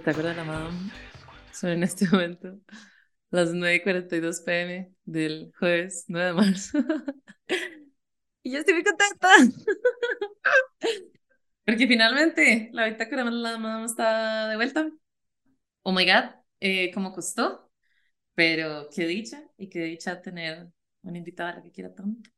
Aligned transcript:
Bitácora 0.00 0.30
de 0.30 0.36
la 0.36 0.44
Madame. 0.44 0.90
Son 1.52 1.68
en 1.68 1.82
este 1.82 2.08
momento 2.08 2.58
las 3.30 3.52
9.42 3.52 4.40
pm 4.40 4.94
del 5.04 5.52
jueves 5.58 6.06
9 6.08 6.26
de 6.28 6.32
marzo. 6.32 6.78
y 8.42 8.50
yo 8.50 8.60
estoy 8.60 8.72
muy 8.72 8.82
contenta. 8.82 9.28
Porque 11.66 11.86
finalmente 11.86 12.70
la 12.72 12.86
bitácora 12.86 13.24
de 13.24 13.30
la 13.30 13.58
Madame 13.58 13.84
está 13.84 14.48
de 14.48 14.56
vuelta. 14.56 14.90
Oh 15.82 15.92
my 15.92 16.06
god, 16.06 16.30
eh, 16.60 16.90
cómo 16.94 17.12
costó. 17.12 17.70
Pero 18.34 18.88
qué 18.90 19.06
dicha 19.06 19.44
y 19.58 19.68
qué 19.68 19.80
dicha 19.80 20.22
tener 20.22 20.70
una 21.02 21.18
invitada 21.18 21.50
a 21.50 21.56
la 21.56 21.62
que 21.62 21.72
quiera 21.72 21.94
tanto. 21.94 22.30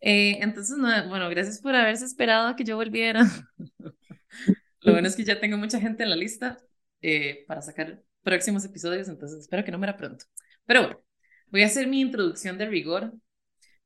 Eh, 0.00 0.38
entonces, 0.40 0.76
no, 0.76 0.88
bueno, 1.08 1.30
gracias 1.30 1.60
por 1.60 1.76
haberse 1.76 2.04
esperado 2.04 2.48
a 2.48 2.56
que 2.56 2.64
yo 2.64 2.74
volviera. 2.74 3.22
Lo 4.84 4.92
bueno 4.92 5.08
es 5.08 5.16
que 5.16 5.24
ya 5.24 5.40
tengo 5.40 5.56
mucha 5.56 5.80
gente 5.80 6.02
en 6.02 6.10
la 6.10 6.16
lista 6.16 6.58
eh, 7.00 7.44
para 7.48 7.62
sacar 7.62 8.02
próximos 8.22 8.66
episodios, 8.66 9.08
entonces 9.08 9.40
espero 9.40 9.64
que 9.64 9.72
no 9.72 9.78
me 9.78 9.86
la 9.86 9.96
pronto. 9.96 10.26
Pero 10.66 10.82
bueno, 10.82 11.04
voy 11.48 11.62
a 11.62 11.66
hacer 11.66 11.86
mi 11.86 12.00
introducción 12.02 12.58
de 12.58 12.66
rigor, 12.66 13.14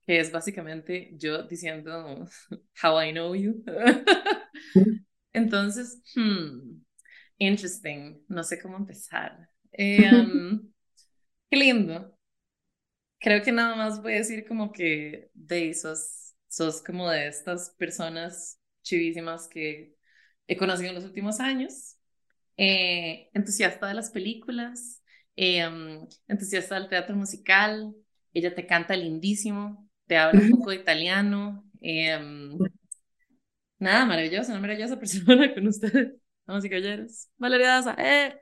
que 0.05 0.19
es 0.19 0.33
básicamente 0.33 1.13
yo 1.15 1.45
diciendo 1.45 2.29
how 2.83 3.01
I 3.01 3.13
know 3.13 3.33
you. 3.37 3.63
entonces, 5.33 6.03
hmm, 6.17 6.81
interesting, 7.39 8.25
no 8.27 8.43
sé 8.43 8.61
cómo 8.61 8.77
empezar. 8.77 9.49
Eh, 9.71 10.11
um, 10.13 10.69
qué 11.49 11.57
lindo. 11.57 12.19
Creo 13.21 13.41
que 13.43 13.53
nada 13.53 13.77
más 13.77 14.03
voy 14.03 14.15
a 14.15 14.17
decir 14.17 14.45
como 14.49 14.73
que 14.73 15.31
de 15.35 15.73
sos, 15.75 16.35
sos 16.49 16.83
como 16.83 17.09
de 17.09 17.29
estas 17.29 17.71
personas 17.79 18.61
chivísimas 18.83 19.47
que 19.47 19.98
he 20.49 20.57
conocido 20.57 20.89
en 20.89 20.97
los 20.97 21.05
últimos 21.05 21.39
años, 21.39 21.97
eh, 22.57 23.29
entusiasta 23.35 23.87
de 23.87 23.95
las 23.95 24.11
películas, 24.11 25.03
eh, 25.37 25.69
entusiasta 26.27 26.75
del 26.75 26.89
teatro 26.89 27.15
musical, 27.15 27.95
ella 28.35 28.55
te 28.55 28.67
canta 28.67 28.97
lindísimo, 28.97 29.89
te 30.07 30.17
habla 30.17 30.41
un 30.41 30.51
poco 30.51 30.71
de 30.71 30.77
italiano, 30.77 31.65
eh, 31.81 32.19
nada, 33.79 34.07
maravillosa, 34.07 34.53
una 34.53 34.61
maravillosa 34.61 34.99
persona 35.01 35.55
con 35.55 35.69
ustedes, 35.69 36.15
vamos 36.47 36.65
y 36.65 36.71
caballeros. 36.71 37.29
Valeria 37.37 37.69
Daza, 37.69 37.95
eh. 37.99 38.41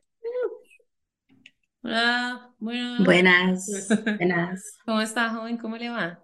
Hola, 1.82 2.54
buenas. 2.58 3.04
Buenas, 3.04 3.88
buenas. 4.18 4.78
¿Cómo 4.84 5.00
está, 5.00 5.30
joven? 5.30 5.56
¿Cómo 5.56 5.76
le 5.76 5.90
va? 5.90 6.20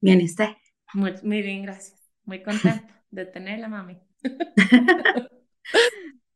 Bien, 0.00 0.20
¿está? 0.20 0.56
Muy, 0.92 1.14
muy 1.22 1.42
bien, 1.42 1.62
gracias. 1.62 2.00
Muy 2.24 2.42
contenta 2.42 3.04
de 3.10 3.26
tenerla, 3.26 3.68
mami. 3.68 4.03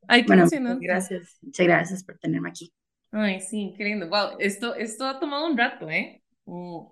Ay, 0.09 0.23
qué 0.23 0.27
bueno, 0.27 0.79
gracias. 0.81 1.39
Muchas 1.43 1.67
gracias 1.67 2.05
por 2.05 2.19
tenerme 2.19 2.49
aquí. 2.49 2.73
Ay, 3.11 3.41
sí, 3.41 3.75
qué 3.77 3.85
lindo. 3.85 4.09
Wow, 4.09 4.39
esto, 4.39 4.75
esto 4.75 5.07
ha 5.07 5.19
tomado 5.21 5.47
un 5.47 5.57
rato, 5.57 5.91
¿eh? 5.91 6.23
Mm. 6.47 6.87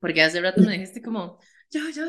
Porque 0.00 0.22
hace 0.22 0.40
rato 0.40 0.60
me 0.62 0.72
dijiste 0.72 1.02
como, 1.02 1.38
yo, 1.70 1.80
yo, 1.94 2.04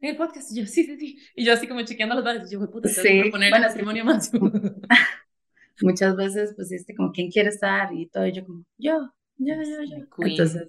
en 0.00 0.10
el 0.10 0.16
podcast, 0.16 0.52
y 0.52 0.60
yo, 0.60 0.66
sí, 0.66 0.84
sí, 0.84 0.98
sí. 0.98 1.18
Y 1.34 1.44
yo 1.44 1.52
así 1.52 1.66
como 1.66 1.82
chequeando 1.82 2.14
los 2.14 2.24
bares, 2.24 2.50
y 2.50 2.54
yo, 2.54 2.70
puta, 2.70 2.88
tengo 2.88 3.02
sí, 3.02 3.22
que 3.22 3.30
poner 3.30 3.50
bueno, 3.50 3.66
matrimonio 3.66 4.04
más. 4.04 4.30
Muchas 5.82 6.16
veces 6.16 6.54
pusiste 6.54 6.94
como, 6.94 7.12
¿quién 7.12 7.30
quiere 7.30 7.50
estar? 7.50 7.92
Y 7.92 8.08
todo, 8.08 8.26
y 8.26 8.32
yo 8.32 8.44
como, 8.44 8.64
yo, 8.78 9.12
yo, 9.36 9.54
yo, 9.54 9.82
yo. 9.82 10.26
Entonces. 10.26 10.68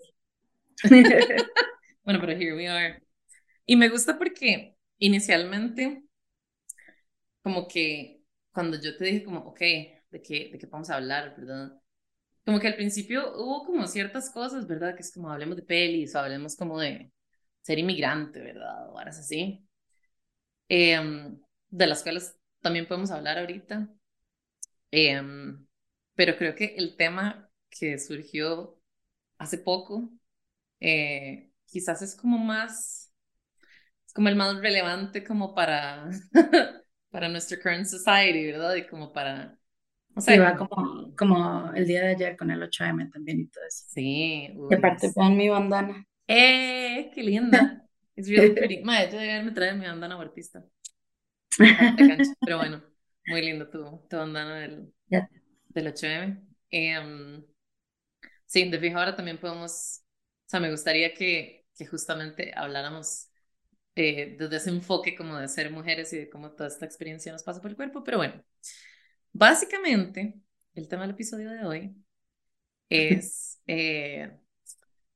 bueno, 2.03 2.19
pero 2.19 2.33
here 2.33 2.55
we 2.55 2.67
are. 2.67 3.01
Y 3.65 3.75
me 3.77 3.89
gusta 3.89 4.17
porque 4.17 4.75
inicialmente 4.97 6.03
como 7.47 7.67
que 7.67 8.23
cuando 8.51 8.77
yo 8.81 8.97
te 8.97 9.05
dije 9.05 9.23
como, 9.23 9.39
ok, 9.39 9.59
¿de 9.59 10.21
qué, 10.21 10.49
de 10.51 10.57
qué 10.59 10.65
vamos 10.67 10.89
a 10.89 10.95
hablar, 10.95 11.33
verdad? 11.37 11.81
Como 12.45 12.59
que 12.59 12.67
al 12.67 12.75
principio 12.75 13.33
hubo 13.37 13.65
como 13.65 13.87
ciertas 13.87 14.29
cosas, 14.31 14.67
¿verdad? 14.67 14.95
Que 14.95 15.01
es 15.03 15.13
como 15.13 15.31
hablemos 15.31 15.57
de 15.57 15.63
pelis 15.63 16.15
o 16.15 16.19
hablemos 16.19 16.55
como 16.57 16.79
de 16.79 17.11
ser 17.61 17.79
inmigrante, 17.79 18.41
¿verdad? 18.41 18.89
O 18.89 18.95
horas 18.95 19.19
así. 19.19 19.67
Em, 20.69 21.39
de 21.69 21.87
las 21.87 22.03
cuales 22.03 22.35
también 22.61 22.87
podemos 22.87 23.11
hablar 23.11 23.37
ahorita. 23.37 23.89
Em, 24.91 25.67
pero 26.15 26.37
creo 26.37 26.55
que 26.55 26.75
el 26.77 26.95
tema 26.97 27.49
que 27.69 27.99
surgió 27.99 28.79
hace 29.37 29.57
poco, 29.59 30.11
eh, 30.81 31.51
quizás 31.67 32.01
es 32.03 32.15
como 32.15 32.37
más, 32.39 33.13
es 34.07 34.13
como 34.13 34.29
el 34.29 34.35
más 34.35 34.57
relevante 34.59 35.23
como 35.25 35.55
para 35.55 36.09
para 37.17 37.29
nuestra 37.29 37.57
current 37.57 37.87
society, 37.87 38.45
¿verdad? 38.45 38.75
Y 38.75 38.85
como 38.85 39.11
para... 39.11 39.57
O 40.15 40.21
sea, 40.21 40.39
va 40.39 40.55
como, 40.55 41.15
como 41.15 41.73
el 41.73 41.87
día 41.87 42.01
de 42.01 42.09
ayer 42.09 42.37
con 42.37 42.51
el 42.51 42.61
8M 42.61 43.11
también 43.11 43.39
y 43.39 43.47
todo 43.47 43.63
eso. 43.67 43.85
Sí. 43.89 44.53
y 44.69 44.73
aparte 44.75 45.11
pon 45.15 45.35
mi 45.35 45.49
bandana. 45.49 46.05
¡Eh! 46.27 47.09
¡Qué 47.11 47.23
linda! 47.23 47.83
Es 48.15 48.29
really 48.29 48.53
pretty. 48.53 48.83
Madre, 48.83 49.11
yo 49.11 49.17
debería 49.17 49.43
me 49.43 49.51
traer 49.51 49.75
mi 49.77 49.87
bandana 49.87 50.19
artista. 50.19 50.63
Pero 52.39 52.57
bueno, 52.57 52.83
muy 53.25 53.41
lindo 53.41 53.67
tu, 53.67 53.79
tu 54.07 54.15
bandana 54.15 54.59
del, 54.59 54.93
del 55.69 55.87
8M. 55.87 56.39
Em, 56.69 57.43
sí, 58.45 58.69
de 58.69 58.79
fijo 58.79 58.99
ahora 58.99 59.15
también 59.15 59.39
podemos, 59.39 60.03
o 60.45 60.49
sea, 60.49 60.59
me 60.59 60.69
gustaría 60.69 61.15
que, 61.15 61.65
que 61.75 61.87
justamente 61.87 62.51
habláramos 62.55 63.29
eh, 63.97 64.35
desde 64.37 64.57
ese 64.57 64.69
enfoque 64.69 65.15
como 65.15 65.37
de 65.39 65.47
ser 65.47 65.71
mujeres 65.71 66.13
y 66.13 66.17
de 66.17 66.29
cómo 66.29 66.51
toda 66.51 66.69
esta 66.69 66.85
experiencia 66.85 67.31
nos 67.31 67.41
pasa 67.41 67.61
por 67.61 67.71
el 67.71 67.75
cuerpo. 67.75 68.03
Pero 68.03 68.17
bueno, 68.17 68.43
básicamente 69.33 70.35
el 70.75 70.87
tema 70.87 71.01
del 71.01 71.11
episodio 71.11 71.49
de 71.49 71.65
hoy 71.65 71.95
es 72.89 73.59
eh, 73.67 74.37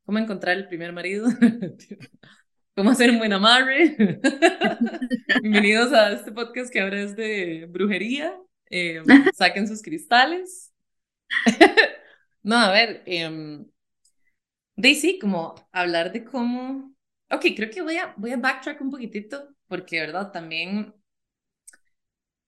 cómo 0.04 0.18
encontrar 0.18 0.58
el 0.58 0.68
primer 0.68 0.94
marido, 0.94 1.30
cómo 2.76 2.90
hacer 2.90 3.12
un 3.12 3.20
buen 3.20 3.34
amarre. 3.34 3.96
Bienvenidos 5.44 5.94
a 5.94 6.14
este 6.14 6.32
podcast 6.32 6.74
que 6.74 6.82
ahora 6.82 7.02
es 7.02 7.16
de 7.16 7.68
brujería. 7.70 8.36
Eh, 8.72 9.04
saquen 9.36 9.68
sus 9.68 9.84
cristales. 9.84 10.74
no, 12.42 12.58
a 12.58 12.72
ver, 12.72 13.04
eh, 13.06 13.64
Daisy, 14.76 15.20
como 15.20 15.54
hablar 15.72 16.12
de 16.12 16.24
cómo 16.24 16.96
Ok, 17.32 17.46
creo 17.56 17.70
que 17.70 17.82
voy 17.82 17.98
a, 17.98 18.14
voy 18.18 18.32
a 18.32 18.38
backtrack 18.38 18.82
un 18.82 18.92
poquitito, 18.92 19.56
porque, 19.68 20.02
¿verdad? 20.02 20.32
También 20.32 20.94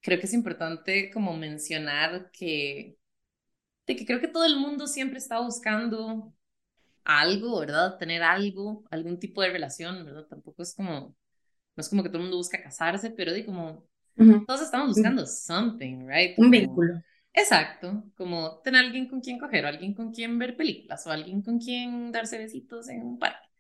creo 0.02 0.20
que 0.20 0.26
es 0.26 0.34
importante 0.34 1.10
como 1.12 1.36
mencionar 1.38 2.30
que, 2.32 2.98
de 3.88 3.96
que 3.96 4.06
creo 4.06 4.20
que 4.20 4.28
todo 4.28 4.46
el 4.46 4.58
mundo 4.58 4.86
siempre 4.88 5.18
está 5.18 5.40
buscando 5.40 6.34
algo, 7.06 7.60
¿verdad? 7.62 7.98
Tener 7.98 8.24
algo, 8.24 8.84
algún 8.92 9.18
tipo 9.20 9.42
de 9.42 9.52
relación, 9.52 10.04
¿verdad? 10.06 10.28
Tampoco 10.28 10.64
es 10.64 10.76
como, 10.76 11.16
no 11.76 11.82
es 11.82 11.88
como 11.88 12.04
que 12.04 12.10
todo 12.10 12.18
el 12.18 12.24
mundo 12.24 12.38
busca 12.38 12.62
casarse, 12.62 13.12
pero 13.12 13.32
de 13.32 13.46
como, 13.46 13.88
todos 14.46 14.62
estamos 14.62 14.90
buscando 14.90 15.26
something, 15.26 16.08
right? 16.08 16.38
un 16.38 16.52
vínculo. 16.52 17.02
Exacto, 17.34 18.04
como 18.16 18.60
tener 18.60 18.86
alguien 18.86 19.08
con 19.08 19.22
quien 19.22 19.40
coger, 19.40 19.66
o 19.66 19.70
alguien 19.70 19.94
con 19.94 20.12
quien 20.12 20.38
ver 20.38 20.58
películas, 20.58 21.08
o 21.08 21.12
alguien 21.12 21.42
con 21.42 21.58
quien 21.58 22.12
darse 22.12 22.38
besitos 22.38 22.90
en 22.90 23.02
un 23.02 23.18
parque 23.18 23.53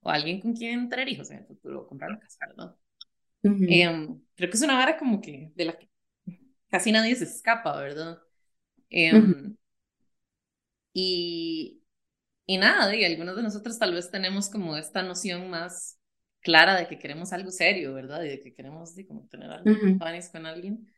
o 0.00 0.10
alguien 0.10 0.40
con 0.40 0.54
quien 0.54 0.88
tener 0.88 1.08
hijos 1.08 1.30
en 1.30 1.38
el 1.38 1.46
futuro, 1.46 1.82
o 1.82 1.88
comprar 1.88 2.10
una 2.10 2.20
casa, 2.20 2.46
¿verdad? 2.48 2.76
Em, 3.42 4.20
creo 4.34 4.50
que 4.50 4.56
es 4.56 4.62
una 4.62 4.76
vara 4.76 4.98
como 4.98 5.20
que 5.20 5.52
de 5.54 5.64
la 5.64 5.78
que 5.78 5.88
casi 6.68 6.92
nadie 6.92 7.14
se 7.16 7.24
escapa, 7.24 7.78
¿verdad? 7.80 8.18
Em, 8.90 9.56
y, 10.92 11.82
y 12.46 12.58
nada, 12.58 12.94
y 12.94 13.04
algunos 13.04 13.36
de 13.36 13.42
nosotros 13.42 13.78
tal 13.78 13.94
vez 13.94 14.10
tenemos 14.10 14.50
como 14.50 14.76
esta 14.76 15.02
noción 15.02 15.50
más 15.50 15.98
clara 16.40 16.76
de 16.76 16.88
que 16.88 16.98
queremos 16.98 17.32
algo 17.32 17.50
serio, 17.50 17.94
¿verdad? 17.94 18.22
Y 18.24 18.28
de 18.28 18.40
que 18.40 18.54
queremos 18.54 18.94
de, 18.94 19.06
como 19.06 19.26
tener 19.28 19.50
algo 19.50 19.70
con 20.32 20.46
alguien. 20.46 20.90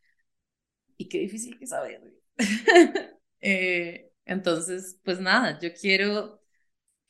Y 0.97 1.09
qué 1.09 1.19
difícil 1.19 1.57
que 1.57 1.67
saber. 1.67 2.01
eh, 3.41 4.11
entonces, 4.25 4.99
pues 5.03 5.19
nada, 5.19 5.59
yo 5.59 5.73
quiero, 5.73 6.41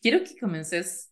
quiero 0.02 0.24
que 0.24 0.38
comences 0.40 1.11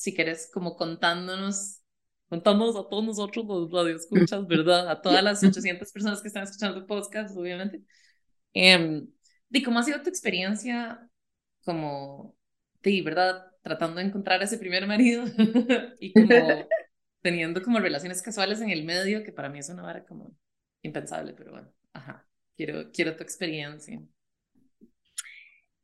si 0.00 0.14
quieres, 0.14 0.50
como 0.50 0.76
contándonos, 0.76 1.82
contándonos 2.30 2.74
a 2.74 2.88
todos 2.88 3.04
nosotros 3.04 3.44
los 3.44 3.70
radioescuchas, 3.70 4.46
¿verdad? 4.46 4.88
A 4.88 5.02
todas 5.02 5.22
las 5.22 5.44
800 5.44 5.92
personas 5.92 6.22
que 6.22 6.28
están 6.28 6.44
escuchando 6.44 6.86
podcast, 6.86 7.36
obviamente. 7.36 7.82
Eh, 8.54 9.02
¿De 9.50 9.62
cómo 9.62 9.78
ha 9.78 9.82
sido 9.82 10.00
tu 10.00 10.08
experiencia 10.08 11.06
como, 11.66 12.34
de 12.82 13.02
verdad, 13.02 13.44
tratando 13.60 14.00
de 14.00 14.06
encontrar 14.06 14.40
a 14.40 14.44
ese 14.44 14.56
primer 14.56 14.86
marido 14.86 15.22
y 16.00 16.14
como 16.14 16.66
teniendo 17.20 17.62
como 17.62 17.78
relaciones 17.78 18.22
casuales 18.22 18.62
en 18.62 18.70
el 18.70 18.84
medio, 18.84 19.22
que 19.22 19.32
para 19.32 19.50
mí 19.50 19.58
es 19.58 19.68
una 19.68 19.82
vara 19.82 20.06
como 20.06 20.34
impensable, 20.80 21.34
pero 21.34 21.50
bueno, 21.50 21.70
ajá, 21.92 22.26
quiero, 22.56 22.90
quiero 22.90 23.16
tu 23.16 23.22
experiencia. 23.22 24.00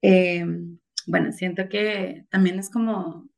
Eh, 0.01 0.43
bueno, 1.07 1.33
siento 1.33 1.69
que 1.69 2.25
también 2.31 2.59
es 2.59 2.71
como 2.71 3.29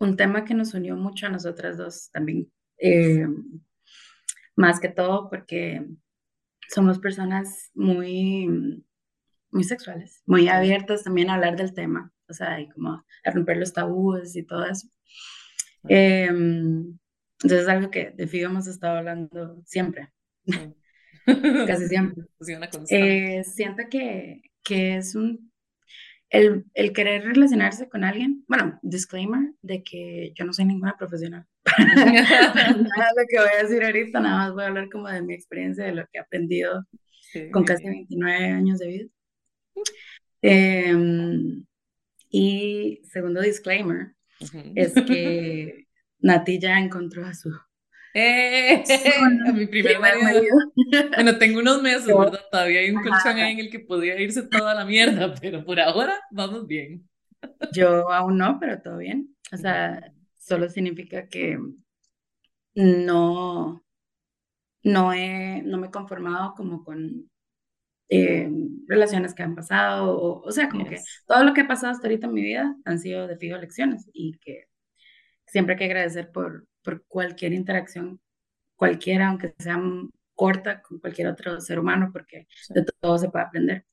un 0.00 0.16
tema 0.16 0.44
que 0.44 0.54
nos 0.54 0.74
unió 0.74 0.96
mucho 0.96 1.26
a 1.26 1.30
nosotras 1.30 1.76
dos 1.76 2.10
también, 2.10 2.50
eh, 2.78 3.26
más 4.56 4.80
que 4.80 4.88
todo 4.88 5.28
porque 5.28 5.86
somos 6.68 6.98
personas 6.98 7.70
muy, 7.74 8.82
muy 9.50 9.64
sexuales, 9.64 10.22
muy 10.26 10.48
abiertas 10.48 11.04
también 11.04 11.30
a 11.30 11.34
hablar 11.34 11.56
del 11.56 11.74
tema, 11.74 12.12
o 12.28 12.32
sea, 12.32 12.60
y 12.60 12.68
como 12.70 13.04
a 13.24 13.30
romper 13.30 13.58
los 13.58 13.72
tabúes 13.72 14.34
y 14.36 14.42
todo 14.42 14.64
eso. 14.64 14.88
Em, 15.88 16.98
entonces 17.42 17.62
es 17.62 17.68
algo 17.68 17.90
que 17.90 18.10
de 18.10 18.26
FIO 18.26 18.48
hemos 18.48 18.66
estado 18.66 18.98
hablando 18.98 19.62
siempre, 19.66 20.12
casi 21.66 21.88
siempre. 21.88 22.24
Eh, 22.90 23.44
siento 23.44 23.82
que, 23.90 24.42
que 24.62 24.96
es 24.96 25.14
un 25.14 25.49
el, 26.30 26.64
el, 26.74 26.92
querer 26.92 27.24
relacionarse 27.24 27.88
con 27.88 28.04
alguien, 28.04 28.44
bueno, 28.48 28.78
disclaimer 28.82 29.52
de 29.62 29.82
que 29.82 30.32
yo 30.34 30.44
no 30.44 30.52
soy 30.52 30.64
ninguna 30.64 30.96
profesional. 30.96 31.46
nada 31.78 33.10
lo 33.16 33.24
que 33.28 33.38
voy 33.38 33.48
a 33.58 33.62
decir 33.62 33.84
ahorita, 33.84 34.20
nada 34.20 34.36
más 34.38 34.52
voy 34.52 34.64
a 34.64 34.68
hablar 34.68 34.88
como 34.90 35.08
de 35.08 35.22
mi 35.22 35.34
experiencia, 35.34 35.84
de 35.84 35.94
lo 35.94 36.04
que 36.04 36.18
he 36.18 36.20
aprendido 36.20 36.86
con 37.52 37.64
casi 37.64 37.84
29 37.84 38.44
años 38.44 38.78
de 38.78 38.86
vida. 38.88 39.08
Em, 40.42 41.64
y 42.30 43.00
segundo 43.04 43.40
disclaimer 43.40 44.14
es 44.74 44.94
que 44.94 45.86
Nati 46.20 46.58
ya 46.58 46.78
encontró 46.78 47.26
a 47.26 47.34
su 47.34 47.50
eh, 48.14 48.82
mi 49.54 49.66
primer 49.66 50.00
marido. 50.00 50.42
Bueno, 51.14 51.38
tengo 51.38 51.60
unos 51.60 51.82
meses, 51.82 52.06
¿verdad? 52.06 52.40
Todavía 52.50 52.80
hay 52.80 52.90
un 52.90 53.02
colchón 53.02 53.38
ahí 53.38 53.52
en 53.52 53.58
el 53.60 53.70
que 53.70 53.80
podría 53.80 54.20
irse 54.20 54.42
toda 54.42 54.74
la 54.74 54.84
mierda, 54.84 55.34
pero 55.40 55.64
por 55.64 55.78
ahora 55.80 56.18
vamos 56.30 56.66
bien. 56.66 57.08
Yo 57.72 58.10
aún 58.10 58.38
no, 58.38 58.58
pero 58.58 58.80
todo 58.82 58.98
bien. 58.98 59.36
O 59.52 59.56
sea, 59.56 60.12
solo 60.38 60.68
significa 60.68 61.28
que 61.28 61.58
no, 62.74 63.84
no, 64.82 65.12
he, 65.12 65.62
no 65.62 65.78
me 65.78 65.88
he 65.88 65.90
conformado 65.90 66.54
como 66.54 66.84
con 66.84 67.30
eh, 68.08 68.50
relaciones 68.88 69.34
que 69.34 69.42
han 69.42 69.54
pasado, 69.54 70.16
o, 70.18 70.42
o 70.42 70.52
sea, 70.52 70.68
como 70.68 70.86
que 70.86 70.98
todo 71.26 71.44
lo 71.44 71.54
que 71.54 71.62
ha 71.62 71.68
pasado 71.68 71.92
hasta 71.92 72.08
ahorita 72.08 72.26
en 72.26 72.32
mi 72.34 72.42
vida 72.42 72.76
han 72.84 72.98
sido 72.98 73.26
de 73.26 73.36
fijo 73.38 73.56
lecciones 73.56 74.08
y 74.12 74.38
que 74.38 74.64
siempre 75.46 75.74
hay 75.74 75.78
que 75.78 75.84
agradecer 75.86 76.32
por, 76.32 76.66
por 76.82 77.06
cualquier 77.06 77.52
interacción, 77.52 78.20
cualquiera, 78.76 79.28
aunque 79.28 79.54
sea 79.58 79.80
corta, 80.34 80.80
con 80.82 80.98
cualquier 81.00 81.28
otro 81.28 81.60
ser 81.60 81.78
humano, 81.78 82.10
porque 82.12 82.46
de 82.70 82.84
todo 83.00 83.18
se 83.18 83.28
puede 83.28 83.44
aprender. 83.44 83.86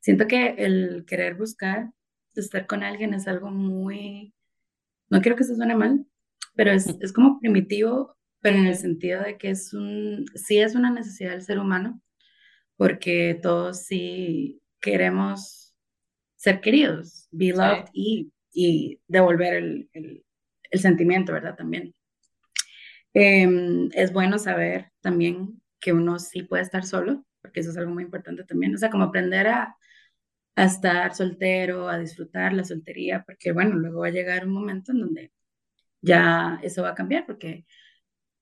Siento 0.00 0.26
que 0.26 0.54
el 0.58 1.04
querer 1.06 1.34
buscar 1.34 1.90
estar 2.34 2.66
con 2.66 2.82
alguien 2.82 3.14
es 3.14 3.28
algo 3.28 3.50
muy, 3.50 4.34
no 5.10 5.20
quiero 5.20 5.36
que 5.36 5.44
se 5.44 5.56
suene 5.56 5.74
mal, 5.74 6.06
pero 6.54 6.70
es, 6.70 6.86
es 7.00 7.12
como 7.12 7.38
primitivo, 7.40 8.16
pero 8.40 8.58
en 8.58 8.66
el 8.66 8.76
sentido 8.76 9.22
de 9.22 9.38
que 9.38 9.50
es 9.50 9.72
un, 9.72 10.24
sí 10.34 10.58
es 10.58 10.74
una 10.74 10.90
necesidad 10.90 11.32
del 11.32 11.42
ser 11.42 11.58
humano, 11.58 12.00
porque 12.76 13.38
todos 13.42 13.84
sí 13.84 14.60
queremos 14.80 15.74
ser 16.36 16.60
queridos, 16.60 17.28
be 17.30 17.52
loved 17.52 17.88
y, 17.92 18.32
y 18.52 19.00
devolver 19.08 19.54
el, 19.54 19.90
el 19.92 20.25
sentimiento, 20.72 21.32
¿verdad? 21.32 21.56
También. 21.56 21.94
Em, 23.14 23.88
es 23.94 24.12
bueno 24.12 24.38
saber 24.38 24.90
también 25.00 25.62
que 25.80 25.92
uno 25.92 26.18
sí 26.18 26.42
puede 26.42 26.62
estar 26.62 26.84
solo, 26.84 27.24
porque 27.40 27.60
eso 27.60 27.70
es 27.70 27.76
algo 27.78 27.92
muy 27.92 28.04
importante 28.04 28.44
también. 28.44 28.74
O 28.74 28.78
sea, 28.78 28.90
como 28.90 29.04
aprender 29.04 29.46
a, 29.48 29.76
a 30.56 30.64
estar 30.64 31.14
soltero, 31.14 31.88
a 31.88 31.98
disfrutar 31.98 32.52
la 32.52 32.64
soltería, 32.64 33.22
porque 33.24 33.52
bueno, 33.52 33.76
luego 33.76 34.00
va 34.00 34.08
a 34.08 34.10
llegar 34.10 34.46
un 34.46 34.52
momento 34.54 34.92
en 34.92 35.00
donde 35.00 35.32
ya 36.02 36.60
eso 36.62 36.82
va 36.82 36.90
a 36.90 36.94
cambiar, 36.94 37.26
porque 37.26 37.66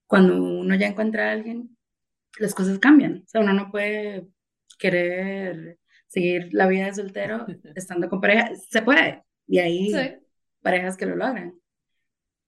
cuando 0.06 0.42
uno 0.42 0.74
ya 0.76 0.88
encuentra 0.88 1.28
a 1.30 1.32
alguien, 1.32 1.76
las 2.38 2.54
cosas 2.54 2.78
cambian. 2.78 3.22
O 3.24 3.28
sea, 3.28 3.40
uno 3.42 3.52
no 3.52 3.70
puede 3.70 4.28
querer 4.78 5.78
seguir 6.08 6.48
la 6.52 6.66
vida 6.68 6.86
de 6.86 6.94
soltero 6.94 7.46
estando 7.76 8.08
con 8.08 8.20
pareja. 8.20 8.50
Se 8.70 8.82
puede, 8.82 9.24
y 9.46 9.58
hay 9.58 9.92
parejas 10.62 10.96
que 10.96 11.06
lo 11.06 11.16
logran 11.16 11.54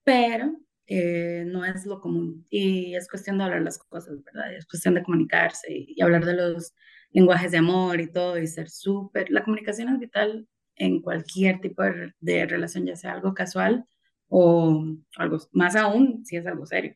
pero 0.07 0.57
eh, 0.87 1.43
no 1.49 1.65
es 1.65 1.85
lo 1.85 2.01
común. 2.01 2.47
Y 2.49 2.95
es 2.95 3.09
cuestión 3.09 3.39
de 3.39 3.45
hablar 3.45 3.63
las 3.63 3.77
cosas, 3.77 4.23
¿verdad? 4.23 4.55
Es 4.55 4.65
cuestión 4.65 4.95
de 4.95 5.03
comunicarse 5.03 5.67
y, 5.69 6.01
hablar 6.01 6.25
de 6.25 6.35
los 6.35 6.75
lenguajes 7.11 7.51
de 7.51 7.59
amor 7.59 8.01
y 8.01 8.13
todo 8.13 8.39
y 8.39 8.47
ser 8.47 8.71
súper... 8.71 9.31
La 9.33 9.43
comunicación 9.43 9.89
es 9.89 9.99
vital 9.99 10.49
en 10.77 11.03
cualquier 11.03 11.61
tipo 11.61 11.83
de, 12.21 12.47
relación, 12.47 12.87
ya 12.87 12.95
sea 12.95 13.15
algo 13.15 13.35
casual 13.35 13.85
o 14.29 14.97
algo, 15.17 15.39
más 15.51 15.75
aún 15.75 16.25
si 16.25 16.37
es 16.37 16.47
algo 16.47 16.67
serio. 16.67 16.95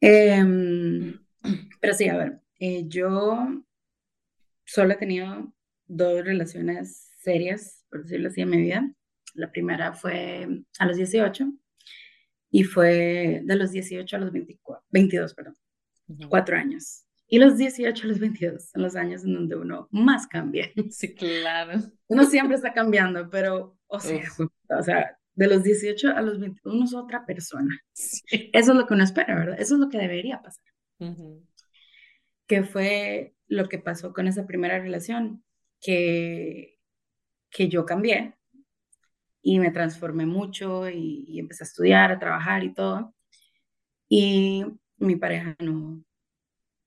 Em, 0.00 1.20
pero 1.80 1.94
sí, 1.94 2.08
a 2.08 2.16
ver, 2.16 2.40
eh, 2.58 2.88
yo 2.88 3.62
solo 4.64 4.94
he 4.94 4.96
tenido 4.96 5.54
dos 5.86 6.24
relaciones 6.24 7.12
serias, 7.20 7.84
por 7.88 8.02
decirlo 8.02 8.30
así, 8.30 8.40
en 8.40 8.50
mi 8.50 8.56
vida. 8.58 8.92
La 9.36 9.50
primera 9.50 9.92
fue 9.92 10.48
a 10.78 10.86
los 10.86 10.96
18 10.96 11.52
y 12.50 12.64
fue 12.64 13.42
de 13.44 13.56
los 13.56 13.70
18 13.72 14.16
a 14.16 14.18
los 14.18 14.32
24, 14.32 14.84
22, 14.90 15.34
perdón, 15.34 15.56
cuatro 16.28 16.56
años. 16.56 17.04
Y 17.28 17.38
los 17.38 17.56
18 17.56 18.04
a 18.04 18.06
los 18.06 18.20
22 18.20 18.70
son 18.70 18.82
los 18.82 18.94
años 18.94 19.24
en 19.24 19.34
donde 19.34 19.56
uno 19.56 19.88
más 19.90 20.26
cambia. 20.26 20.70
Sí, 20.90 21.14
claro. 21.14 21.80
Uno 22.06 22.24
siempre 22.24 22.56
está 22.56 22.72
cambiando, 22.72 23.28
pero, 23.30 23.78
o 23.88 24.00
sea, 24.00 24.22
o 24.68 24.82
sea 24.82 25.18
de 25.36 25.48
los 25.48 25.62
18 25.62 26.10
a 26.10 26.22
los 26.22 26.40
21 26.40 26.74
uno 26.74 26.84
es 26.84 26.94
otra 26.94 27.26
persona. 27.26 27.78
Eso 27.94 28.50
es 28.52 28.68
lo 28.68 28.86
que 28.86 28.94
uno 28.94 29.04
espera, 29.04 29.34
¿verdad? 29.34 29.60
Eso 29.60 29.74
es 29.74 29.80
lo 29.80 29.88
que 29.88 29.98
debería 29.98 30.40
pasar. 30.42 30.64
Que 32.46 32.62
fue 32.64 33.34
lo 33.46 33.68
que 33.68 33.78
pasó 33.78 34.12
con 34.12 34.28
esa 34.28 34.46
primera 34.46 34.78
relación, 34.78 35.44
que, 35.80 36.78
que 37.50 37.68
yo 37.68 37.84
cambié 37.84 38.35
y 39.46 39.60
me 39.60 39.70
transformé 39.70 40.26
mucho 40.26 40.90
y, 40.90 41.38
empecé 41.38 41.62
a 41.62 41.68
estudiar, 41.68 42.10
a 42.10 42.18
trabajar 42.18 42.64
y 42.64 42.74
todo. 42.74 43.14
Y 44.08 44.64
mi 44.96 45.14
pareja 45.14 45.54
no, 45.60 46.02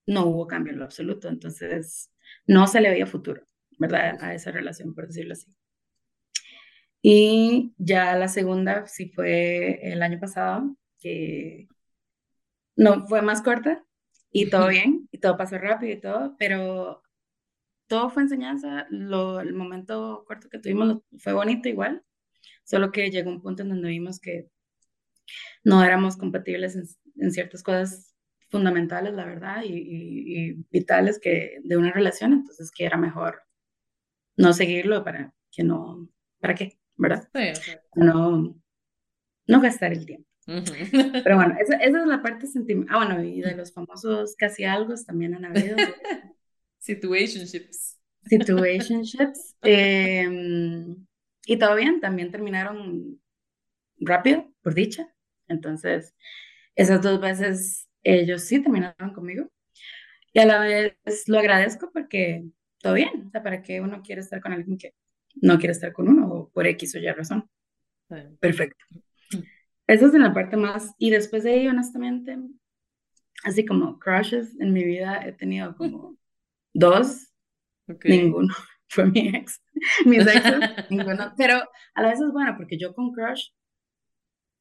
no 0.05 0.25
hubo 0.25 0.45
cambio 0.45 0.73
en 0.73 0.79
lo 0.79 0.83
absoluto, 0.85 1.29
entonces 1.29 2.11
no 2.47 2.67
se 2.67 2.81
le 2.81 2.89
veía 2.89 3.05
futuro, 3.05 3.47
¿verdad? 3.77 4.21
A 4.21 4.33
esa 4.33 4.51
relación, 4.51 4.93
por 4.93 5.07
decirlo 5.07 5.33
así. 5.33 5.47
Y 7.01 7.73
ya 7.77 8.17
la 8.17 8.27
segunda 8.27 8.87
sí 8.87 9.09
fue 9.15 9.79
el 9.93 10.03
año 10.03 10.19
pasado, 10.19 10.75
que 10.99 11.69
no 12.75 13.07
fue 13.07 13.21
más 13.21 13.41
corta 13.41 13.85
y 14.33 14.49
todo 14.49 14.67
bien, 14.67 15.07
y 15.13 15.19
todo 15.19 15.37
pasó 15.37 15.57
rápido 15.59 15.93
y 15.93 16.01
todo, 16.01 16.35
pero 16.37 17.03
todo 17.87 18.09
fue 18.09 18.23
enseñanza. 18.23 18.85
Lo, 18.89 19.39
el 19.39 19.53
momento 19.53 20.25
corto 20.27 20.49
que 20.49 20.59
tuvimos 20.59 21.01
fue 21.19 21.31
bonito 21.31 21.69
igual, 21.69 22.03
solo 22.69 22.91
que 22.91 23.09
llegó 23.09 23.31
un 23.31 23.41
punto 23.41 23.63
en 23.63 23.69
donde 23.69 23.89
vimos 23.89 24.19
que 24.19 24.47
no 25.63 25.83
éramos 25.83 26.17
compatibles 26.17 26.75
en, 27.15 27.31
ciertas 27.31 27.63
cosas 27.63 28.15
fundamentales, 28.49 29.13
la 29.13 29.25
verdad, 29.25 29.63
y, 29.65 30.53
vitales 30.69 31.19
que 31.19 31.59
de 31.63 31.77
una 31.77 31.91
relación, 31.91 32.31
entonces 32.31 32.71
que 32.71 32.85
era 32.85 32.97
mejor 32.97 33.41
no 34.37 34.53
seguirlo 34.53 35.03
para 35.03 35.33
que 35.51 35.63
no, 35.63 36.07
¿para 36.39 36.53
qué? 36.53 36.79
¿Verdad? 36.95 37.27
No, 37.95 38.55
no 39.47 39.61
gastar 39.61 39.91
el 39.91 40.05
tiempo. 40.05 40.29
Pero 41.23 41.35
bueno, 41.35 41.55
esa, 41.59 41.75
es 41.77 41.91
la 41.91 42.21
parte 42.21 42.47
sentimental. 42.47 42.95
Ah, 42.95 43.05
bueno, 43.05 43.23
y 43.23 43.41
de 43.41 43.55
los 43.55 43.73
famosos 43.73 44.35
casi 44.35 44.63
algo 44.63 44.93
también 45.05 45.33
han 45.33 45.45
habido. 45.45 45.75
Situationships. 46.79 47.99
Situationships. 48.25 49.55
Eh, 49.63 50.95
y 51.49 51.57
todo 51.57 51.75
bien, 51.75 51.99
también 51.99 52.29
terminaron 52.29 53.19
rápido, 53.97 54.53
por 54.61 54.75
dicha. 54.75 55.11
Entonces, 55.47 56.13
esas 56.75 57.01
dos 57.01 57.19
veces 57.19 57.89
ellos 58.03 58.43
sí 58.43 58.61
terminaron 58.61 59.13
conmigo. 59.15 59.49
Y 60.31 60.39
a 60.41 60.45
la 60.45 60.59
vez 60.59 60.95
lo 61.27 61.39
agradezco 61.39 61.89
porque 61.91 62.45
todo 62.77 62.93
bien. 62.93 63.25
O 63.25 63.31
sea, 63.31 63.41
¿para 63.41 63.63
qué 63.63 63.81
uno 63.81 64.03
quiere 64.03 64.21
estar 64.21 64.41
con 64.41 64.53
alguien 64.53 64.77
que 64.77 64.93
no 65.41 65.57
quiere 65.57 65.71
estar 65.71 65.91
con 65.91 66.07
uno 66.07 66.31
o 66.31 66.49
por 66.49 66.67
X 66.67 66.93
o 66.93 66.99
Y 66.99 67.11
razón? 67.11 67.49
Perfecto. 68.39 68.85
Esa 69.87 70.05
es 70.05 70.13
en 70.13 70.21
la 70.21 70.35
parte 70.35 70.55
más. 70.55 70.93
Y 70.99 71.09
después 71.09 71.41
de 71.41 71.53
ahí, 71.53 71.67
honestamente, 71.67 72.37
así 73.43 73.65
como 73.65 73.97
crushes 73.97 74.55
en 74.59 74.71
mi 74.71 74.83
vida, 74.83 75.25
he 75.25 75.31
tenido 75.31 75.75
como 75.75 76.15
dos, 76.75 77.33
ninguno 78.03 78.53
fue 78.89 79.05
mi 79.05 79.29
ex, 79.29 79.61
mis 80.05 80.25
exes, 80.25 80.59
ninguno, 80.89 81.33
pero 81.37 81.63
a 81.93 82.01
la 82.01 82.09
vez 82.09 82.19
es 82.19 82.31
bueno 82.31 82.55
porque 82.57 82.77
yo 82.77 82.93
con 82.93 83.11
crush 83.11 83.49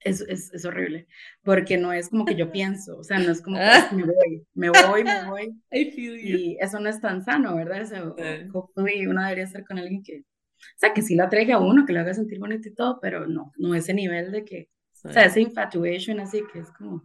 es, 0.00 0.20
es, 0.20 0.52
es, 0.52 0.64
horrible, 0.64 1.08
porque 1.42 1.76
no 1.76 1.92
es 1.92 2.08
como 2.10 2.24
que 2.24 2.36
yo 2.36 2.52
pienso, 2.52 2.98
o 2.98 3.02
sea, 3.02 3.18
no 3.18 3.32
es 3.32 3.42
como 3.42 3.56
que 3.56 3.64
me 3.92 4.04
voy, 4.06 4.46
me 4.54 4.70
voy, 4.70 5.04
me 5.04 5.24
voy, 5.28 5.60
y 5.72 6.56
eso 6.60 6.78
no 6.78 6.88
es 6.88 7.00
tan 7.00 7.24
sano, 7.24 7.56
¿verdad? 7.56 7.82
O 7.82 7.86
sea, 7.86 8.02
uno 8.04 9.22
debería 9.22 9.44
estar 9.44 9.64
con 9.64 9.78
alguien 9.78 10.02
que, 10.02 10.20
o 10.20 10.78
sea, 10.78 10.92
que 10.92 11.02
sí 11.02 11.16
la 11.16 11.28
traiga 11.28 11.56
a 11.56 11.60
uno, 11.60 11.86
que 11.86 11.92
lo 11.92 12.00
haga 12.00 12.14
sentir 12.14 12.38
bonito 12.38 12.68
y 12.68 12.74
todo, 12.74 12.98
pero 13.00 13.26
no, 13.26 13.52
no 13.56 13.74
ese 13.74 13.94
nivel 13.94 14.30
de 14.30 14.44
que, 14.44 14.68
o 15.04 15.12
sea, 15.12 15.24
ese 15.24 15.40
infatuation 15.40 16.20
así 16.20 16.42
que 16.52 16.60
es 16.60 16.70
como... 16.72 17.02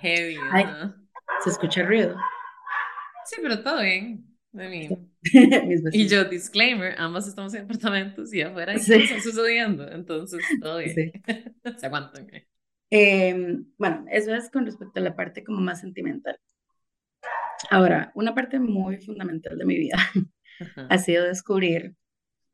Heavy, 0.00 0.38
se 1.44 1.50
escucha 1.50 1.82
ruido. 1.82 2.16
Sí, 3.26 3.36
pero 3.42 3.62
todo 3.62 3.82
bien. 3.82 4.27
y 5.92 6.08
yo, 6.08 6.24
disclaimer, 6.24 6.94
ambas 6.98 7.28
estamos 7.28 7.54
en 7.54 7.64
apartamentos 7.64 8.32
y 8.32 8.42
afuera 8.42 8.72
hay 8.72 8.78
cosas 8.78 9.22
sucediendo, 9.22 9.90
entonces 9.90 10.40
todo 10.60 10.78
bien. 10.78 11.12
Se 11.78 11.86
aguantan. 11.86 12.28
Eh, 12.90 13.58
bueno, 13.76 14.04
eso 14.10 14.34
es 14.34 14.50
con 14.50 14.64
respecto 14.64 15.00
a 15.00 15.02
la 15.02 15.16
parte 15.16 15.44
como 15.44 15.60
más 15.60 15.80
sentimental. 15.80 16.38
Ahora, 17.70 18.12
una 18.14 18.34
parte 18.34 18.58
muy 18.58 18.98
fundamental 18.98 19.58
de 19.58 19.64
mi 19.64 19.78
vida 19.78 19.96
ha 20.88 20.98
sido 20.98 21.24
descubrir 21.24 21.94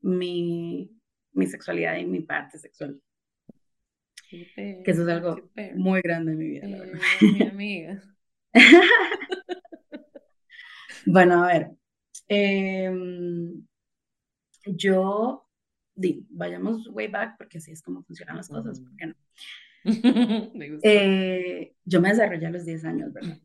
mi, 0.01 0.91
mi 1.33 1.47
sexualidad 1.47 1.97
y 1.97 2.07
mi 2.07 2.21
parte 2.21 2.59
sexual. 2.59 3.01
que 4.29 4.83
eso 4.87 5.03
es 5.03 5.09
algo 5.09 5.37
muy 5.77 6.01
grande 6.03 6.33
en 6.33 6.39
mi 6.39 6.49
vida. 6.49 6.69
mi 7.21 7.43
amiga. 7.43 8.03
bueno, 11.07 11.45
a 11.45 11.47
ver. 11.47 11.71
Em, 12.29 13.67
yo, 14.67 15.47
di, 15.95 16.27
vayamos 16.31 16.89
way 16.89 17.09
back 17.09 17.37
porque 17.37 17.59
así 17.59 17.73
es 17.73 17.83
como 17.83 18.03
funcionan 18.03 18.37
las 18.37 18.49
cosas, 18.49 18.81
¿por 18.81 18.97
qué 18.97 19.07
no? 19.07 19.15
Eh, 20.83 21.75
yo 21.85 22.01
me 22.01 22.09
desarrollé 22.09 22.47
a 22.47 22.51
los 22.51 22.65
10 22.65 22.85
años, 22.87 23.13
¿verdad? 23.13 23.39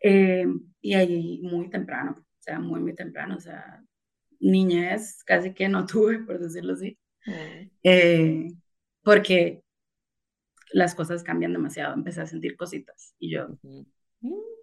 Em, 0.00 0.60
y 0.80 0.94
ahí 0.94 1.40
muy 1.42 1.70
temprano, 1.70 2.16
o 2.18 2.42
sea, 2.42 2.58
muy, 2.58 2.80
muy 2.80 2.94
temprano, 2.94 3.36
o 3.36 3.40
sea, 3.40 3.82
niñez 4.40 5.22
casi 5.24 5.54
que 5.54 5.68
no 5.68 5.86
tuve, 5.86 6.18
por 6.20 6.38
decirlo 6.38 6.74
así, 6.74 6.98
eh, 7.82 8.48
porque 9.02 9.62
las 10.72 10.94
cosas 10.94 11.22
cambian 11.22 11.52
demasiado, 11.52 11.94
empecé 11.94 12.20
a 12.20 12.26
sentir 12.26 12.56
cositas 12.56 13.14
y 13.18 13.32
yo, 13.32 13.58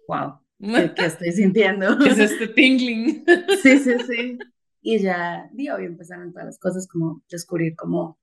wow, 0.08 0.40
¿qué, 0.60 0.92
estoy 1.06 1.32
sintiendo? 1.32 1.98
¿Qué 1.98 2.10
es 2.10 2.18
este 2.18 2.48
tingling? 2.48 3.24
sí, 3.62 3.78
sí, 3.78 3.92
sí. 4.06 4.38
Y 4.80 4.98
ya, 5.00 5.50
y 5.56 5.66
empezaron 5.66 6.32
todas 6.32 6.46
las 6.46 6.58
cosas 6.58 6.86
como 6.86 7.22
descubrir 7.28 7.74
como 7.76 8.18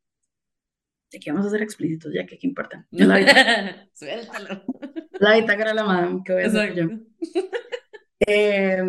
de 1.11 1.19
que 1.19 1.31
vamos 1.31 1.45
a 1.45 1.49
ser 1.49 1.61
explícitos, 1.61 2.11
ya 2.13 2.25
que 2.25 2.37
qué 2.37 2.47
importa. 2.47 2.87
La 2.91 3.15
Suéltalo. 3.93 4.63
La 5.19 5.35
bitácora 5.35 5.73
la 5.73 5.83
madame, 5.83 6.21
que 6.25 6.33
voy 6.33 6.43
a 6.43 6.47
hacer 6.47 6.75
yo. 6.75 6.89
Eh, 8.27 8.81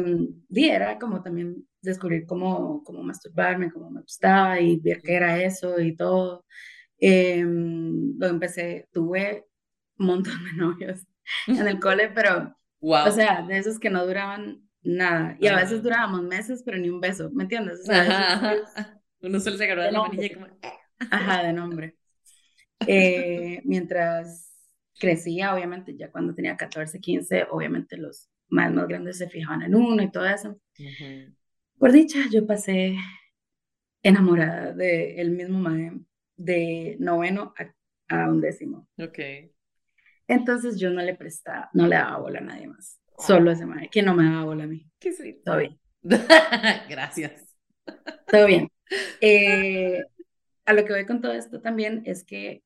era 0.54 0.98
como 0.98 1.22
también 1.22 1.66
descubrir 1.82 2.26
cómo, 2.26 2.82
cómo 2.84 3.02
masturbarme, 3.02 3.70
cómo 3.70 3.90
me 3.90 4.00
gustaba 4.00 4.60
y 4.60 4.80
ver 4.80 5.02
qué 5.02 5.14
era 5.14 5.42
eso 5.42 5.78
y 5.80 5.94
todo. 5.94 6.44
Eh, 6.98 7.44
lo 7.44 8.26
empecé, 8.26 8.88
tuve 8.92 9.46
un 9.98 10.06
montón 10.06 10.44
de 10.44 10.52
novios 10.54 11.06
en 11.46 11.66
el 11.66 11.78
cole, 11.80 12.10
pero, 12.14 12.55
wow. 12.80 13.08
o 13.08 13.10
sea, 13.10 13.42
de 13.42 13.58
esos 13.58 13.78
que 13.78 13.90
no 13.90 14.06
duraban 14.06 14.66
nada. 14.82 15.36
Y 15.40 15.46
a 15.48 15.56
veces 15.56 15.82
durábamos 15.82 16.22
meses, 16.22 16.62
pero 16.64 16.78
ni 16.78 16.88
un 16.88 17.00
beso, 17.00 17.30
¿me 17.32 17.44
entiendes? 17.44 17.82
Uno 19.20 19.40
solo 19.40 19.56
se 19.56 19.64
agarró 19.64 19.82
de 19.82 19.92
la 19.92 20.02
manilla 20.02 20.34
como... 20.34 20.46
Ajá, 21.10 21.42
de 21.42 21.52
nombre. 21.52 21.96
Eh, 22.86 23.60
mientras 23.64 24.46
crecía, 24.98 25.54
obviamente, 25.54 25.96
ya 25.96 26.10
cuando 26.10 26.34
tenía 26.34 26.56
14, 26.56 27.00
15, 27.00 27.46
obviamente 27.50 27.96
los 27.96 28.28
más, 28.48 28.72
más 28.72 28.88
grandes 28.88 29.18
se 29.18 29.28
fijaban 29.28 29.62
en 29.62 29.74
uno 29.74 30.02
y 30.02 30.10
todo 30.10 30.26
eso. 30.26 30.58
Por 31.78 31.92
dicha, 31.92 32.20
yo 32.30 32.46
pasé 32.46 32.96
enamorada 34.02 34.72
del 34.72 35.18
el 35.18 35.30
mismo 35.30 35.58
mae 35.58 35.92
de 36.36 36.96
noveno 37.00 37.54
a, 37.58 38.14
a, 38.14 38.30
undécimo. 38.30 38.88
Ok. 38.98 39.18
Entonces 40.28 40.78
yo 40.78 40.90
no 40.90 41.02
le 41.02 41.14
prestaba, 41.14 41.70
no 41.72 41.86
le 41.86 41.96
daba 41.96 42.18
bola 42.18 42.38
a 42.40 42.42
nadie 42.42 42.66
más. 42.66 43.00
Solo 43.18 43.50
ese 43.50 43.64
mae, 43.64 43.88
que 43.88 44.02
no 44.02 44.14
me 44.14 44.24
daba 44.24 44.44
bola 44.44 44.64
a 44.64 44.66
mí. 44.66 44.86
Qué 44.98 45.12
sí. 45.12 45.40
Todo 45.44 45.58
bien. 45.58 45.78
Gracias. 46.88 47.56
Todo 48.30 48.46
bien. 48.46 48.68
Eh, 49.20 50.02
a 50.64 50.72
lo 50.72 50.84
que 50.84 50.92
voy 50.92 51.06
con 51.06 51.20
todo 51.20 51.32
esto 51.32 51.60
también 51.60 52.02
es 52.04 52.24
que 52.24 52.62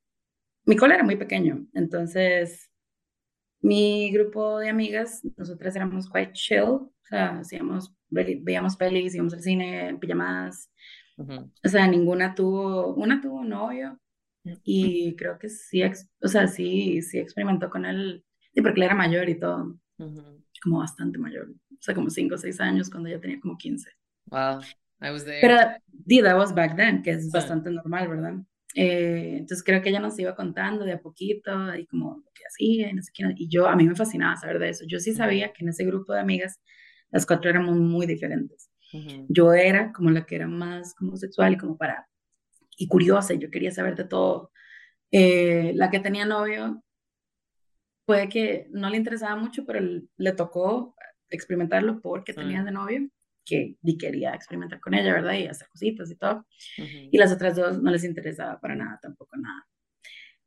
mi 0.65 0.77
cole 0.77 0.95
era 0.95 1.05
muy 1.05 1.17
pequeño, 1.17 1.67
entonces 1.73 2.71
mi 3.61 4.11
grupo 4.13 4.59
de 4.59 4.71
amigas, 4.71 5.23
nosotras 5.37 5.77
éramos 5.77 6.09
quite 6.09 6.33
chill, 6.33 6.61
o 6.63 6.93
sea, 7.03 7.39
hacíamos, 7.39 7.95
veíamos 8.09 8.77
pelis, 8.77 9.15
íbamos 9.15 9.35
al 9.35 9.43
cine, 9.43 9.97
pijamadas, 10.01 10.71
o 11.17 11.69
sea, 11.69 11.87
ninguna 11.87 12.35
tuvo, 12.35 12.95
una 12.95 13.21
tuvo 13.21 13.45
novio 13.45 14.01
y 14.65 15.15
creo 15.17 15.39
que 15.39 15.49
sí, 15.49 15.83
o 16.23 16.29
sea, 16.29 16.47
sí, 16.47 17.03
sí 17.03 17.19
experimentó 17.19 17.71
con 17.71 17.85
él, 17.85 18.25
y 18.53 18.61
porque 18.61 18.81
él 18.81 18.85
era 18.85 18.95
mayor 18.95 19.29
y 19.29 19.39
todo, 19.39 19.79
como 20.63 20.79
bastante 20.79 21.19
mayor, 21.19 21.51
o 21.51 21.83
sea, 21.83 21.95
como 21.95 22.11
5 22.11 22.35
o 22.35 22.39
6 22.39 22.61
años 22.61 22.91
cuando 22.91 23.09
ya 23.09 23.21
tenía 23.21 23.41
como 23.41 23.57
15. 23.57 23.91
Wow. 24.27 24.61
I 25.03 25.11
was 25.11 25.25
there. 25.25 25.41
Pero, 25.41 25.57
that 26.23 26.37
was 26.37 26.55
back 26.55 26.77
then, 26.77 27.03
que 27.03 27.13
es 27.13 27.31
bastante 27.31 27.71
normal, 27.71 28.09
¿verdad? 28.09 28.35
Eh, 28.75 29.37
entonces 29.39 29.65
creo 29.65 29.83
que 29.83 29.89
ella 29.89 29.99
nos 29.99 30.19
iba 30.19 30.37
contando 30.37 30.85
de 30.85 30.93
a 30.93 31.01
poquito 31.01 31.75
y 31.75 31.87
como 31.87 32.17
lo 32.19 32.31
que 32.35 32.43
hacía 32.47 32.91
y 32.91 32.95
no 32.95 33.03
sé 33.03 33.11
qué. 33.15 33.25
Y 33.37 33.49
yo, 33.49 33.67
a 33.67 33.75
mí 33.77 33.87
me 33.87 33.97
fascinaba 33.97 34.37
saber 34.37 34.59
de 34.59 34.69
eso. 34.69 34.85
Yo 34.87 35.01
sí 35.01 35.13
sabía 35.13 35.53
que 35.53 35.65
en 35.65 35.71
ese 35.71 35.85
grupo 35.85 36.13
de 36.13 36.21
amigas 36.21 36.61
las 37.11 37.27
cuatro 37.27 37.51
éramos 37.51 37.77
muy 37.77 38.07
diferentes. 38.07 38.71
Yo 39.29 39.53
era 39.53 39.93
como 39.93 40.11
la 40.11 40.27
que 40.27 40.35
era 40.35 40.49
más 40.49 40.95
como 40.95 41.17
sexual 41.17 41.53
y 41.53 41.57
como 41.57 41.79
para, 41.79 42.09
y 42.81 42.89
curiosa, 42.89 43.35
y 43.35 43.39
yo 43.39 43.51
quería 43.51 43.71
saber 43.71 43.95
de 43.95 44.05
todo. 44.05 44.53
Eh, 45.11 45.73
la 45.75 45.91
que 45.91 46.01
tenía 46.01 46.25
novio, 46.25 46.83
puede 48.07 48.31
que 48.31 48.69
no 48.71 48.89
le 48.89 48.97
interesaba 48.97 49.37
mucho, 49.37 49.67
pero 49.67 49.81
le 50.17 50.33
tocó 50.33 50.97
experimentarlo 51.29 52.01
porque 52.01 52.33
tenía 52.33 52.65
de 52.65 52.73
novio 52.73 53.09
que 53.45 53.77
y 53.83 53.99
quería 53.99 54.35
experimentar 54.35 54.81
con 54.81 54.95
ella, 54.95 55.13
¿verdad? 55.13 55.35
Y 55.35 55.47
hacer 55.47 55.69
cositas 55.69 56.11
y 56.11 56.17
todo. 56.17 56.47
Y 56.79 57.19
las 57.19 57.33
otras 57.33 57.55
dos 57.55 57.83
no 57.83 57.91
les 57.91 58.03
interesaba 58.03 58.59
para 58.59 58.75
nada, 58.75 58.99
tampoco 59.03 59.37
nada. 59.37 59.67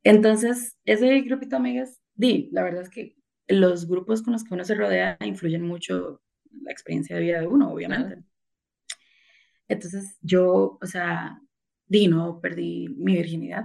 Entonces, 0.02 0.76
ese 0.84 1.20
grupito 1.20 1.50
de 1.50 1.56
amigas, 1.56 2.00
di, 2.14 2.48
la 2.50 2.64
verdad 2.64 2.82
es 2.82 2.90
que 2.90 3.14
los 3.46 3.86
grupos 3.86 4.22
con 4.22 4.32
los 4.32 4.42
que 4.42 4.54
uno 4.54 4.64
se 4.64 4.74
rodea 4.74 5.18
influyen 5.20 5.62
mucho 5.62 6.20
la 6.62 6.72
experiencia 6.72 7.14
de 7.14 7.22
vida 7.22 7.40
de 7.40 7.46
uno, 7.46 7.70
obviamente. 7.70 8.24
Entonces, 9.68 10.18
yo, 10.20 10.78
o 10.82 10.86
sea, 10.86 11.40
di, 11.86 12.08
no 12.08 12.40
perdí 12.40 12.88
mi 12.96 13.14
virginidad 13.14 13.64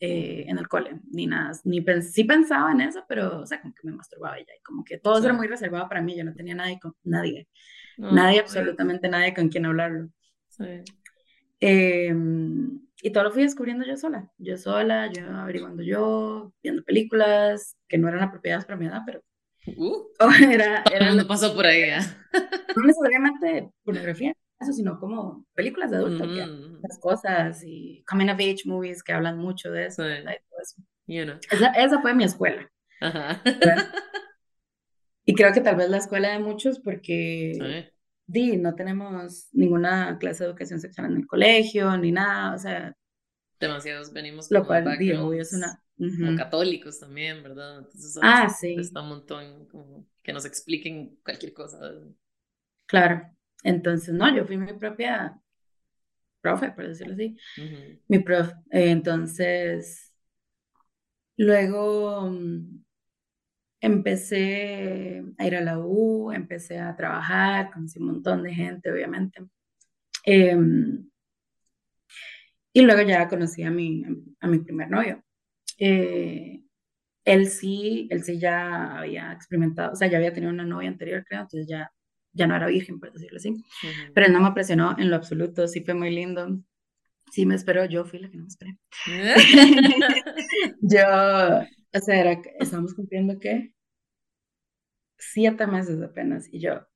eh, 0.00 0.44
en 0.48 0.58
el 0.58 0.68
cole, 0.68 1.00
ni 1.12 1.26
nada, 1.26 1.52
ni 1.64 1.82
sí 2.02 2.24
pensaba 2.24 2.72
en 2.72 2.82
eso, 2.82 3.04
pero, 3.08 3.40
o 3.40 3.46
sea, 3.46 3.60
como 3.62 3.74
que 3.74 3.86
me 3.88 3.96
masturbaba 3.96 4.36
ella, 4.36 4.52
y 4.58 4.62
como 4.62 4.84
que 4.84 4.98
todo 4.98 5.24
era 5.24 5.32
muy 5.32 5.46
reservado 5.46 5.88
para 5.88 6.02
mí, 6.02 6.14
yo 6.14 6.24
no 6.24 6.34
tenía 6.34 6.54
nadie, 6.54 6.78
con, 6.78 6.94
nadie 7.04 7.48
nadie, 7.96 8.40
absolutamente 8.40 9.08
nadie 9.08 9.34
con 9.34 9.48
quien 9.48 9.66
hablarlo. 9.66 10.08
Em, 11.60 12.80
y 13.02 13.10
todo 13.10 13.24
lo 13.24 13.32
fui 13.32 13.42
descubriendo 13.42 13.86
yo 13.86 13.96
sola, 13.96 14.30
yo 14.38 14.56
sola, 14.56 15.10
yo 15.12 15.28
averiguando 15.30 15.82
yo, 15.82 16.52
viendo 16.62 16.82
películas 16.82 17.76
que 17.88 17.98
no 17.98 18.08
eran 18.08 18.22
apropiadas 18.22 18.64
para 18.64 18.76
mi 18.76 18.86
edad, 18.86 19.02
pero 19.06 19.22
uh, 19.76 20.08
era, 20.50 20.82
era 20.92 21.12
lo 21.12 21.26
pasó 21.28 21.54
por 21.54 21.66
ahí. 21.66 21.90
No 22.76 22.82
necesariamente 22.82 23.70
pornografía, 23.84 24.34
eso, 24.62 24.72
sino 24.72 24.98
como 24.98 25.46
películas 25.54 25.90
de 25.90 25.98
adultos, 25.98 26.26
mm. 26.26 26.80
las 26.82 26.98
cosas 27.00 27.62
y 27.64 28.04
coming 28.08 28.28
of 28.28 28.40
age 28.40 28.62
movies 28.64 29.02
que 29.02 29.12
hablan 29.12 29.38
mucho 29.38 29.70
de 29.70 29.86
eso. 29.86 30.04
esa, 30.06 31.68
esa, 31.76 32.00
fue 32.00 32.14
mi 32.14 32.24
escuela. 32.24 32.70
Ajá. 33.00 33.42
Y 35.24 35.34
creo 35.34 35.52
que 35.52 35.60
tal 35.60 35.76
vez 35.76 35.88
la 35.88 35.98
escuela 35.98 36.30
de 36.30 36.40
muchos 36.40 36.80
porque 36.80 37.92
di, 38.26 38.56
no 38.56 38.74
tenemos 38.74 39.48
ninguna 39.52 40.18
clase 40.18 40.42
de 40.42 40.50
educación 40.50 40.80
sexual 40.80 41.10
en 41.10 41.18
el 41.18 41.26
colegio 41.26 41.96
ni 41.96 42.12
nada, 42.12 42.54
o 42.54 42.58
sea. 42.58 42.96
Demasiados 43.60 44.12
venimos 44.12 44.50
lo 44.50 44.66
cual, 44.66 44.98
di, 44.98 45.12
es 45.38 45.52
una... 45.52 45.78
Como 45.96 46.36
católicos 46.36 46.98
también, 46.98 47.44
¿verdad? 47.44 47.78
Entonces, 47.78 48.18
ah, 48.22 48.48
sí. 48.48 48.74
Está 48.76 49.02
un 49.02 49.10
montón 49.10 49.68
como 49.68 50.08
que 50.22 50.32
nos 50.32 50.44
expliquen 50.44 51.16
cualquier 51.22 51.52
cosa. 51.52 51.78
Claro. 52.86 53.22
Entonces, 53.62 54.14
no, 54.14 54.34
yo 54.34 54.44
fui 54.44 54.56
mi 54.56 54.72
propia 54.72 55.38
profe, 56.40 56.70
por 56.72 56.88
decirlo 56.88 57.14
así. 57.14 57.36
Mi 58.08 58.18
profe. 58.18 58.54
entonces, 58.70 60.12
luego 61.36 62.30
mm, 62.30 62.84
empecé 63.80 65.24
a 65.38 65.46
ir 65.46 65.56
a 65.56 65.60
la 65.60 65.78
U, 65.78 66.32
empecé 66.32 66.78
a 66.78 66.94
trabajar, 66.96 67.70
conocí 67.72 67.98
un 67.98 68.06
montón 68.06 68.42
de 68.42 68.54
gente, 68.54 68.90
obviamente. 68.90 69.42
Em, 70.24 71.08
y 72.72 72.82
luego 72.82 73.02
ya 73.02 73.28
conocí 73.28 73.62
a 73.62 73.70
mi, 73.70 74.04
a 74.40 74.46
mi 74.48 74.58
primer 74.60 74.90
novio. 74.90 75.22
Eh, 75.78 76.62
él 77.24 77.48
sí, 77.48 78.08
él 78.10 78.24
sí 78.24 78.38
ya 78.38 78.98
había 78.98 79.32
experimentado, 79.32 79.92
o 79.92 79.96
sea, 79.96 80.08
ya 80.08 80.18
había 80.18 80.32
tenido 80.32 80.52
una 80.52 80.64
novia 80.64 80.88
anterior, 80.88 81.24
creo, 81.28 81.42
entonces 81.42 81.68
ya, 81.68 81.90
ya 82.32 82.46
no 82.46 82.56
era 82.56 82.66
virgen, 82.66 83.00
por 83.00 83.12
decirlo 83.12 83.36
así. 83.36 83.64
Pero 84.14 84.26
él 84.26 84.32
no 84.32 84.40
me 84.40 84.52
presionó 84.52 84.96
en 84.98 85.10
lo 85.10 85.16
absoluto, 85.16 85.68
sí 85.68 85.82
fue 85.82 85.94
muy 85.94 86.10
lindo. 86.10 86.60
Sí 87.30 87.46
me 87.46 87.54
esperó, 87.54 87.84
yo 87.86 88.04
fui 88.04 88.18
la 88.18 88.30
que 88.30 88.36
no 88.36 88.44
me 88.44 88.48
esperé. 88.48 88.78
yo, 90.80 91.00
o 91.94 91.98
sea, 92.00 92.20
era, 92.20 92.42
estábamos 92.58 92.94
cumpliendo, 92.94 93.38
¿qué? 93.38 93.72
siete 95.22 95.66
meses 95.66 96.00
apenas. 96.02 96.48
Y 96.52 96.60
yo, 96.60 96.86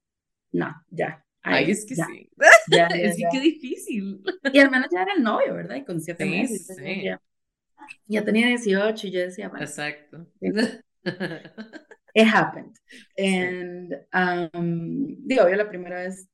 no, 0.52 0.74
ya. 0.90 1.24
Ay, 1.42 1.70
es 1.70 1.86
que 1.86 1.94
sí. 1.94 2.30
Ya, 2.68 2.86
es 2.88 3.16
que 3.16 3.22
qué 3.30 3.40
difícil. 3.40 4.22
Y 4.52 4.58
al 4.58 4.70
menos 4.70 4.88
ya 4.92 5.02
era 5.02 5.12
el 5.14 5.22
novio, 5.22 5.54
¿verdad? 5.54 5.76
Y 5.76 5.84
con 5.84 6.00
siete 6.00 6.24
meses. 6.24 6.76
Ya, 7.02 7.22
ya, 8.06 8.24
tenía 8.24 8.48
18 8.48 9.06
y 9.06 9.10
yo 9.12 9.20
decía, 9.20 9.48
bueno. 9.48 9.64
Exacto. 9.64 10.26
It 12.16 12.26
happened. 12.26 12.74
And, 13.18 13.92
um, 14.14 15.16
digo, 15.26 15.46
yo 15.50 15.54
la 15.54 15.68
primera 15.68 16.00
vez 16.00 16.26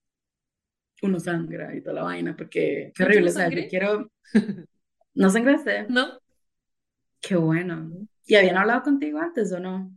uno 1.03 1.19
sangra 1.19 1.75
y 1.75 1.83
toda 1.83 1.95
la 1.95 2.03
vaina, 2.05 2.37
porque 2.37 2.93
qué 2.95 3.03
horrible, 3.03 3.31
o 3.31 3.33
sea, 3.33 3.49
yo 3.49 3.69
quiero... 3.69 4.13
¿No 5.15 5.29
sangraste? 5.29 5.87
No. 5.89 6.21
Qué 7.21 7.35
bueno. 7.35 7.91
¿Y 8.25 8.37
habían 8.37 8.59
hablado 8.59 8.85
contigo 8.85 9.19
antes 9.19 9.53
o 9.53 9.59
no? 9.59 9.93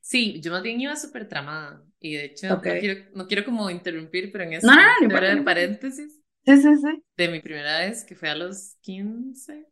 Sí, 0.00 0.40
yo 0.40 0.50
más 0.50 0.64
bien 0.64 0.80
iba 0.80 0.96
súper 0.96 1.28
tramada. 1.28 1.80
Y 2.00 2.14
de 2.14 2.24
hecho, 2.24 2.48
no, 2.48 2.60
quiero, 2.60 3.08
no 3.14 3.28
quiero 3.28 3.44
como 3.44 3.70
interrumpir, 3.70 4.32
pero 4.32 4.42
en 4.42 4.54
ese 4.54 4.66
no, 4.66 4.74
no, 4.74 5.34
no, 5.36 5.44
paréntesis. 5.44 6.20
Sí, 6.44 6.56
sí, 6.56 6.76
sí. 6.76 7.04
De 7.16 7.28
mi 7.28 7.38
primera 7.40 7.78
vez, 7.78 8.04
que 8.04 8.16
fue 8.16 8.28
a 8.28 8.34
los 8.34 8.74
15. 8.80 9.64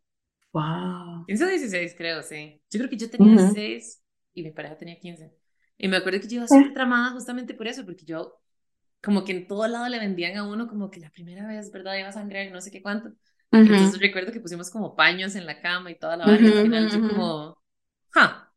Wow. 0.53 1.27
15 1.27 1.45
o 1.45 1.49
16, 1.49 1.95
creo, 1.97 2.23
sí. 2.23 2.63
Yo 2.71 2.79
creo 2.79 2.91
que 2.91 2.97
yo 2.97 3.11
tenía 3.11 3.33
16 3.33 4.05
y 4.35 4.43
mi 4.45 4.53
pareja 4.53 4.79
tenía 4.79 5.01
15. 5.01 5.38
Y 5.79 5.89
me 5.89 5.97
acuerdo 5.97 6.21
que 6.21 6.29
yo 6.29 6.37
iba 6.37 6.49
súper 6.49 6.75
tramada 6.75 7.13
justamente 7.13 7.55
por 7.55 7.69
eso, 7.69 7.85
porque 7.85 8.05
yo, 8.05 8.41
como 9.01 9.25
que 9.25 9.33
en 9.33 9.47
todo 9.47 9.67
lado 9.69 9.89
le 9.89 9.99
vendían 9.99 10.37
a 10.37 10.47
uno 10.47 10.67
como 10.67 10.91
que 10.91 11.01
la 11.01 11.11
primera 11.11 11.47
vez, 11.47 11.71
¿verdad? 11.71 11.97
Iba 11.97 12.09
a 12.09 12.13
sangrar, 12.13 12.51
no 12.51 12.61
sé 12.61 12.71
qué 12.71 12.83
cuánto. 12.83 13.13
Entonces 13.51 13.99
recuerdo 14.01 14.33
que 14.33 14.41
pusimos 14.41 14.71
como 14.71 14.95
paños 14.95 15.35
en 15.37 15.47
la 15.47 15.61
cama 15.61 15.91
y 15.91 15.99
toda 15.99 16.17
la 16.17 16.27
vaina. 16.27 16.49
y 16.49 16.53
al 16.53 16.63
final 16.63 16.91
yo 16.91 17.09
como, 17.09 17.63
¡ja! 18.11 18.53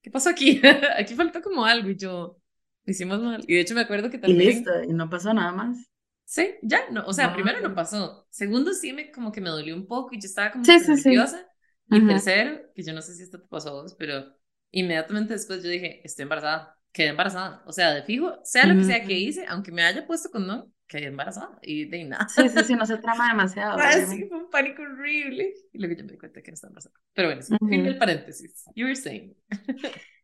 ¿qué 0.00 0.10
pasó 0.10 0.30
aquí? 0.30 0.60
aquí 0.98 1.14
faltó 1.14 1.42
como 1.42 1.64
algo 1.64 1.90
y 1.90 1.96
yo, 1.96 2.38
lo 2.84 2.90
hicimos 2.90 3.20
mal. 3.20 3.44
Y 3.46 3.54
de 3.54 3.60
hecho 3.60 3.74
me 3.74 3.80
acuerdo 3.80 4.10
que 4.10 4.18
también... 4.18 4.40
Y 4.40 4.54
listo, 4.54 4.70
y 4.84 4.92
no 4.92 5.10
pasó 5.10 5.34
nada 5.34 5.52
más. 5.52 5.76
Sí, 6.24 6.54
ya, 6.62 6.88
no, 6.90 7.04
o 7.06 7.12
sea, 7.12 7.34
primero 7.34 7.60
no 7.60 7.74
pasó. 7.74 8.26
Segundo 8.30 8.72
sí 8.72 8.92
me 8.92 9.10
como 9.10 9.30
que 9.32 9.40
me 9.40 9.50
dolió 9.50 9.74
un 9.74 9.86
poco 9.86 10.14
y 10.14 10.20
yo 10.20 10.26
estaba 10.26 10.52
como 10.52 10.64
sí, 10.64 10.72
nerviosa. 10.86 11.46
Y 11.90 12.06
tercero, 12.06 12.60
que 12.74 12.82
yo 12.82 12.92
no 12.94 13.02
sé 13.02 13.14
si 13.14 13.22
esto 13.22 13.40
te 13.40 13.46
pasó 13.46 13.70
a 13.70 13.82
vos, 13.82 13.94
pero 13.98 14.24
inmediatamente 14.74 15.34
después 15.34 15.62
yo 15.62 15.70
dije, 15.70 16.00
estoy 16.04 16.24
embarazada, 16.24 16.76
quedé 16.92 17.08
embarazada. 17.08 17.62
O 17.66 17.72
sea, 17.72 17.92
de 17.94 18.02
fijo, 18.02 18.38
sea 18.42 18.66
lo 18.66 18.74
que 18.74 18.84
sea 18.84 19.04
que 19.04 19.12
hice, 19.12 19.44
aunque 19.48 19.72
me 19.72 19.82
haya 19.82 20.06
puesto 20.06 20.30
con 20.30 20.46
no, 20.46 20.70
quedé 20.86 21.06
embarazada 21.06 21.58
y 21.62 21.86
de 21.86 22.04
nada. 22.04 22.28
Sí, 22.28 22.48
sí, 22.48 22.64
sí, 22.64 22.74
no 22.74 22.84
se 22.84 22.98
trama 22.98 23.28
demasiado. 23.28 23.78
Ah, 23.78 23.92
sí, 23.92 24.26
fue 24.28 24.38
un 24.38 24.50
pánico 24.50 24.82
horrible. 24.82 25.54
Y 25.72 25.78
luego 25.78 25.94
yo 25.96 26.04
me 26.04 26.12
di 26.12 26.18
cuenta 26.18 26.42
que 26.42 26.50
no 26.50 26.54
estaba 26.54 26.70
embarazada. 26.70 26.94
Pero 27.12 27.28
bueno, 27.28 27.42
fin 27.42 27.84
del 27.84 27.98
paréntesis. 27.98 28.64
You 28.74 28.86
were 28.86 28.96
saying. 28.96 29.34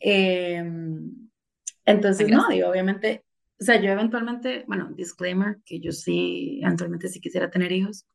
Em, 0.00 1.28
entonces, 1.84 2.28
no, 2.28 2.46
digo, 2.48 2.68
obviamente, 2.68 3.24
o 3.60 3.64
sea, 3.64 3.80
yo 3.80 3.90
eventualmente, 3.90 4.64
bueno, 4.68 4.92
disclaimer, 4.94 5.58
que 5.64 5.80
yo 5.80 5.90
sí, 5.90 6.60
eventualmente 6.62 7.08
sí 7.08 7.20
quisiera 7.20 7.50
tener 7.50 7.72
hijos. 7.72 8.06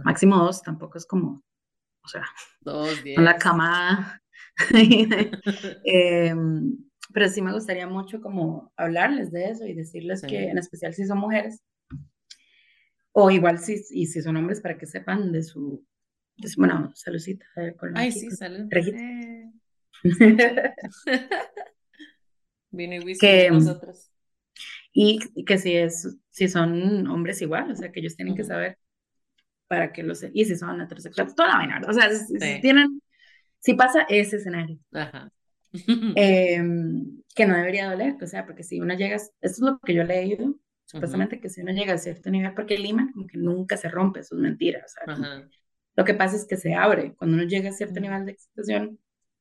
Máximo 0.00 0.36
dos, 0.36 0.62
tampoco 0.62 0.98
es 0.98 1.06
como, 1.06 1.44
o 2.02 2.08
sea, 2.08 2.24
dos, 2.60 3.04
diez. 3.04 3.14
con 3.14 3.24
la 3.24 3.36
camada. 3.36 4.21
eh, 5.84 6.34
pero 7.12 7.28
sí 7.28 7.42
me 7.42 7.52
gustaría 7.52 7.86
mucho 7.86 8.20
como 8.20 8.72
hablarles 8.76 9.30
de 9.30 9.50
eso 9.50 9.66
y 9.66 9.74
decirles 9.74 10.22
que 10.22 10.48
en 10.48 10.58
especial 10.58 10.94
si 10.94 11.06
son 11.06 11.18
mujeres 11.18 11.62
o 13.12 13.30
igual 13.30 13.58
si, 13.58 13.82
y 13.90 14.06
si 14.06 14.22
son 14.22 14.36
hombres 14.36 14.60
para 14.60 14.78
que 14.78 14.86
sepan 14.86 15.32
de 15.32 15.42
su, 15.42 15.84
de 16.36 16.48
su 16.48 16.60
bueno, 16.60 16.90
saludcita. 16.94 17.46
Con 17.78 17.96
Ay, 17.96 18.10
sí, 18.10 18.30
salud. 18.30 18.68
Eh. 18.72 19.50
Vino 22.70 22.94
y 22.94 23.18
que, 23.18 23.50
nosotros. 23.50 24.10
Y 24.92 25.18
que 25.44 25.58
si, 25.58 25.76
es, 25.76 26.16
si 26.30 26.48
son 26.48 27.06
hombres 27.06 27.42
igual, 27.42 27.70
o 27.70 27.76
sea, 27.76 27.92
que 27.92 28.00
ellos 28.00 28.16
tienen 28.16 28.34
que 28.34 28.44
saber 28.44 28.78
para 29.68 29.92
que 29.92 30.02
los... 30.02 30.24
Y 30.32 30.46
si 30.46 30.56
son 30.56 30.80
heterosexuales, 30.80 31.34
toda 31.34 31.48
la 31.48 31.56
vaina, 31.56 31.82
O 31.86 31.92
sea, 31.92 32.10
si, 32.10 32.60
tienen... 32.60 33.01
Si 33.62 33.74
pasa 33.74 34.06
ese 34.08 34.36
escenario. 34.36 34.78
Ajá. 34.92 35.30
Em, 36.16 37.22
que 37.34 37.46
no 37.46 37.56
debería 37.56 37.90
doler, 37.90 38.16
o 38.20 38.26
sea, 38.26 38.44
porque 38.44 38.62
si 38.62 38.80
uno 38.80 38.94
llega, 38.94 39.16
esto 39.16 39.32
es 39.40 39.58
lo 39.60 39.78
que 39.78 39.94
yo 39.94 40.02
he 40.02 40.06
leído, 40.06 40.54
supuestamente 40.84 41.40
que 41.40 41.48
si 41.48 41.62
uno 41.62 41.72
llega 41.72 41.94
a 41.94 41.98
cierto 41.98 42.28
nivel, 42.28 42.52
porque 42.54 42.74
el 42.74 42.84
iman 42.84 43.10
como 43.12 43.26
que 43.26 43.38
nunca 43.38 43.78
se 43.78 43.88
rompe, 43.88 44.20
eso 44.20 44.34
es 44.34 44.40
mentira, 44.42 44.82
o 44.84 44.88
sea, 44.88 45.46
lo 45.96 46.04
que 46.04 46.12
pasa 46.12 46.36
es 46.36 46.46
que 46.46 46.58
se 46.58 46.74
abre, 46.74 47.14
cuando 47.14 47.36
uno 47.36 47.46
llega 47.46 47.70
a 47.70 47.72
cierto 47.72 48.00
nivel 48.00 48.26
de 48.26 48.32
excitación, 48.32 48.98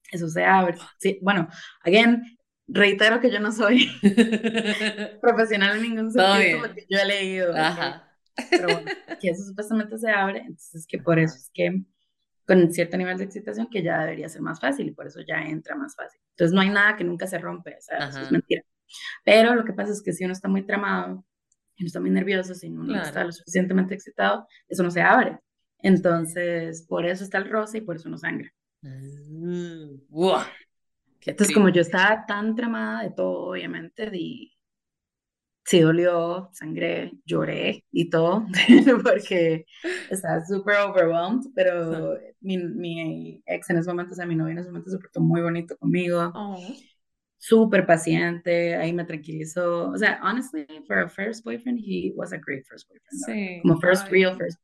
eso 0.10 0.30
se 0.30 0.46
abre, 0.46 0.78
sí, 1.00 1.20
bueno, 1.22 1.50
again, 1.84 2.24
reitero 2.68 3.20
que 3.20 3.30
yo 3.30 3.42
no 3.42 3.52
soy 3.52 3.90
profesional 5.22 5.78
en 5.78 5.82
ningún 5.82 6.12
sentido, 6.12 6.62
porque 6.62 6.86
yo 6.90 6.98
he 6.98 7.06
leído, 7.06 7.54
pero 8.50 8.68
bueno, 8.68 8.92
que 9.20 9.30
eso 9.30 9.44
supuestamente 9.44 9.98
se 9.98 10.10
abre, 10.10 10.40
entonces 10.40 10.88
que 10.88 10.98
por 10.98 11.20
eso 11.20 11.36
es 11.36 11.52
que 11.54 11.84
con 12.52 12.72
cierto 12.74 12.98
nivel 12.98 13.18
de 13.18 13.24
excitación 13.24 13.68
que 13.68 13.82
ya 13.82 14.02
debería 14.02 14.28
ser 14.28 14.42
más 14.42 14.60
fácil 14.60 14.88
y 14.88 14.92
por 14.92 15.08
eso 15.08 15.22
ya 15.22 15.42
entra 15.42 15.74
más 15.76 15.96
fácil. 15.96 16.20
Entonces 16.32 16.54
no 16.54 16.60
hay 16.60 16.70
nada 16.70 16.98
que 16.98 17.06
nunca 17.06 17.26
se 17.26 17.38
rompe, 17.38 17.78
o 17.78 17.82
sea, 17.82 18.10
eso 18.10 18.22
es 18.22 18.32
mentira. 18.32 18.62
Pero 19.24 19.56
lo 19.56 19.64
que 19.64 19.72
pasa 19.72 19.94
es 19.94 20.02
que 20.02 20.12
si 20.12 20.26
uno 20.26 20.34
está 20.34 20.50
muy 20.50 20.66
tramado, 20.66 21.26
si 21.78 21.84
uno 21.84 21.88
está 21.88 22.02
muy 22.02 22.10
nervioso, 22.10 22.54
si 22.54 22.68
uno 22.68 22.84
no 22.84 23.02
está 23.02 23.24
lo 23.24 23.32
suficientemente 23.32 23.94
excitado, 23.94 24.48
eso 24.68 24.84
no 24.84 24.92
se 24.92 25.02
abre. 25.02 25.40
Entonces, 25.80 26.86
por 26.88 27.06
eso 27.06 27.24
está 27.24 27.38
el 27.38 27.50
roce 27.50 27.78
y 27.78 27.82
por 27.82 27.96
eso 27.96 28.10
no 28.10 28.18
sangra. 28.18 28.52
Mm, 28.82 30.02
Entonces, 31.22 31.54
como 31.54 31.70
yo 31.70 31.82
estaba 31.82 32.26
tan 32.26 32.56
tramada 32.56 33.04
de 33.04 33.12
todo, 33.12 33.52
obviamente, 33.52 34.10
di, 34.10 34.52
sí 35.72 35.80
dolió, 35.80 36.50
sangré, 36.52 37.14
lloré 37.26 37.86
y 37.94 38.10
todo, 38.10 38.46
porque 39.04 39.66
estaba 40.10 40.46
súper 40.46 40.76
overwhelmed, 40.80 41.46
pero 41.56 42.18
mi, 42.42 42.58
mi, 42.58 43.42
ex 43.46 43.70
en 43.70 43.78
ese 43.78 43.90
momento, 43.90 44.12
o 44.12 44.16
sea, 44.16 44.26
mi 44.26 44.36
novia 44.36 44.52
en 44.52 44.58
ese 44.58 44.68
momento 44.68 44.92
se 44.92 44.98
portó 45.00 45.22
muy 45.22 45.42
bonito 45.42 45.78
conmigo, 45.78 46.30
oh. 46.36 46.62
súper 47.38 47.86
paciente, 47.86 48.76
ahí 48.76 48.92
me 48.92 49.06
tranquilizó, 49.06 49.92
o 49.92 49.98
sea, 49.98 50.20
honestly, 50.22 50.68
for 50.86 50.98
a 50.98 51.08
first 51.08 51.46
boyfriend, 51.46 51.80
he 51.80 52.12
was 52.18 52.34
a 52.34 52.38
great 52.38 52.66
first 52.68 52.90
boyfriend, 52.90 53.24
sí. 53.26 53.62
como 53.62 53.80
first 53.80 54.10
real 54.12 54.36
first 54.36 54.60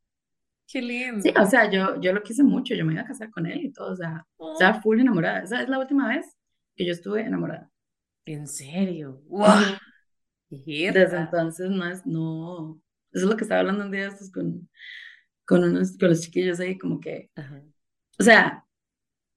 Qué 0.69 0.81
lindo. 0.81 1.21
Sí, 1.21 1.33
o 1.39 1.45
sea, 1.45 1.71
yo, 1.71 2.01
yo 2.01 2.11
lo 2.11 2.21
quise 2.21 2.43
mucho, 2.43 2.75
yo 2.75 2.83
me 2.83 2.91
iba 2.91 3.03
a 3.03 3.07
casar 3.07 3.31
con 3.31 3.45
él 3.45 3.61
y 3.63 3.71
todo, 3.71 3.93
o 3.93 3.95
sea, 3.95 4.27
oh. 4.35 4.51
estaba 4.51 4.81
full 4.81 4.99
enamorada, 4.99 5.43
esa 5.43 5.61
es 5.61 5.69
la 5.69 5.79
última 5.79 6.09
vez 6.09 6.35
que 6.75 6.85
yo 6.85 6.91
estuve 6.91 7.21
enamorada. 7.21 7.71
¿En 8.25 8.45
serio? 8.45 9.21
¡Wow! 9.27 9.77
Desde 10.93 11.17
entonces 11.17 11.69
no 11.69 11.86
es, 11.86 12.05
no, 12.05 12.81
eso 13.12 13.25
es 13.25 13.29
lo 13.29 13.38
que 13.38 13.43
estaba 13.43 13.62
hablando 13.62 13.86
un 13.86 13.91
día 13.91 14.07
estos 14.07 14.31
con, 14.31 14.69
con, 15.45 15.63
unos, 15.63 15.97
con 15.97 16.10
los 16.10 16.21
chiquillos 16.21 16.60
ahí, 16.60 16.77
como 16.77 16.99
que, 16.99 17.29
o 18.19 18.23
sea, 18.23 18.65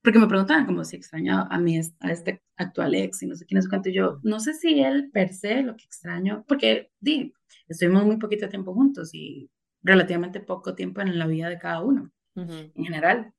porque 0.03 0.19
me 0.19 0.29
preguntaban 0.29 0.67
como 0.67 0.85
si 0.85 0.97
extraño 0.97 1.47
a 1.51 1.59
mí, 1.59 1.79
a 2.01 2.13
este 2.13 2.43
actual 2.57 2.95
ex 2.95 3.23
y 3.23 3.27
no 3.27 3.35
sé 3.35 3.45
quién 3.45 3.59
es 3.59 3.69
cuánto, 3.69 3.89
y 3.89 3.95
yo, 3.95 4.21
no 4.23 4.41
sé 4.41 4.55
si 4.55 4.81
él 4.81 5.11
per 5.13 5.33
se 5.33 5.63
lo 5.63 5.77
que 5.77 5.85
extraño, 5.85 6.45
porque, 6.47 6.91
di, 7.01 7.33
estuvimos 7.69 8.05
muy 8.05 8.17
poquito 8.19 8.49
tiempo 8.49 8.73
juntos 8.73 9.11
y 9.13 9.51
relativamente 9.83 10.41
poco 10.41 10.75
tiempo 10.75 11.01
en 11.01 11.19
la 11.19 11.27
vida 11.27 11.49
de 11.49 11.59
cada 11.59 11.83
uno, 11.83 12.11
en 12.35 12.85
general. 12.85 13.33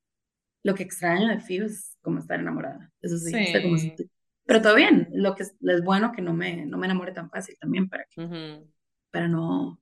Lo 0.64 0.76
que 0.76 0.84
extraño 0.84 1.28
de 1.28 1.40
Fiu 1.40 1.66
es 1.66 1.98
como 2.02 2.20
estar 2.20 2.40
enamorada, 2.40 2.92
eso 3.02 3.18
sí, 3.18 3.32
sí. 3.32 3.62
como 3.64 3.78
si 3.78 3.96
pero 4.46 4.62
todo 4.62 4.76
bien, 4.76 5.08
lo 5.14 5.36
que 5.36 5.44
es, 5.44 5.56
es, 5.62 5.84
bueno 5.84 6.12
que 6.12 6.22
no 6.22 6.34
me, 6.34 6.66
no 6.66 6.78
me 6.78 6.88
enamore 6.88 7.12
tan 7.12 7.30
fácil 7.30 7.58
también 7.60 7.88
para, 7.90 8.06
que, 8.10 8.62
para 9.12 9.28
no 9.28 9.82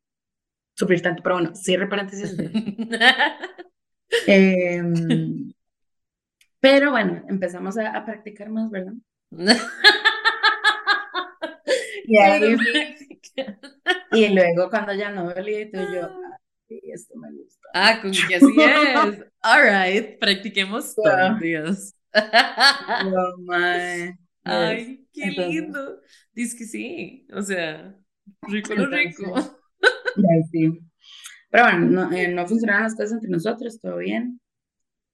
sufrir 0.74 1.02
tanto. 1.02 1.24
Pero 1.24 1.36
bueno, 1.36 1.56
cierre 1.56 1.88
paréntesis. 1.88 2.36
Em, 4.26 5.54
pero 6.60 6.90
bueno, 6.90 7.24
empezamos 7.30 7.78
a, 7.78 7.96
a 7.96 8.04
practicar 8.06 8.50
más, 8.50 8.72
¿verdad? 8.72 8.94
y, 12.06 12.18
ahí, 12.18 12.58
y 14.12 14.30
luego 14.30 14.70
cuando 14.70 14.94
ya 14.94 15.12
no 15.12 15.32
dolía 15.32 15.62
y 15.62 15.72
tú 15.72 15.78
yo, 15.94 16.10
ay, 16.70 16.82
esto 16.92 17.16
me 17.18 17.32
gusta. 17.32 17.68
Ah, 17.74 18.00
con 18.02 18.12
que 18.12 18.36
así 18.36 18.56
es. 18.58 19.26
All 19.44 19.62
right, 19.62 20.20
practiquemos 20.20 20.96
todos 20.96 21.30
los 21.30 21.40
días. 21.40 21.96
Oh, 22.14 23.38
my. 23.38 24.18
Ay, 24.44 25.08
qué 25.14 25.28
lindo. 25.28 26.02
Dice 26.34 26.58
que 26.58 26.66
sí, 26.66 27.28
o 27.34 27.42
sea, 27.42 27.96
rico 28.44 28.74
lo 28.74 28.88
rico. 28.88 29.36
sí. 30.52 30.80
Pero 31.50 31.64
bueno, 31.64 31.80
no, 31.80 32.12
eh, 32.12 32.28
no 32.28 32.48
funcionaban 32.48 32.84
las 32.84 32.96
cosas 32.96 33.14
entre 33.14 33.30
nosotros, 33.30 33.80
todo 33.80 33.98
bien. 33.98 34.40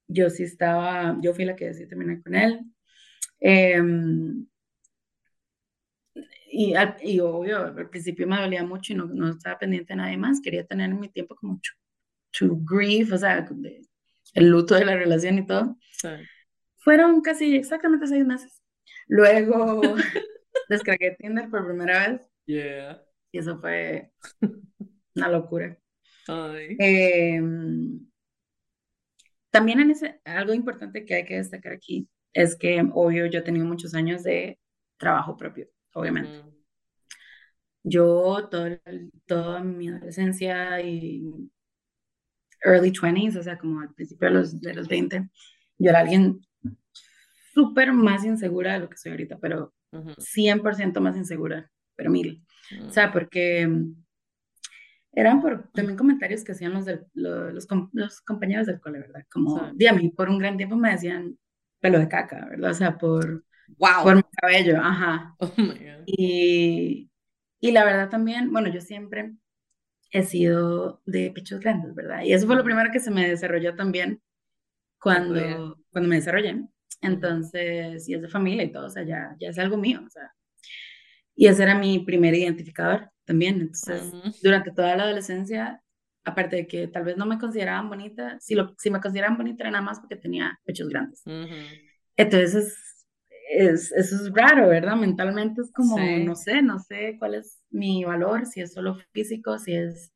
Yo 0.07 0.29
sí 0.29 0.43
estaba, 0.43 1.17
yo 1.21 1.33
fui 1.33 1.45
la 1.45 1.55
que 1.55 1.65
decidí 1.65 1.87
terminar 1.87 2.21
con 2.21 2.35
él. 2.35 2.59
Em, 3.39 4.45
y, 6.51 6.73
y, 7.03 7.19
obvio, 7.19 7.59
al 7.59 7.89
principio 7.89 8.27
me 8.27 8.39
dolía 8.39 8.63
mucho 8.63 8.93
y 8.93 8.95
no, 8.95 9.05
no, 9.05 9.29
estaba 9.29 9.57
pendiente 9.57 9.93
de 9.93 9.97
nadie 9.97 10.17
más. 10.17 10.41
Quería 10.41 10.65
tener 10.65 10.93
mi 10.93 11.09
tiempo 11.09 11.35
como 11.35 11.59
to, 11.59 12.47
to 12.47 12.57
grief, 12.63 13.11
o 13.11 13.17
sea, 13.17 13.47
el 14.33 14.49
luto 14.49 14.75
de 14.75 14.85
la 14.85 14.95
relación 14.95 15.39
y 15.39 15.45
todo. 15.45 15.77
Fueron 16.77 17.21
casi 17.21 17.55
exactamente 17.55 18.07
seis 18.07 18.25
meses. 18.25 18.61
Luego, 19.07 19.81
descargué 20.69 21.15
Tinder 21.17 21.49
por 21.49 21.65
primera 21.65 22.07
vez. 22.07 22.21
Yeah. 22.45 23.01
Y 23.31 23.39
eso 23.39 23.59
fue 23.59 24.11
una 25.15 25.29
locura. 25.29 25.77
Ay. 26.27 26.75
Em, 26.79 27.99
también 29.51 29.79
en 29.79 29.91
ese, 29.91 30.19
algo 30.25 30.53
importante 30.53 31.05
que 31.05 31.15
hay 31.15 31.25
que 31.25 31.37
destacar 31.37 31.73
aquí 31.73 32.09
es 32.33 32.55
que, 32.55 32.83
obvio, 32.93 33.25
yo 33.27 33.39
he 33.39 33.43
tenido 33.43 33.65
muchos 33.65 33.95
años 33.95 34.23
de 34.23 34.59
trabajo 34.97 35.37
propio, 35.37 35.69
obviamente. 35.93 36.43
Yo 37.83 38.47
todo, 38.49 38.67
toda 39.25 39.63
mi 39.63 39.87
adolescencia 39.87 40.81
y 40.81 41.23
early 42.65 42.91
20s, 42.91 43.37
o 43.37 43.43
sea, 43.43 43.57
como 43.57 43.79
al 43.79 43.93
principio 43.93 44.27
de 44.27 44.33
los, 44.33 44.59
de 44.59 44.73
los 44.73 44.87
20, 44.87 45.29
yo 45.77 45.89
era 45.89 45.99
alguien 45.99 46.41
súper 47.55 47.93
más 47.93 48.25
insegura 48.25 48.73
de 48.73 48.79
lo 48.79 48.89
que 48.89 48.97
soy 48.97 49.13
ahorita, 49.13 49.39
pero 49.39 49.73
100% 49.91 50.99
más 50.99 51.15
insegura, 51.15 51.71
pero 51.95 52.11
mil. 52.11 52.45
O 52.85 52.91
sea, 52.91 53.11
porque 53.13 53.67
eran 55.13 55.41
por 55.41 55.69
también 55.71 55.97
comentarios 55.97 56.43
que 56.43 56.51
hacían 56.51 56.73
los, 56.73 56.85
los, 57.13 57.67
los, 57.93 58.21
compañeros 58.21 58.67
del 58.67 58.81
cole, 58.81 58.99
¿verdad? 58.99 59.25
Como, 59.31 59.71
sí. 59.77 59.87
a 59.87 59.93
mí 59.93 60.09
por 60.09 60.29
un 60.29 60.37
gran 60.37 60.57
tiempo 60.57 60.75
me 60.75 60.91
decían 60.91 61.37
pelo 61.79 61.97
de 61.97 62.09
caca, 62.09 62.45
¿verdad? 62.49 62.71
O 62.71 62.73
sea, 62.73 62.97
por, 62.97 63.45
wow. 63.77 64.03
por 64.03 64.15
mi 64.17 64.23
cabello, 64.41 64.77
ajá. 64.81 65.33
Oh 65.39 65.53
my 65.57 65.65
God. 65.65 66.03
Y, 66.05 67.09
y 67.61 67.71
la 67.71 67.85
verdad 67.85 68.09
también, 68.09 68.51
bueno, 68.51 68.67
yo 68.67 68.81
siempre 68.81 69.33
he 70.11 70.23
sido 70.23 71.01
de 71.05 71.31
pechos 71.31 71.61
grandes, 71.61 71.95
¿verdad? 71.95 72.23
Y 72.23 72.33
eso 72.33 72.45
fue 72.47 72.57
lo 72.57 72.63
primero 72.65 72.91
que 72.91 72.99
se 72.99 73.11
me 73.11 73.29
desarrolló 73.29 73.75
también 73.75 74.21
cuando, 74.99 75.77
cuando 75.91 76.09
me 76.09 76.15
desarrollé. 76.15 76.67
Entonces, 77.01 78.07
y 78.07 78.13
es 78.13 78.21
de 78.21 78.27
familia 78.27 78.63
y 78.63 78.71
todo, 78.71 78.87
o 78.87 78.89
sea, 78.89 79.03
ya, 79.03 79.35
ya 79.39 79.49
es 79.49 79.59
algo 79.59 79.77
mío, 79.77 80.01
o 80.05 80.09
sea. 80.09 80.31
Y 81.35 81.47
ese 81.47 81.63
era 81.63 81.77
mi 81.77 81.99
primer 81.99 82.33
identificador 82.33 83.09
también. 83.25 83.55
Entonces, 83.61 84.13
durante 84.41 84.71
toda 84.71 84.95
la 84.95 85.03
adolescencia, 85.03 85.81
aparte 86.23 86.55
de 86.55 86.67
que 86.67 86.87
tal 86.87 87.03
vez 87.03 87.17
no 87.17 87.25
me 87.25 87.37
consideraban 87.37 87.89
bonita, 87.89 88.39
si, 88.39 88.55
lo, 88.55 88.73
si 88.77 88.89
me 88.89 89.01
consideraban 89.01 89.37
bonita 89.37 89.63
era 89.63 89.71
nada 89.71 89.83
más 89.83 89.99
porque 89.99 90.15
tenía 90.15 90.59
pechos 90.63 90.89
grandes. 90.89 91.23
Entonces, 92.15 92.77
es, 93.49 93.91
eso 93.91 94.15
es 94.15 94.33
raro, 94.33 94.67
¿verdad? 94.69 94.95
Mentalmente 94.95 95.61
es 95.61 95.71
como, 95.71 95.97
no 95.99 96.35
sé, 96.35 96.61
no 96.61 96.79
sé 96.79 97.17
cuál 97.19 97.35
es 97.35 97.61
mi 97.69 98.03
valor, 98.03 98.45
si 98.45 98.61
es 98.61 98.73
solo 98.73 98.97
físico, 99.11 99.59
si 99.59 99.75
es, 99.75 100.11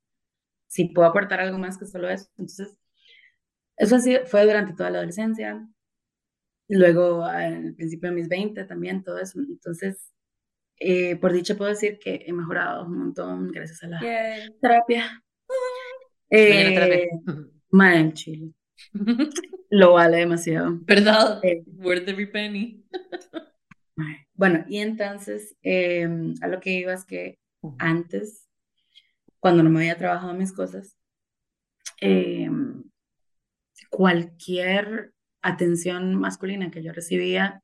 si 0.67 0.85
puedo 0.85 1.07
aportar 1.07 1.39
algo 1.41 1.57
más 1.57 1.77
que 1.77 1.85
solo 1.85 2.09
eso. 2.09 2.27
Entonces, 2.37 2.75
eso 3.77 3.95
así 3.95 4.17
fue 4.25 4.45
durante 4.45 4.73
toda 4.73 4.89
la 4.89 4.97
adolescencia. 4.99 5.65
Luego, 6.69 7.25
al 7.25 7.73
principio 7.73 8.09
de 8.09 8.15
mis 8.15 8.29
20 8.29 8.63
también, 8.65 9.03
todo 9.03 9.17
eso. 9.19 9.39
Entonces, 9.39 10.13
eh, 10.77 11.15
por 11.17 11.33
dicha 11.33 11.55
puedo 11.55 11.71
decir 11.71 11.99
que 11.99 12.23
he 12.25 12.31
mejorado 12.31 12.85
un 12.85 12.97
montón 12.97 13.49
gracias 13.49 13.83
a 13.83 13.87
la 13.87 13.99
terapia. 14.61 15.23
Eh, 16.29 17.09
mal 17.71 18.13
chile. 18.13 18.53
Lo 19.71 19.93
vale 19.93 20.17
demasiado. 20.17 20.77
¿Verdad? 20.81 21.39
Eh, 21.43 21.63
Worth 21.65 22.07
every 22.07 22.31
penny. 22.31 22.85
bueno, 24.33 24.63
y 24.69 24.77
entonces 24.77 25.57
em, 25.63 26.35
a 26.41 26.47
lo 26.47 26.59
que 26.59 26.71
iba 26.71 26.93
es 26.93 27.03
que 27.03 27.39
antes, 27.79 28.47
cuando 29.39 29.63
no 29.63 29.69
me 29.71 29.79
había 29.79 29.97
trabajado 29.97 30.33
mis 30.33 30.53
cosas, 30.53 30.95
em, 31.99 32.83
cualquier 33.89 35.13
atención 35.41 36.15
masculina 36.15 36.71
que 36.71 36.83
yo 36.83 36.93
recibía, 36.93 37.63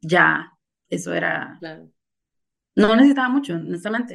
ya, 0.00 0.52
eso 0.88 1.14
era... 1.14 1.58
No 2.76 2.94
necesitaba 2.94 3.28
mucho, 3.28 3.54
honestamente, 3.54 4.14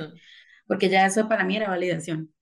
porque 0.68 0.90
ya 0.90 1.06
eso 1.06 1.28
para 1.28 1.44
mí 1.44 1.58
era 1.58 1.70
validación. 1.70 2.34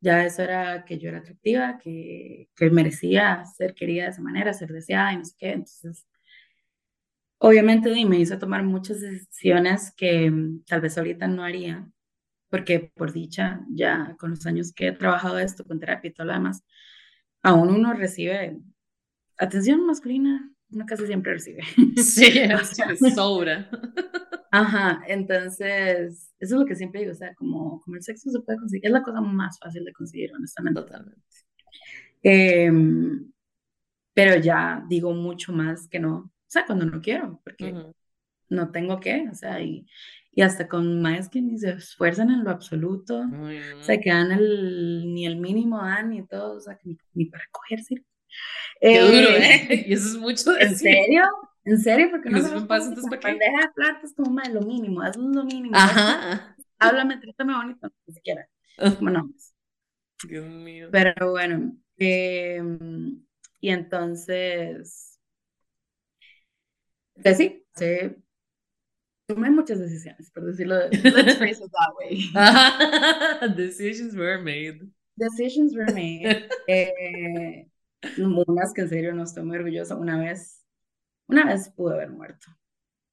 Ya 0.00 0.24
eso 0.24 0.42
era 0.42 0.84
que 0.84 0.98
yo 0.98 1.08
era 1.10 1.18
atractiva, 1.18 1.78
que, 1.78 2.48
que 2.56 2.70
merecía 2.70 3.44
ser 3.44 3.74
querida 3.74 4.04
de 4.04 4.10
esa 4.10 4.22
manera, 4.22 4.52
ser 4.54 4.70
deseada 4.72 5.12
y 5.12 5.18
no 5.18 5.24
sé 5.24 5.34
qué. 5.38 5.50
Entonces, 5.52 6.06
obviamente 7.38 7.90
me 8.06 8.18
hizo 8.18 8.38
tomar 8.38 8.62
muchas 8.62 9.00
decisiones 9.00 9.92
que 9.96 10.30
mm, 10.30 10.64
tal 10.66 10.80
vez 10.80 10.96
ahorita 10.98 11.26
no 11.28 11.42
haría, 11.44 11.88
porque 12.50 12.92
por 12.94 13.12
dicha, 13.12 13.60
ya 13.70 14.16
con 14.18 14.30
los 14.30 14.46
años 14.46 14.72
que 14.72 14.88
he 14.88 14.92
trabajado 14.92 15.38
esto, 15.38 15.64
con 15.64 15.80
terapia 15.80 16.10
y 16.10 16.14
todo 16.14 16.26
lo 16.28 16.34
demás, 16.34 16.64
aún 17.42 17.70
uno 17.70 17.94
recibe 17.94 18.58
atención 19.40 19.86
masculina, 19.86 20.50
uno 20.70 20.84
casi 20.86 21.06
siempre 21.06 21.32
recibe. 21.34 21.62
Sí, 21.96 22.30
sobra. 23.14 23.68
Ajá, 24.52 25.02
entonces, 25.06 26.32
eso 26.38 26.54
es 26.54 26.60
lo 26.60 26.66
que 26.66 26.76
siempre 26.76 27.00
digo, 27.00 27.12
o 27.12 27.16
sea, 27.16 27.34
como, 27.34 27.80
como 27.80 27.96
el 27.96 28.02
sexo 28.02 28.30
se 28.30 28.40
puede 28.40 28.58
conseguir, 28.58 28.86
es 28.86 28.92
la 28.92 29.02
cosa 29.02 29.20
más 29.20 29.58
fácil 29.58 29.84
de 29.84 29.92
conseguir, 29.92 30.32
honestamente. 30.34 30.80
Totalmente. 30.80 31.22
Em, 32.22 33.32
pero 34.12 34.40
ya 34.40 34.84
digo 34.88 35.12
mucho 35.12 35.52
más 35.52 35.88
que 35.88 35.98
no, 35.98 36.16
o 36.16 36.30
sea, 36.46 36.66
cuando 36.66 36.84
no 36.84 37.00
quiero, 37.00 37.40
porque 37.44 37.74
no 38.48 38.70
tengo 38.70 39.00
que, 39.00 39.28
o 39.30 39.34
sea, 39.34 39.62
y, 39.62 39.86
y 40.32 40.42
hasta 40.42 40.68
con 40.68 41.00
más 41.00 41.28
que 41.28 41.40
ni 41.40 41.58
se 41.58 41.70
esfuerzan 41.70 42.30
en 42.30 42.44
lo 42.44 42.50
absoluto, 42.50 43.20
o 43.20 43.82
sea, 43.82 44.00
que 44.00 44.10
dan 44.10 44.32
el, 44.32 45.12
ni 45.14 45.26
el 45.26 45.36
mínimo 45.36 45.78
dan 45.78 46.10
ni 46.10 46.26
todo, 46.26 46.56
o 46.56 46.60
sea, 46.60 46.76
que 46.76 46.96
ni, 47.14 47.26
para 47.26 47.44
cogerse. 47.50 48.04
Qué 48.80 49.00
duro, 49.00 49.28
¿eh? 49.36 49.84
Y 49.88 49.92
eso 49.92 50.08
es 50.08 50.16
mucho 50.16 50.52
decir. 50.52 50.68
¿En 50.68 50.76
serio? 50.76 51.22
¿En 51.64 51.78
serio? 51.78 52.10
Porque 52.10 52.30
no 52.30 52.42
me 52.42 52.66
pasa 52.66 52.88
entonces 52.88 53.10
para 53.10 53.34
Bandeja 53.34 53.60
de 53.60 53.72
plata 53.74 54.00
es 54.02 54.14
como 54.14 54.40
lo 54.40 54.60
mínimo, 54.62 55.02
hazlo 55.02 55.28
lo 55.28 55.44
mínimo. 55.44 55.76
Ajá. 55.76 56.56
Háblame, 56.78 57.18
trátame 57.18 57.54
bonito, 57.54 57.90
ni 58.06 58.14
siquiera. 58.14 58.48
Como 58.96 59.10
no. 59.10 59.30
Dios 60.26 60.46
mío. 60.46 60.88
Pero 60.90 61.30
bueno, 61.30 61.76
eh, 61.98 62.62
y 63.60 63.68
entonces, 63.68 65.18
pues 67.22 67.36
sí, 67.36 67.66
sí, 67.74 67.86
tomé 69.26 69.50
muchas 69.50 69.78
decisiones, 69.78 70.30
por 70.30 70.44
decirlo, 70.44 70.76
let's 70.90 71.36
phrase 71.36 71.62
it 71.62 71.70
that 71.70 71.94
way. 71.98 73.54
Decisions 73.54 74.16
were 74.16 74.38
made. 74.38 74.80
Decisions 75.16 75.74
were 75.74 75.92
made. 75.92 76.48
eh, 76.66 77.69
unas 78.18 78.72
que 78.72 78.82
en 78.82 78.88
serio 78.88 79.14
no 79.14 79.24
estoy 79.24 79.44
muy 79.44 79.56
orgullosa. 79.58 79.96
Una 79.96 80.18
vez 80.18 80.60
una 81.30 81.44
vez 81.44 81.70
pude 81.70 81.94
haber 81.94 82.10
muerto. 82.10 82.48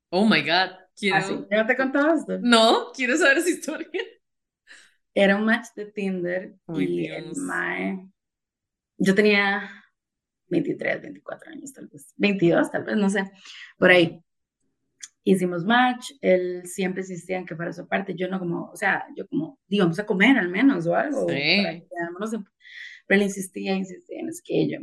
Oh 0.10 0.26
my 0.26 0.41
God. 0.41 0.71
Quiero... 0.95 1.17
Así, 1.17 1.45
¿ya 1.52 1.67
te 1.67 1.78
contaba 1.78 2.15
esto? 2.15 2.39
No, 2.41 2.91
quiero 2.93 3.15
saber 3.15 3.38
esa 3.38 3.50
historia. 3.50 3.88
Era 5.13 5.36
un 5.36 5.45
match 5.45 5.67
de 5.76 5.86
Tinder 5.86 6.56
y 6.76 7.06
el 7.06 7.36
mae. 7.36 8.08
Yo 8.97 9.13
tenía 9.13 9.69
23, 10.47 11.02
24 11.04 11.52
años, 11.52 11.73
tal 11.73 11.88
vez. 11.88 12.12
22, 12.17 12.71
tal 12.71 12.84
vez, 12.86 12.97
no 12.97 13.10
sé. 13.10 13.32
Por 13.78 13.91
ahí. 13.91 14.19
Hicimos 15.23 15.63
match, 15.63 16.13
él 16.21 16.63
siempre 16.65 17.02
insistía 17.02 17.38
en 17.38 17.45
que 17.45 17.56
fuera 17.56 17.73
su 17.73 17.88
parte, 17.88 18.15
yo 18.15 18.30
no 18.30 18.39
como, 18.39 18.71
o 18.71 18.78
sea, 18.78 19.06
yo 19.15 19.28
como, 19.28 19.60
digamos, 19.67 20.00
a 20.00 20.06
comer 20.06 20.38
al 20.38 20.50
menos 20.50 20.88
o 20.88 20.95
algo. 20.95 21.28
Sí. 21.30 21.86
Pero 23.08 23.22
él 23.22 23.28
insistía, 23.28 23.74
insistía, 23.76 24.20
en 24.20 24.30
es 24.30 24.41
que 24.43 24.70
yo. 24.70 24.80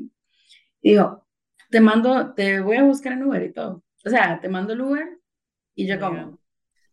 Dijo, 0.82 1.26
te 1.70 1.80
mando, 1.80 2.34
te 2.34 2.60
voy 2.60 2.76
a 2.76 2.82
buscar 2.82 3.12
en 3.12 3.24
Uber 3.24 3.42
y 3.42 3.52
todo. 3.52 3.84
O 4.04 4.10
sea, 4.10 4.40
te 4.40 4.48
mando 4.48 4.72
el 4.72 4.80
Uber 4.80 5.18
y 5.74 5.86
yo 5.86 6.00
como, 6.00 6.38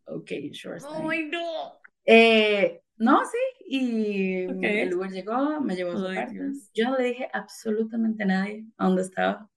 ok, 0.06 0.32
sure. 0.54 0.78
Oh, 0.88 1.12
no. 1.12 1.82
Eh, 2.06 2.82
no, 2.98 3.22
sí, 3.26 3.66
y 3.68 4.44
el 4.44 4.94
Uber 4.94 5.12
llegó, 5.12 5.60
me 5.62 5.76
llevó 5.76 5.92
a 5.94 5.98
su 5.98 6.16
parte. 6.16 6.36
Yo 6.74 6.90
no 6.90 6.98
le 6.98 7.06
dije 7.06 7.30
absolutamente 7.34 8.24
a 8.24 8.28
nadie 8.28 8.66
a 8.78 8.86
dónde 8.86 9.02
estaba. 9.02 9.50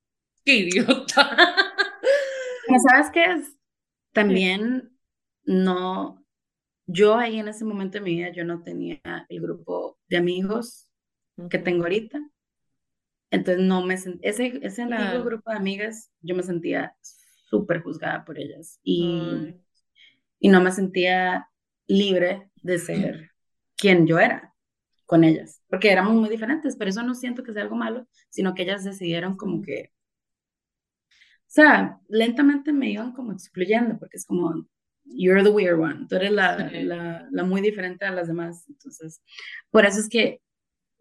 ¡Qué 0.43 0.57
idiota! 0.57 1.37
¿Sabes 2.89 3.09
qué 3.11 3.23
es? 3.23 3.55
También 4.13 4.97
no, 5.43 6.25
yo 6.87 7.15
ahí 7.17 7.39
en 7.39 7.47
ese 7.47 7.65
momento 7.65 7.97
de 7.97 8.03
mi 8.03 8.15
vida, 8.15 8.31
yo 8.31 8.43
no 8.43 8.63
tenía 8.63 8.99
el 9.29 9.41
grupo 9.41 9.99
de 10.07 10.17
amigos 10.17 10.84
que 11.49 11.59
tengo 11.59 11.83
ahorita. 11.83 12.19
Entonces 13.31 13.63
no 13.63 13.85
me 13.85 13.97
sentía, 13.97 14.29
ese, 14.29 14.59
ese 14.61 14.83
antiguo 14.83 15.23
grupo 15.23 15.51
de 15.51 15.57
amigas, 15.57 16.11
yo 16.21 16.35
me 16.35 16.43
sentía 16.43 16.95
súper 17.01 17.81
juzgada 17.81 18.23
por 18.23 18.39
ellas 18.39 18.79
y, 18.83 19.55
y 20.39 20.49
no 20.49 20.61
me 20.61 20.71
sentía 20.71 21.49
libre 21.87 22.49
de 22.61 22.79
ser 22.79 23.31
quien 23.75 24.07
yo 24.07 24.19
era 24.19 24.53
con 25.05 25.23
ellas, 25.23 25.61
porque 25.69 25.91
éramos 25.91 26.15
muy 26.15 26.29
diferentes, 26.29 26.75
pero 26.75 26.89
eso 26.89 27.03
no 27.03 27.13
siento 27.13 27.43
que 27.43 27.53
sea 27.53 27.63
algo 27.63 27.75
malo, 27.75 28.07
sino 28.29 28.55
que 28.55 28.63
ellas 28.63 28.83
decidieron 28.83 29.37
como 29.37 29.61
que, 29.61 29.91
o 31.11 31.55
sea, 31.55 31.99
lentamente 32.07 32.73
me 32.73 32.89
iban 32.89 33.11
como 33.13 33.31
excluyendo, 33.31 33.99
porque 33.99 34.17
es 34.17 34.25
como, 34.25 34.67
you're 35.03 35.43
the 35.43 35.49
weird 35.49 35.79
one, 35.79 36.07
tú 36.09 36.15
eres 36.15 36.31
la, 36.31 36.57
la, 36.57 37.27
la 37.29 37.43
muy 37.43 37.61
diferente 37.61 38.05
a 38.05 38.11
las 38.11 38.27
demás, 38.27 38.65
entonces, 38.67 39.21
por 39.69 39.85
eso 39.85 39.99
es 39.99 40.09
que 40.09 40.41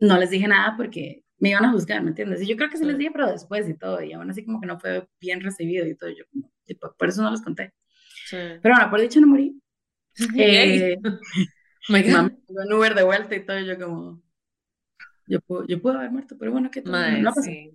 no 0.01 0.19
les 0.19 0.31
dije 0.31 0.49
nada, 0.49 0.75
porque 0.77 1.25
me 1.39 1.51
iban 1.51 1.65
a 1.65 1.73
juzgar, 1.73 2.03
¿me 2.03 2.11
entiendes? 2.11 2.43
Y 2.43 2.47
yo 2.47 2.57
creo 2.57 2.71
que 2.71 2.77
sí 2.77 2.85
les 2.85 2.99
dije, 2.99 3.11
pero 3.13 3.31
después 3.31 3.69
y 3.69 3.75
todo, 3.77 4.03
y 4.03 4.13
aún 4.13 4.31
así 4.31 4.45
como 4.45 4.61
que 4.61 4.67
no 4.67 4.79
fue 4.79 5.07
bien 5.21 5.41
recibido 5.41 5.87
y 5.87 5.95
todo, 5.97 6.11
yo 6.11 6.25
como, 6.31 6.51
tipo, 6.65 6.95
por 6.97 7.09
eso 7.09 7.23
no 7.23 7.31
les 7.31 7.43
conté. 7.43 7.73
Pero 8.31 8.61
bueno, 8.63 8.91
por 8.91 9.01
dicho 9.01 9.21
no 9.21 9.27
morí. 9.27 9.61
Eh, 10.39 10.97
God. 11.89 12.31
en 12.49 12.73
Uber 12.73 12.95
de 12.95 13.03
vuelta 13.03 13.35
y 13.35 13.45
todo, 13.45 13.59
y 13.59 13.67
yo 13.67 13.79
como, 13.79 14.23
yo 15.27 15.41
puedo, 15.41 15.67
yo 15.67 15.83
puedo 15.83 15.99
haber 15.99 16.11
muerto, 16.11 16.37
pero 16.39 16.53
bueno, 16.53 16.71
¿qué 16.71 16.83
tal? 16.83 17.23
no, 17.23 17.31
pasó. 17.31 17.43
Sí. 17.43 17.73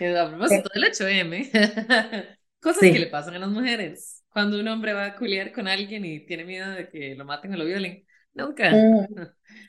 A 0.00 0.28
propósito 0.28 0.68
del 0.74 0.84
8M, 0.84 1.50
cosas 2.60 2.80
que 2.80 2.98
le 2.98 3.06
pasan 3.06 3.34
a 3.34 3.38
las 3.38 3.48
mujeres. 3.48 4.24
Cuando 4.28 4.60
un 4.60 4.68
hombre 4.68 4.92
va 4.92 5.06
a 5.06 5.16
culiar 5.16 5.52
con 5.52 5.68
alguien 5.68 6.04
y 6.04 6.26
tiene 6.26 6.44
miedo 6.44 6.70
de 6.70 6.88
que 6.88 7.14
lo 7.14 7.24
maten 7.24 7.54
o 7.54 7.56
lo 7.56 7.64
violen. 7.64 8.04
Nunca. 8.34 8.70
Mm, 8.70 9.06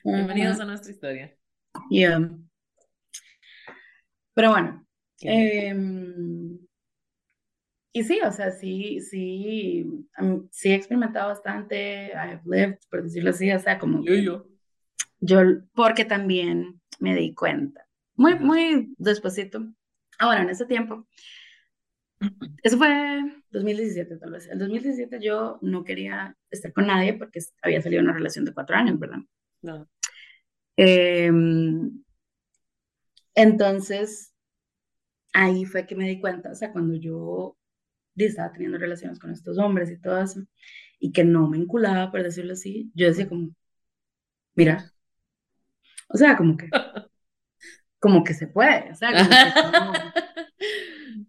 Bienvenidos 0.03 0.59
a 0.59 0.65
nuestra 0.65 0.91
historia. 0.91 1.33
Yeah. 1.89 2.29
Pero 4.33 4.51
bueno. 4.51 4.85
Em, 5.21 6.59
y 7.91 8.03
sí, 8.03 8.19
o 8.23 8.31
sea, 8.31 8.51
sí, 8.51 9.01
sí, 9.01 10.05
sí 10.51 10.69
he 10.69 10.75
experimentado 10.75 11.29
bastante, 11.29 12.11
I've 12.13 12.41
lived, 12.45 12.77
por 12.89 13.01
decirlo 13.01 13.31
así, 13.31 13.51
o 13.51 13.59
sea, 13.59 13.79
como... 13.79 14.03
Yo, 14.03 14.13
yo. 14.13 14.45
Yo, 15.19 15.39
porque 15.73 16.05
también 16.05 16.79
me 16.99 17.15
di 17.15 17.33
cuenta, 17.33 17.87
muy, 18.15 18.35
muy 18.35 18.93
despacito. 18.99 19.65
Ahora, 20.19 20.43
en 20.43 20.49
ese 20.51 20.67
tiempo, 20.67 21.07
eso 22.63 22.77
fue 22.77 23.21
2017 23.51 24.17
tal 24.17 24.31
vez. 24.31 24.47
En 24.47 24.59
2017 24.59 25.19
yo 25.21 25.59
no 25.61 25.83
quería 25.83 26.35
estar 26.49 26.73
con 26.73 26.87
nadie 26.87 27.13
porque 27.13 27.39
había 27.61 27.81
salido 27.81 28.01
una 28.01 28.13
relación 28.13 28.45
de 28.45 28.53
cuatro 28.53 28.75
años, 28.75 28.99
¿verdad? 28.99 29.19
No. 29.61 29.87
Em, 30.77 32.03
entonces, 33.35 34.33
ahí 35.33 35.65
fue 35.65 35.85
que 35.85 35.95
me 35.95 36.07
di 36.07 36.19
cuenta, 36.19 36.51
o 36.51 36.55
sea, 36.55 36.71
cuando 36.71 36.95
yo 36.95 37.57
estaba 38.15 38.51
teniendo 38.51 38.77
relaciones 38.77 39.19
con 39.19 39.31
estos 39.31 39.57
hombres 39.57 39.91
y 39.91 39.99
todo 39.99 40.21
eso, 40.21 40.41
y 40.99 41.11
que 41.11 41.23
no 41.23 41.47
me 41.47 41.57
enculaba, 41.57 42.11
por 42.11 42.23
decirlo 42.23 42.53
así, 42.53 42.91
yo 42.95 43.07
decía 43.07 43.27
como, 43.29 43.49
mira, 44.55 44.91
o 46.09 46.17
sea, 46.17 46.37
como 46.37 46.57
que, 46.57 46.69
como 47.99 48.23
que 48.23 48.33
se 48.33 48.47
puede, 48.47 48.91
o 48.91 48.95
sea, 48.95 49.11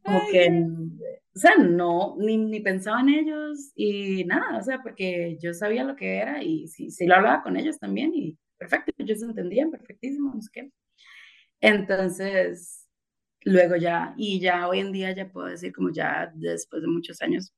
como 0.02 0.20
que, 0.30 0.48
o 1.34 1.38
sea, 1.38 1.56
no, 1.56 2.16
ni, 2.18 2.36
ni, 2.38 2.60
pensaba 2.60 3.00
en 3.00 3.08
ellos 3.10 3.72
y 3.74 4.24
nada, 4.24 4.58
o 4.58 4.62
sea, 4.62 4.80
porque 4.82 5.38
yo 5.40 5.54
sabía 5.54 5.84
lo 5.84 5.96
que 5.96 6.18
era 6.18 6.42
y 6.42 6.68
sí, 6.68 6.90
sí 6.90 7.06
lo 7.06 7.16
hablaba 7.16 7.42
con 7.42 7.56
ellos 7.56 7.78
también 7.78 8.12
y 8.14 8.38
perfecto, 8.58 8.92
ellos 8.98 9.22
entendían 9.22 9.70
perfectísimo, 9.70 10.34
no 10.34 10.42
sé 10.42 10.50
qué. 10.52 10.72
Entonces, 11.60 12.86
luego 13.42 13.76
ya, 13.76 14.14
y 14.16 14.40
ya 14.40 14.68
hoy 14.68 14.80
en 14.80 14.92
día 14.92 15.12
ya 15.12 15.30
puedo 15.30 15.46
decir 15.46 15.72
como 15.72 15.90
ya 15.90 16.32
después 16.34 16.82
de 16.82 16.88
muchos 16.88 17.22
años, 17.22 17.54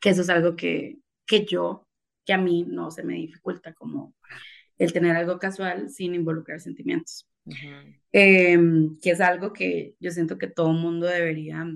que 0.00 0.10
eso 0.10 0.22
es 0.22 0.28
algo 0.28 0.56
que, 0.56 0.98
que 1.26 1.44
yo, 1.44 1.88
que 2.24 2.32
a 2.32 2.38
mí 2.38 2.64
no 2.68 2.90
se 2.90 3.02
me 3.02 3.14
dificulta 3.14 3.72
como 3.74 4.14
el 4.78 4.92
tener 4.92 5.16
algo 5.16 5.38
casual 5.38 5.90
sin 5.90 6.14
involucrar 6.14 6.60
sentimientos. 6.60 7.28
Em, 8.12 8.98
que 9.00 9.10
es 9.10 9.20
algo 9.20 9.52
que 9.52 9.96
yo 10.00 10.10
siento 10.10 10.38
que 10.38 10.46
todo 10.46 10.72
mundo 10.72 11.06
debería 11.06 11.66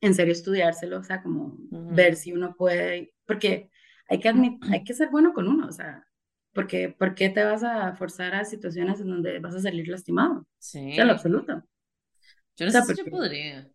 en 0.00 0.14
serio 0.14 0.32
estudiárselo, 0.32 0.98
o 0.98 1.02
sea, 1.04 1.22
como 1.22 1.56
ver 1.70 2.16
si 2.16 2.32
uno 2.32 2.54
puede, 2.56 3.14
porque 3.26 3.70
hay 4.08 4.20
que, 4.20 4.28
hay 4.70 4.84
que 4.84 4.94
ser 4.94 5.10
bueno 5.10 5.32
con 5.32 5.48
uno, 5.48 5.66
o 5.66 5.72
sea, 5.72 6.07
porque 6.58 6.88
¿por 6.88 7.14
qué 7.14 7.28
te 7.28 7.44
vas 7.44 7.62
a 7.62 7.94
forzar 7.94 8.34
a 8.34 8.44
situaciones 8.44 8.98
en 8.98 9.08
donde 9.08 9.38
vas 9.38 9.54
a 9.54 9.60
salir 9.60 9.86
lastimado? 9.86 10.44
Sí. 10.58 10.90
O 10.90 10.94
sea, 10.96 11.04
lo 11.04 11.12
absoluto. 11.12 11.62
Yo 12.56 12.66
no 12.66 12.72
sé 12.72 12.82
si 12.82 12.94
yo 12.96 13.04
podría. 13.08 13.70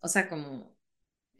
O 0.00 0.06
sea, 0.06 0.28
como... 0.28 0.76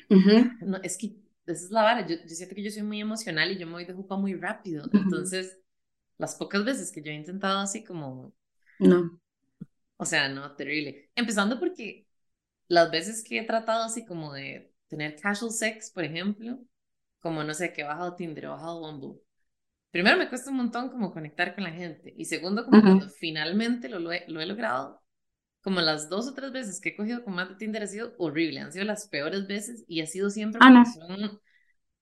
no, 0.08 0.78
es 0.82 0.96
que 0.96 1.18
esa 1.44 1.64
es 1.66 1.70
la 1.70 1.82
vara. 1.82 2.06
Yo, 2.06 2.16
yo, 2.16 2.34
siento 2.34 2.54
que 2.54 2.62
yo 2.62 2.70
soy 2.70 2.82
muy 2.82 2.98
emocional 2.98 3.52
y 3.52 3.58
yo 3.58 3.66
me 3.66 3.74
voy 3.74 3.84
de 3.84 3.92
jupa 3.92 4.16
muy 4.16 4.36
rápido. 4.36 4.88
Entonces, 4.90 5.58
las 6.16 6.34
pocas 6.34 6.64
veces 6.64 6.90
que 6.90 7.02
yo 7.02 7.12
he 7.12 7.14
intentado 7.14 7.58
así 7.58 7.84
como... 7.84 8.32
No. 8.78 9.20
O 9.98 10.06
sea, 10.06 10.30
no, 10.30 10.56
terrible. 10.56 11.10
Empezando 11.14 11.60
porque 11.60 12.06
las 12.68 12.90
veces 12.90 13.22
que 13.22 13.40
he 13.40 13.44
tratado 13.44 13.84
así 13.84 14.06
como 14.06 14.32
de 14.32 14.72
tener 14.88 15.16
casual 15.16 15.52
sex, 15.52 15.90
por 15.90 16.04
ejemplo, 16.04 16.58
como 17.20 17.44
no 17.44 17.52
sé, 17.52 17.74
que 17.74 17.82
he 17.82 17.84
bajado 17.84 18.16
Tinder, 18.16 18.44
he 18.44 18.48
bajado 18.48 18.80
Bumble. 18.80 19.25
Primero 19.96 20.18
me 20.18 20.28
cuesta 20.28 20.50
un 20.50 20.58
montón 20.58 20.90
como 20.90 21.10
conectar 21.10 21.54
con 21.54 21.64
la 21.64 21.70
gente. 21.70 22.12
Y 22.18 22.26
segundo, 22.26 22.66
como 22.66 22.82
cuando 22.82 23.08
finalmente 23.08 23.88
lo, 23.88 23.98
lo, 23.98 24.12
he, 24.12 24.26
lo 24.28 24.42
he 24.42 24.46
logrado, 24.46 25.02
como 25.62 25.80
las 25.80 26.10
dos 26.10 26.28
o 26.28 26.34
tres 26.34 26.52
veces 26.52 26.82
que 26.82 26.90
he 26.90 26.96
cogido 26.96 27.24
con 27.24 27.34
más 27.34 27.48
de 27.48 27.54
Tinder 27.54 27.82
ha 27.82 27.86
sido 27.86 28.14
horrible, 28.18 28.60
han 28.60 28.74
sido 28.74 28.84
las 28.84 29.08
peores 29.08 29.46
veces 29.46 29.86
y 29.88 30.02
ha 30.02 30.06
sido 30.06 30.28
siempre 30.28 30.58
ah, 30.62 30.68
no. 30.68 31.40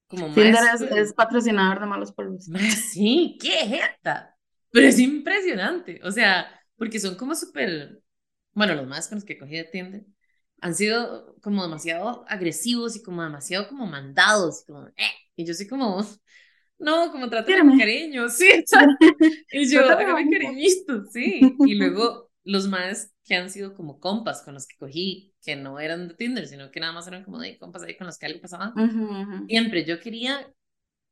como 0.08 0.34
Tinder 0.34 0.56
es, 0.96 1.12
patrocinador 1.12 1.78
de 1.78 1.86
malos 1.86 2.10
polvos. 2.10 2.48
Sí, 2.92 3.38
qué 3.40 3.64
jeta. 3.64 4.36
Pero 4.72 4.88
es 4.88 4.98
impresionante, 4.98 6.00
o 6.02 6.10
sea, 6.10 6.48
porque 6.74 6.98
son 6.98 7.14
como 7.14 7.36
súper, 7.36 8.02
bueno, 8.54 8.74
los 8.74 8.88
más 8.88 9.06
con 9.06 9.18
los 9.18 9.24
que 9.24 9.38
cogí 9.38 9.54
de 9.54 9.64
Tinder 9.66 10.04
han 10.60 10.74
sido 10.74 11.36
como 11.42 11.62
demasiado 11.62 12.24
agresivos 12.26 12.96
y 12.96 13.04
como 13.04 13.22
demasiado 13.22 13.68
como 13.68 13.86
mandados, 13.86 14.62
y 14.62 14.72
como, 14.72 14.88
eh, 14.88 15.12
y 15.36 15.46
yo 15.46 15.54
soy 15.54 15.68
como, 15.68 16.04
no, 16.84 17.10
como 17.10 17.28
trátame 17.28 17.60
con 17.60 17.78
cariño, 17.78 18.28
sí, 18.30 18.64
y 19.52 19.70
yo, 19.70 19.88
hágame 19.90 20.30
cariñito, 20.30 21.04
sí, 21.10 21.40
y 21.66 21.74
luego 21.74 22.30
los 22.44 22.68
más 22.68 23.12
que 23.24 23.34
han 23.34 23.50
sido 23.50 23.74
como 23.74 23.98
compas 23.98 24.42
con 24.42 24.54
los 24.54 24.66
que 24.66 24.76
cogí, 24.76 25.34
que 25.42 25.56
no 25.56 25.80
eran 25.80 26.08
de 26.08 26.14
Tinder, 26.14 26.46
sino 26.46 26.70
que 26.70 26.80
nada 26.80 26.92
más 26.92 27.06
eran 27.08 27.24
como 27.24 27.38
de 27.38 27.56
compas 27.58 27.82
ahí 27.82 27.96
con 27.96 28.06
los 28.06 28.18
que 28.18 28.26
algo 28.26 28.40
pasaba. 28.40 28.74
Siempre 29.48 29.84
yo 29.84 29.98
quería 29.98 30.46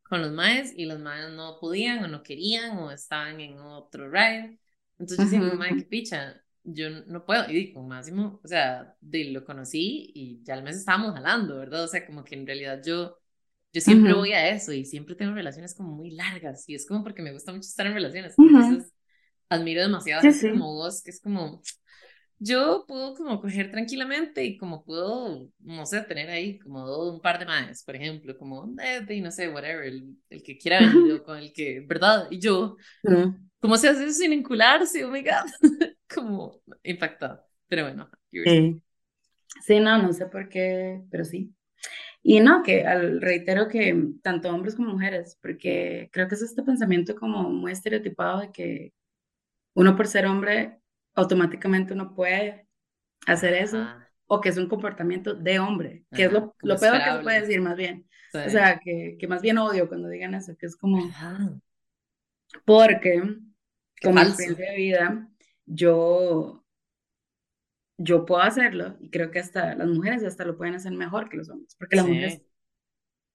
con 0.03 0.21
los 0.21 0.31
maes 0.31 0.75
y 0.77 0.85
los 0.85 0.99
maes 0.99 1.33
no 1.33 1.57
podían 1.59 2.05
o 2.05 2.09
no 2.09 2.23
querían 2.23 2.77
o 2.77 2.91
estaban 2.91 3.41
en 3.41 3.59
otro 3.59 4.11
ride. 4.11 4.59
Entonces 4.99 5.31
yo 5.31 5.41
decía, 5.41 5.55
mae, 5.59 5.75
qué 5.75 5.85
picha, 5.85 6.43
yo 6.65 6.91
no 7.07 7.25
puedo. 7.25 7.51
Y 7.51 7.73
con 7.73 7.89
Máximo, 7.89 8.41
o 8.43 8.47
sea, 8.47 8.95
de, 9.01 9.25
lo 9.31 9.45
conocí 9.45 10.13
y 10.15 10.43
ya 10.45 10.55
al 10.55 10.63
mes 10.63 10.77
estábamos 10.77 11.17
hablando, 11.17 11.57
¿verdad? 11.57 11.85
O 11.85 11.89
sea, 11.89 12.07
como 12.07 12.25
que 12.25 12.35
en 12.35 12.47
realidad 12.47 12.83
yo, 12.85 13.19
yo 13.73 13.81
siempre 13.81 14.13
voy 14.15 14.33
a 14.33 14.51
eso 14.51 14.73
y 14.73 14.85
siempre 14.85 15.15
tengo 15.15 15.35
relaciones 15.35 15.75
como 15.75 15.93
muy 15.95 16.11
largas 16.11 16.69
y 16.69 16.75
es 16.75 16.87
como 16.87 17.03
porque 17.03 17.23
me 17.23 17.33
gusta 17.33 17.53
mucho 17.53 17.69
estar 17.69 17.87
en 17.87 17.95
relaciones. 17.95 18.39
Entonces 18.39 18.93
admiro 19.49 19.83
demasiado 19.83 20.23
a 20.23 20.25
gente 20.25 20.49
como 20.49 20.75
vos, 20.75 21.03
que 21.03 21.11
es 21.11 21.21
como, 21.21 21.63
yo 22.39 22.85
puedo 22.89 23.15
como 23.15 23.41
coger 23.41 23.71
tranquilamente 23.71 24.45
y 24.45 24.57
como 24.57 24.85
puedo, 24.85 25.49
no 25.61 25.87
sé, 25.87 26.01
tener 26.03 26.29
ahí 26.31 26.59
como 26.59 27.11
un 27.11 27.21
par 27.21 27.39
de 27.39 27.47
más, 27.47 27.85
por 27.85 27.95
ejemplo, 27.97 28.37
como, 28.37 28.75
y 29.09 29.21
no 29.21 29.31
sé, 29.31 29.49
whatever, 29.49 29.85
el, 29.85 30.17
el 30.29 30.43
que 30.43 30.59
quiera 30.59 30.81
venir 30.81 31.13
o 31.13 31.23
con 31.23 31.39
el 31.39 31.53
que, 31.53 31.81
¿verdad? 31.87 32.27
Y 32.31 32.41
yo, 32.41 32.77
¿cómo 33.61 33.77
se 33.77 33.89
hace 33.89 34.05
eso 34.05 34.15
sin 34.15 34.31
vincularse? 34.31 35.05
Oh 35.05 35.11
my 35.11 35.23
God, 35.23 35.51
como 36.13 36.63
impactado, 36.83 37.45
pero 37.69 37.85
bueno. 37.85 38.11
Sí. 38.33 38.83
sí, 39.65 39.81
no, 39.81 40.03
no 40.03 40.13
sé 40.13 40.27
por 40.27 40.49
qué, 40.49 41.03
pero 41.11 41.25
sí. 41.25 41.55
Y 42.23 42.41
no, 42.41 42.63
que 42.63 42.87
al, 42.87 43.21
reitero 43.21 43.69
que 43.69 44.11
tanto 44.23 44.49
hombres 44.49 44.77
como 44.77 44.93
mujeres, 44.93 45.39
porque 45.43 46.09
creo 46.13 46.29
que 46.29 46.37
es 46.37 46.43
este 46.43 46.63
pensamiento 46.63 47.17
como 47.17 47.51
muy 47.51 47.73
estereotipado 47.73 48.41
de 48.41 48.53
que 48.53 48.93
uno 49.75 49.97
por 49.97 50.07
ser 50.07 50.27
hombre 50.27 50.79
automáticamente 51.15 51.95
uno 51.95 52.15
puede 52.15 52.69
hacer 53.27 53.55
eso, 53.55 53.87
o 54.27 54.41
que 54.41 54.49
es 54.49 54.57
un 54.57 54.69
comportamiento 54.69 55.35
de 55.35 55.59
hombre, 55.59 56.05
que 56.13 56.25
es 56.25 56.33
lo, 56.33 56.55
lo 56.63 56.79
peor 56.79 56.99
que 56.99 57.11
se 57.11 57.23
puede 57.23 57.41
decir 57.41 57.61
más 57.61 57.77
bien. 57.77 58.09
O 58.35 58.49
sea, 58.49 58.79
que, 58.79 59.17
que, 59.19 59.29
más 59.29 59.43
bien 59.43 59.59
odio 59.59 59.89
cuando 59.89 60.09
digan 60.09 60.35
eso, 60.35 60.57
que 60.57 60.67
es 60.67 60.77
como... 60.77 61.11
Porque, 62.65 63.23
con 64.03 64.15
mi 64.15 64.21
experiencia 64.23 64.71
de 64.71 64.77
vida, 64.77 65.29
yo, 65.67 66.62
yo 68.03 68.27
puedo 68.27 68.43
hacerlo, 68.43 68.97
y 69.01 69.11
creo 69.11 69.31
que 69.31 69.39
hasta 69.39 69.75
las 69.75 69.89
mujeres 69.89 70.25
hasta 70.25 70.45
lo 70.45 70.57
pueden 70.57 70.75
hacer 70.75 70.93
mejor 70.93 71.29
que 71.29 71.37
los 71.37 71.49
hombres, 71.49 71.77
porque 71.79 71.97
las 71.97 72.07
mujeres 72.07 72.43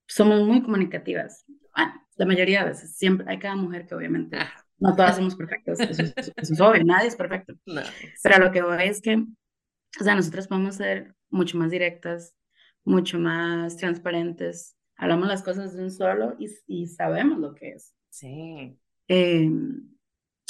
somos 0.08 0.46
muy 0.46 0.62
comunicativas. 0.62 1.46
Bueno, 1.76 1.94
la 2.16 2.26
mayoría 2.26 2.64
de 2.64 2.70
veces, 2.70 2.96
siempre 2.96 3.26
hay 3.30 3.40
cada 3.40 3.56
mujer 3.56 3.88
que 3.88 3.96
obviamente... 3.96 4.38
No 4.80 4.96
todas 4.96 5.16
somos 5.16 5.36
perfectas, 5.36 5.80
eso, 5.80 6.14
es 6.36 6.62
obvio, 6.62 6.84
nadie 6.84 7.08
es 7.08 7.16
perfecto. 7.16 7.56
Pero 8.24 8.38
lo 8.38 8.52
que 8.52 8.62
voy 8.62 8.84
es 8.84 9.02
que, 9.02 9.16
o 9.16 10.04
sea, 10.04 10.14
nosotros 10.14 10.48
podemos 10.48 10.76
ser 10.76 11.16
mucho 11.30 11.58
más 11.58 11.72
directas, 11.72 12.36
mucho 12.84 13.18
más 13.18 13.76
transparentes, 13.78 14.78
hablamos 14.96 15.28
las 15.28 15.42
cosas 15.42 15.76
de 15.76 15.84
un 15.84 15.92
solo 15.92 16.36
y, 16.38 16.50
y 16.68 16.88
sabemos 16.88 17.40
lo 17.40 17.56
que 17.56 17.72
es. 17.72 17.96
Sí. 18.10 18.80
Em, 19.08 19.98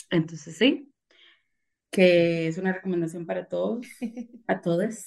entonces, 0.09 0.57
sí, 0.57 0.91
que 1.91 2.47
es 2.47 2.57
una 2.57 2.73
recomendación 2.73 3.25
para 3.25 3.47
todos, 3.47 3.85
a 4.47 4.61
todos, 4.61 5.05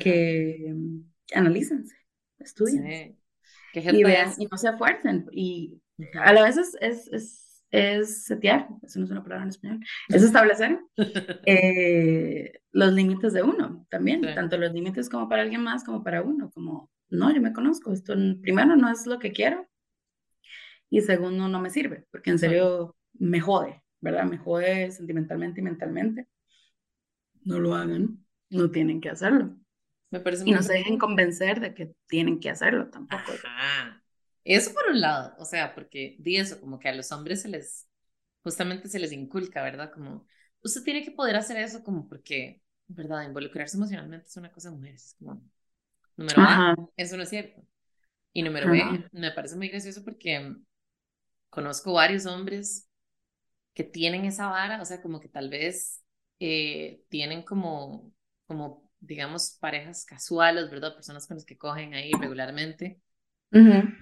que 0.00 0.74
analícense, 1.34 1.96
estudien. 2.38 3.16
y 3.74 4.04
vean, 4.04 4.32
y 4.38 4.46
no 4.46 4.56
se 4.56 4.68
esfuercen. 4.68 5.26
Y 5.32 5.80
a 6.14 6.32
la 6.32 6.42
vez 6.42 6.56
es, 6.56 6.76
es 6.80 7.48
es 7.70 8.24
setear, 8.24 8.68
eso 8.82 8.98
no 8.98 9.04
es 9.04 9.10
una 9.10 9.22
palabra 9.22 9.44
en 9.44 9.50
español, 9.50 9.80
es 10.08 10.22
establecer 10.22 10.80
eh, 11.46 12.60
los 12.72 12.92
límites 12.92 13.32
de 13.32 13.42
uno 13.42 13.86
también, 13.90 14.22
tanto 14.34 14.56
los 14.56 14.72
límites 14.72 15.08
como 15.08 15.28
para 15.28 15.42
alguien 15.42 15.62
más 15.62 15.84
como 15.84 16.02
para 16.02 16.22
uno, 16.22 16.50
como 16.50 16.90
no, 17.10 17.34
yo 17.34 17.40
me 17.40 17.52
conozco, 17.52 17.92
esto 17.92 18.14
primero 18.40 18.76
no 18.76 18.90
es 18.90 19.06
lo 19.06 19.18
que 19.18 19.32
quiero 19.32 19.66
y 20.90 21.02
segundo 21.02 21.48
no 21.48 21.60
me 21.60 21.70
sirve, 21.70 22.06
porque 22.10 22.30
en 22.30 22.38
serio 22.38 22.96
me 23.14 23.40
jode, 23.40 23.82
¿verdad? 24.00 24.24
Me 24.24 24.38
jode 24.38 24.90
sentimentalmente 24.90 25.60
y 25.60 25.64
mentalmente. 25.64 26.28
No 27.42 27.58
lo 27.58 27.74
hagan, 27.74 28.24
no 28.50 28.70
tienen 28.70 29.00
que 29.00 29.10
hacerlo. 29.10 29.56
Me 30.10 30.20
parece 30.20 30.44
y 30.46 30.52
no 30.52 30.62
se 30.62 30.72
dejen 30.74 30.98
convencer 30.98 31.60
de 31.60 31.74
que 31.74 31.94
tienen 32.06 32.40
que 32.40 32.50
hacerlo 32.50 32.88
tampoco. 32.88 33.32
Eso 34.44 34.72
por 34.72 34.86
un 34.90 35.00
lado, 35.00 35.34
o 35.38 35.44
sea, 35.44 35.74
porque 35.74 36.16
di 36.18 36.36
eso, 36.36 36.58
como 36.60 36.78
que 36.78 36.88
a 36.88 36.94
los 36.94 37.12
hombres 37.12 37.42
se 37.42 37.48
les, 37.48 37.86
justamente 38.42 38.88
se 38.88 38.98
les 38.98 39.12
inculca, 39.12 39.62
¿verdad? 39.62 39.92
Como, 39.92 40.26
usted 40.62 40.82
tiene 40.82 41.04
que 41.04 41.10
poder 41.10 41.36
hacer 41.36 41.58
eso 41.58 41.82
como 41.82 42.08
porque, 42.08 42.62
¿verdad? 42.86 43.26
Involucrarse 43.26 43.76
emocionalmente 43.76 44.26
es 44.26 44.36
una 44.38 44.50
cosa 44.50 44.70
de 44.70 44.76
mujeres, 44.76 45.04
es 45.04 45.14
como, 45.14 45.42
número 46.16 46.40
A, 46.40 46.74
eso 46.96 47.16
no 47.18 47.24
es 47.24 47.28
cierto. 47.28 47.62
Y 48.32 48.42
número 48.42 48.70
B, 48.70 49.04
me 49.12 49.32
parece 49.32 49.56
muy 49.56 49.68
gracioso 49.68 50.02
porque 50.02 50.54
conozco 51.50 51.92
varios 51.92 52.24
hombres 52.24 52.87
que 53.78 53.84
tienen 53.84 54.24
esa 54.24 54.48
vara, 54.48 54.82
o 54.82 54.84
sea, 54.84 55.00
como 55.00 55.20
que 55.20 55.28
tal 55.28 55.50
vez 55.50 56.02
eh, 56.40 57.04
tienen 57.08 57.44
como, 57.44 58.12
como, 58.48 58.90
digamos, 58.98 59.56
parejas 59.60 60.04
casuales, 60.04 60.68
¿verdad? 60.68 60.96
Personas 60.96 61.28
con 61.28 61.36
las 61.36 61.46
que 61.46 61.56
cogen 61.56 61.94
ahí 61.94 62.16
regularmente, 62.16 63.00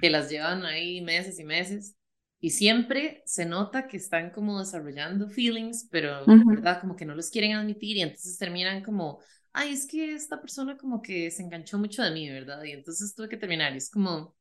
que 0.00 0.08
las 0.10 0.30
llevan 0.30 0.64
ahí 0.64 1.02
meses 1.02 1.38
y 1.38 1.44
meses. 1.44 1.94
Y 2.40 2.50
siempre 2.50 3.22
se 3.26 3.44
nota 3.44 3.86
que 3.86 3.98
están 3.98 4.30
como 4.30 4.58
desarrollando 4.60 5.28
feelings, 5.28 5.88
pero, 5.90 6.38
¿verdad? 6.48 6.80
Como 6.80 6.96
que 6.96 7.04
no 7.04 7.14
los 7.14 7.28
quieren 7.30 7.52
admitir 7.52 7.98
y 7.98 8.02
entonces 8.02 8.38
terminan 8.38 8.82
como, 8.82 9.20
ay, 9.52 9.72
es 9.74 9.86
que 9.86 10.14
esta 10.14 10.40
persona 10.40 10.78
como 10.78 11.02
que 11.02 11.30
se 11.30 11.42
enganchó 11.42 11.78
mucho 11.78 12.02
de 12.02 12.12
mí, 12.12 12.30
¿verdad? 12.30 12.62
Y 12.64 12.72
entonces 12.72 13.14
tuve 13.14 13.28
que 13.28 13.36
terminar. 13.36 13.74
Y 13.74 13.78
es 13.78 13.90
como, 13.90 14.34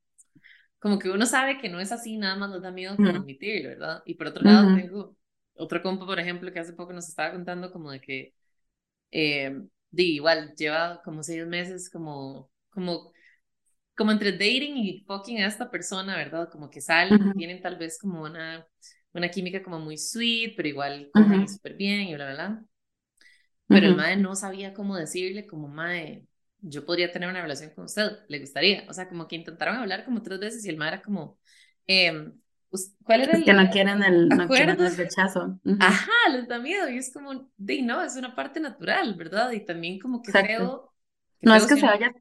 como 0.80 1.00
que 1.00 1.10
uno 1.10 1.26
sabe 1.26 1.58
que 1.58 1.70
no 1.70 1.80
es 1.82 1.92
así, 1.92 2.18
nada 2.18 2.38
más 2.38 2.50
nos 2.52 2.62
da 2.62 2.72
miedo 2.72 3.02
como 3.02 3.18
admitirlo, 3.18 3.70
¿verdad? 3.70 4.04
Y 4.06 4.16
por 4.16 4.28
otro 4.28 4.44
lado, 4.46 4.72
tengo 4.72 5.18
otro 5.58 5.82
compa, 5.82 6.06
por 6.06 6.20
ejemplo, 6.20 6.52
que 6.54 6.60
hace 6.60 6.74
poco 6.74 6.94
nos 6.94 7.08
estaba 7.10 7.32
contando 7.34 7.72
como 7.72 7.92
de 7.92 8.02
que, 8.02 8.34
eh, 9.12 9.62
igual, 9.94 10.56
lleva 10.58 11.02
como 11.04 11.24
seis 11.24 11.46
meses 11.48 11.90
como, 11.90 12.52
como, 12.70 13.14
como 13.96 14.12
entre 14.12 14.34
dating 14.34 14.78
y 14.78 15.04
fucking 15.08 15.40
a 15.44 15.48
esta 15.48 15.72
persona, 15.72 16.16
¿verdad? 16.18 16.50
Como 16.52 16.70
que 16.70 16.82
salen, 16.82 17.34
tienen 17.36 17.62
tal 17.62 17.78
vez 17.78 17.98
como 18.00 18.24
una, 18.24 18.68
una 19.14 19.30
química 19.32 19.64
como 19.64 19.80
muy 19.80 19.98
sweet, 19.98 20.56
pero 20.58 20.70
igual 20.70 21.14
comen 21.16 21.48
súper 21.48 21.76
bien 21.76 22.02
y 22.02 22.16
bla, 22.16 22.26
bla, 22.34 22.36
bla. 22.36 22.66
Pero 23.70 23.88
el 23.88 23.96
madre 23.96 24.18
no 24.18 24.36
sabía 24.36 24.74
cómo 24.74 24.96
decirle, 24.96 25.48
como 25.48 25.68
madre, 25.68 26.26
yo 26.62 26.86
podría 26.86 27.12
tener 27.12 27.30
una 27.30 27.42
relación 27.42 27.72
con 27.72 27.86
usted, 27.86 28.12
le 28.28 28.40
gustaría. 28.40 28.86
O 28.90 28.94
sea, 28.94 29.10
como 29.10 29.28
que 29.28 29.36
intentaron 29.36 29.78
hablar 29.78 30.06
como 30.06 30.22
tres 30.22 30.40
veces 30.40 30.66
y 30.66 30.70
el 30.70 30.78
madre 30.78 30.96
era 30.96 31.04
como, 31.04 31.40
eh, 31.88 32.32
¿cuál 33.04 33.22
era 33.22 33.38
el...? 33.38 33.44
que 33.44 33.54
no 33.54 33.70
quieren 33.70 34.04
el, 34.04 34.30
no 34.30 34.48
quieren 34.48 34.80
el 34.82 34.96
rechazo. 34.96 35.60
Ajá, 35.80 36.30
les 36.32 36.48
da 36.48 36.60
miedo 36.60 36.90
y 36.90 36.98
es 36.98 37.14
como, 37.14 37.50
de 37.58 37.82
no, 37.82 38.04
es 38.04 38.16
una 38.16 38.36
parte 38.36 38.60
natural, 38.60 39.16
¿verdad? 39.16 39.52
Y 39.52 39.66
también 39.66 40.00
como 40.00 40.22
que 40.22 40.32
creo... 40.32 40.92
no 41.42 41.56
es 41.56 41.66
que 41.68 41.76
se 41.76 41.86
vaya 41.86 42.14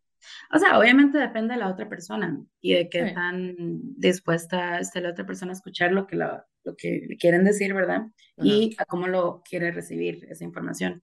o 0.53 0.59
sea, 0.59 0.79
obviamente 0.79 1.19
depende 1.19 1.55
de 1.55 1.61
la 1.61 1.69
otra 1.69 1.89
persona 1.89 2.41
y 2.61 2.75
de 2.75 2.89
qué 2.89 3.13
tan 3.13 3.55
dispuesta 3.97 4.79
esté 4.79 5.01
la 5.01 5.11
otra 5.11 5.27
persona 5.27 5.53
a 5.53 5.55
escuchar 5.55 5.93
lo 5.93 6.07
que, 6.07 6.17
lo 6.17 6.77
que 6.77 7.07
le 7.09 7.17
quieren 7.17 7.45
decir, 7.45 7.75
¿verdad? 7.75 8.07
Y 8.37 8.75
a 8.79 8.85
cómo 8.85 9.07
lo 9.07 9.43
quiere 9.49 9.71
recibir 9.73 10.27
esa 10.31 10.45
información. 10.45 11.03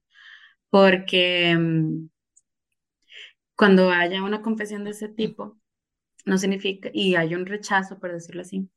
Porque 0.70 1.54
mm, 1.56 2.08
cuando 3.56 3.90
haya 3.90 4.22
una 4.22 4.42
confesión 4.42 4.84
de 4.84 4.90
ese 4.90 5.08
tipo, 5.08 5.58
no 6.24 6.38
significa, 6.38 6.90
y 6.92 7.14
hay 7.14 7.34
un 7.34 7.46
rechazo, 7.46 7.98
por 7.98 8.12
decirlo 8.12 8.42
así, 8.42 8.68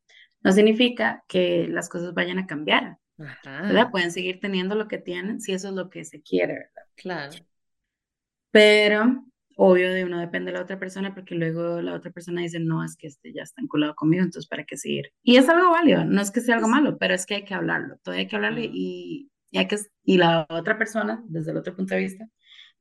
no 0.45 0.51
significa 0.51 1.23
que 1.27 1.67
las 1.67 1.89
cosas 1.89 2.13
vayan 2.13 2.37
a 2.37 2.45
cambiar. 2.45 2.99
¿verdad? 3.17 3.89
Pueden 3.89 4.11
seguir 4.11 4.39
teniendo 4.39 4.75
lo 4.75 4.87
que 4.87 4.99
tienen 4.99 5.41
si 5.41 5.53
eso 5.53 5.69
es 5.69 5.73
lo 5.73 5.89
que 5.89 6.05
se 6.05 6.21
quiere, 6.21 6.53
¿verdad? 6.53 6.83
Claro. 6.95 7.33
Pero, 8.51 9.25
obvio, 9.55 9.91
de 9.91 10.03
uno 10.03 10.19
depende 10.19 10.51
de 10.51 10.57
la 10.57 10.63
otra 10.63 10.77
persona, 10.77 11.15
porque 11.15 11.33
luego 11.33 11.81
la 11.81 11.95
otra 11.95 12.11
persona 12.11 12.41
dice, 12.41 12.59
no, 12.59 12.83
es 12.83 12.95
que 12.95 13.07
este 13.07 13.33
ya 13.33 13.41
está 13.41 13.61
enculado 13.61 13.95
conmigo, 13.95 14.21
entonces, 14.23 14.47
¿para 14.47 14.65
qué 14.65 14.77
seguir? 14.77 15.11
Y 15.23 15.37
es 15.37 15.49
algo 15.49 15.71
válido, 15.71 16.05
no 16.05 16.21
es 16.21 16.29
que 16.29 16.41
sea 16.41 16.55
algo 16.55 16.67
malo, 16.67 16.97
pero 16.99 17.15
es 17.15 17.25
que 17.25 17.35
hay 17.35 17.43
que 17.43 17.55
hablarlo, 17.55 17.97
todavía 18.03 18.23
hay 18.23 18.27
que 18.27 18.35
hablarlo 18.35 18.59
y, 18.59 19.31
y, 19.49 19.57
hay 19.57 19.67
que, 19.67 19.77
y 20.03 20.17
la 20.17 20.45
otra 20.49 20.77
persona, 20.77 21.23
desde 21.25 21.51
el 21.51 21.57
otro 21.57 21.75
punto 21.75 21.95
de 21.95 22.01
vista, 22.01 22.27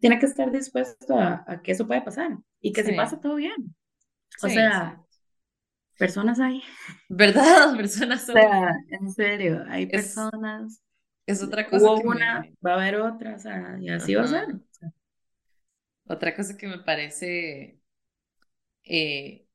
tiene 0.00 0.18
que 0.18 0.26
estar 0.26 0.52
dispuesto 0.52 1.18
a, 1.18 1.62
que 1.62 1.72
eso 1.72 1.86
puede 1.86 2.02
pasar 2.02 2.36
y 2.60 2.72
que 2.72 2.82
si 2.82 2.92
pasa 2.92 3.20
todo 3.20 3.36
bien. 3.36 3.74
O 4.42 4.48
sea, 4.48 5.03
personas 5.98 6.40
hay. 6.40 6.62
¿Verdad? 7.08 7.74
Personas 7.76 8.26
son. 8.26 8.36
O 8.36 8.40
sea, 8.40 8.74
en 8.90 9.12
serio, 9.12 9.64
hay 9.68 9.86
personas. 9.86 10.80
Es 11.26 11.42
otra 11.42 11.66
cosa. 11.68 11.90
Hubo 11.90 12.10
una, 12.10 12.44
va 12.64 12.72
a 12.72 12.74
haber 12.74 12.96
otra, 12.96 13.34
o 13.34 13.38
sea, 13.38 13.78
y 13.80 13.88
así 13.88 14.14
va 14.14 14.22
a 14.22 14.26
ser. 14.26 14.46
Otra 16.06 16.36
cosa 16.36 16.56
que 16.56 16.66
me 16.66 16.78
parece 16.78 17.80
eh, 18.84 19.46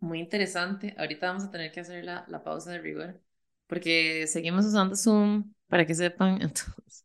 muy 0.00 0.20
interesante, 0.20 0.94
ahorita 0.98 1.28
vamos 1.28 1.44
a 1.44 1.50
tener 1.50 1.72
que 1.72 1.80
hacer 1.80 2.04
la, 2.04 2.26
la 2.28 2.44
pausa 2.44 2.72
de 2.72 2.78
rigor, 2.80 3.22
porque 3.66 4.26
seguimos 4.26 4.66
usando 4.66 4.96
Zoom, 4.96 5.54
para 5.68 5.86
que 5.86 5.94
sepan, 5.94 6.34
entonces 6.42 7.04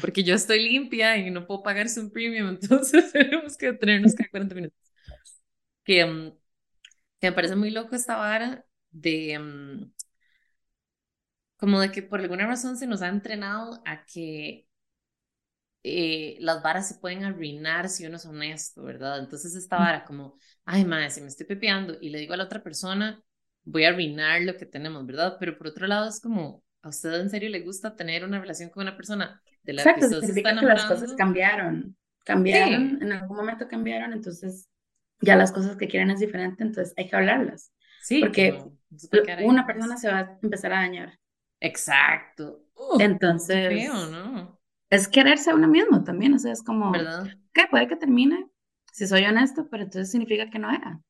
porque 0.00 0.22
yo 0.22 0.34
estoy 0.34 0.66
limpia 0.66 1.16
y 1.18 1.30
no 1.30 1.46
puedo 1.46 1.62
pagarse 1.62 2.00
un 2.00 2.10
premium, 2.10 2.48
entonces 2.60 3.12
tenemos 3.12 3.56
que 3.56 3.72
tenernos 3.72 4.14
cada 4.14 4.30
40 4.30 4.54
minutos. 4.54 4.78
Que, 5.84 6.04
mm, 6.04 6.32
que, 7.22 7.30
me 7.30 7.32
parece 7.32 7.56
muy 7.56 7.70
loco 7.70 7.96
esta 7.96 8.16
vara 8.16 8.64
de 8.90 9.38
mm, 9.38 9.92
como 11.56 11.80
de 11.80 11.92
que 11.92 12.02
por 12.02 12.20
alguna 12.20 12.46
razón 12.46 12.76
se 12.76 12.86
nos 12.86 13.02
ha 13.02 13.08
entrenado 13.08 13.80
a 13.86 14.04
que 14.04 14.66
eh, 15.84 16.36
las 16.40 16.62
varas 16.62 16.88
se 16.88 16.96
pueden 16.96 17.24
arruinar 17.24 17.88
si 17.88 18.06
uno 18.06 18.16
es 18.16 18.26
honesto, 18.26 18.82
¿verdad? 18.82 19.20
Entonces 19.20 19.54
esta 19.54 19.78
vara 19.78 20.04
como, 20.04 20.36
ay, 20.64 20.84
madre, 20.84 21.10
si 21.10 21.20
me 21.20 21.28
estoy 21.28 21.46
pepeando 21.46 21.96
y 22.00 22.10
le 22.10 22.18
digo 22.18 22.34
a 22.34 22.36
la 22.36 22.44
otra 22.44 22.62
persona, 22.62 23.22
voy 23.64 23.84
a 23.84 23.90
arruinar 23.90 24.42
lo 24.42 24.56
que 24.56 24.66
tenemos, 24.66 25.06
¿verdad? 25.06 25.36
Pero 25.40 25.56
por 25.56 25.68
otro 25.68 25.86
lado 25.86 26.08
es 26.08 26.20
como, 26.20 26.62
¿A 26.82 26.88
usted 26.88 27.14
en 27.14 27.30
serio 27.30 27.48
le 27.48 27.60
gusta 27.60 27.94
tener 27.94 28.24
una 28.24 28.40
relación 28.40 28.68
con 28.68 28.82
una 28.82 28.96
persona 28.96 29.40
de 29.62 29.72
la 29.72 29.82
Exacto, 29.82 30.08
que 30.08 30.26
significa 30.26 30.58
que 30.58 30.66
las 30.66 30.84
cosas 30.84 31.14
cambiaron, 31.14 31.96
cambiaron, 32.24 33.00
en 33.00 33.12
algún 33.12 33.36
momento 33.36 33.68
cambiaron, 33.68 34.12
entonces 34.12 34.68
ya 35.22 35.36
las 35.36 35.52
cosas 35.52 35.76
que 35.76 35.88
quieren 35.88 36.10
es 36.10 36.20
diferente, 36.20 36.62
entonces 36.62 36.94
hay 36.96 37.08
que 37.08 37.16
hablarlas. 37.16 37.72
Sí. 38.02 38.20
Porque 38.20 38.62
una 39.44 39.66
persona 39.66 39.96
se 39.96 40.08
va 40.08 40.18
a 40.18 40.38
empezar 40.42 40.72
a 40.72 40.80
dañar. 40.80 41.18
Exacto. 41.60 42.64
entonces, 42.98 43.88
¿no? 43.88 44.60
es 44.90 45.08
quererse 45.08 45.50
a 45.50 45.54
uno 45.54 45.68
mismo 45.68 46.02
también, 46.02 46.34
o 46.34 46.38
sea, 46.38 46.52
es 46.52 46.62
como, 46.62 46.90
¿verdad? 46.90 47.26
Que 47.54 47.66
puede 47.70 47.86
que 47.88 47.96
termine, 47.96 48.46
si 48.92 49.06
soy 49.06 49.24
honesto, 49.24 49.68
pero 49.70 49.84
entonces 49.84 50.10
significa 50.10 50.50
que 50.50 50.58
no 50.58 50.70
era. 50.70 51.00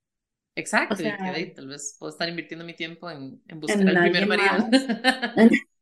Exacto, 0.55 0.97
y 1.03 1.55
tal 1.55 1.67
vez 1.67 1.97
puedo 1.99 2.13
estar 2.13 2.29
invirtiendo 2.29 2.65
mi 2.65 2.75
tiempo 2.75 3.11
en, 3.11 3.43
en 3.49 3.61
buscar 3.61 3.89
al 3.89 4.11
primer 4.11 4.27
marido. 4.29 4.69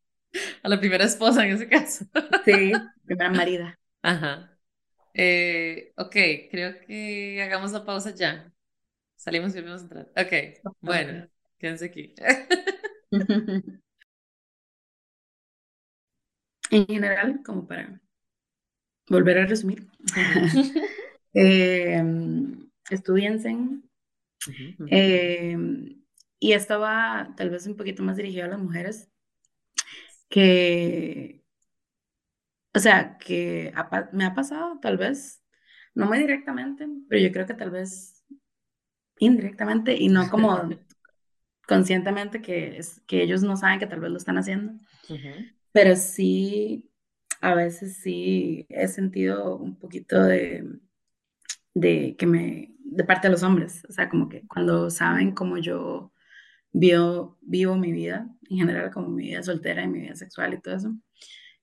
a 0.62 0.68
la 0.68 0.78
primera 0.78 1.04
esposa 1.04 1.44
en 1.44 1.56
ese 1.56 1.68
caso. 1.68 2.04
sí, 2.44 2.72
primera 3.04 3.30
marida. 3.30 3.78
Ajá. 4.02 4.56
Eh, 5.14 5.92
ok, 5.96 6.16
creo 6.50 6.80
que 6.86 7.42
hagamos 7.42 7.72
la 7.72 7.84
pausa 7.84 8.14
ya. 8.14 8.52
Salimos 9.16 9.54
y 9.54 9.58
volvemos 9.58 9.80
a 9.82 9.84
entrar. 9.84 10.12
Ok, 10.16 10.32
bueno, 10.80 11.28
quédense 11.58 11.86
aquí. 11.86 12.14
en 16.70 16.86
general, 16.86 17.42
como 17.44 17.66
para 17.66 18.00
volver 19.08 19.38
a 19.38 19.46
resumir, 19.46 19.86
eh, 21.34 22.02
estudiense 22.90 23.56
Em, 24.88 26.02
y 26.38 26.52
esto 26.52 26.80
va 26.80 27.34
tal 27.36 27.50
vez 27.50 27.66
un 27.66 27.76
poquito 27.76 28.02
más 28.02 28.16
dirigido 28.16 28.46
a 28.46 28.48
las 28.48 28.58
mujeres, 28.58 29.10
que, 30.28 31.39
o 32.74 32.78
sea, 32.78 33.18
que 33.18 33.72
me 34.12 34.24
ha 34.24 34.34
pasado 34.34 34.78
tal 34.80 34.96
vez, 34.96 35.42
no 35.94 36.06
muy 36.06 36.18
directamente, 36.18 36.86
pero 37.08 37.22
yo 37.22 37.32
creo 37.32 37.46
que 37.46 37.54
tal 37.54 37.70
vez 37.70 38.24
indirectamente 39.18 39.96
y 39.96 40.08
no 40.08 40.28
como 40.30 40.68
conscientemente 41.66 42.42
que, 42.42 42.78
es, 42.78 43.00
que 43.06 43.22
ellos 43.22 43.42
no 43.42 43.56
saben 43.56 43.78
que 43.78 43.86
tal 43.86 44.00
vez 44.00 44.10
lo 44.10 44.16
están 44.16 44.38
haciendo, 44.38 44.72
pero 45.72 45.94
sí, 45.96 46.90
a 47.40 47.54
veces 47.54 47.98
sí 47.98 48.66
he 48.68 48.88
sentido 48.88 49.56
un 49.56 49.78
poquito 49.78 50.22
de, 50.22 50.80
de 51.74 52.16
que 52.16 52.26
me 52.26 52.74
de 52.90 53.04
parte 53.04 53.28
de 53.28 53.32
los 53.32 53.44
hombres, 53.44 53.84
o 53.88 53.92
sea, 53.92 54.08
como 54.08 54.28
que 54.28 54.46
cuando 54.48 54.90
saben 54.90 55.32
cómo 55.32 55.58
yo 55.58 56.12
vivo, 56.72 57.38
vivo 57.40 57.76
mi 57.76 57.92
vida, 57.92 58.28
en 58.48 58.58
general 58.58 58.90
como 58.90 59.08
mi 59.08 59.28
vida 59.28 59.42
soltera 59.44 59.84
y 59.84 59.88
mi 59.88 60.00
vida 60.00 60.16
sexual 60.16 60.54
y 60.54 60.60
todo 60.60 60.74
eso, 60.74 60.92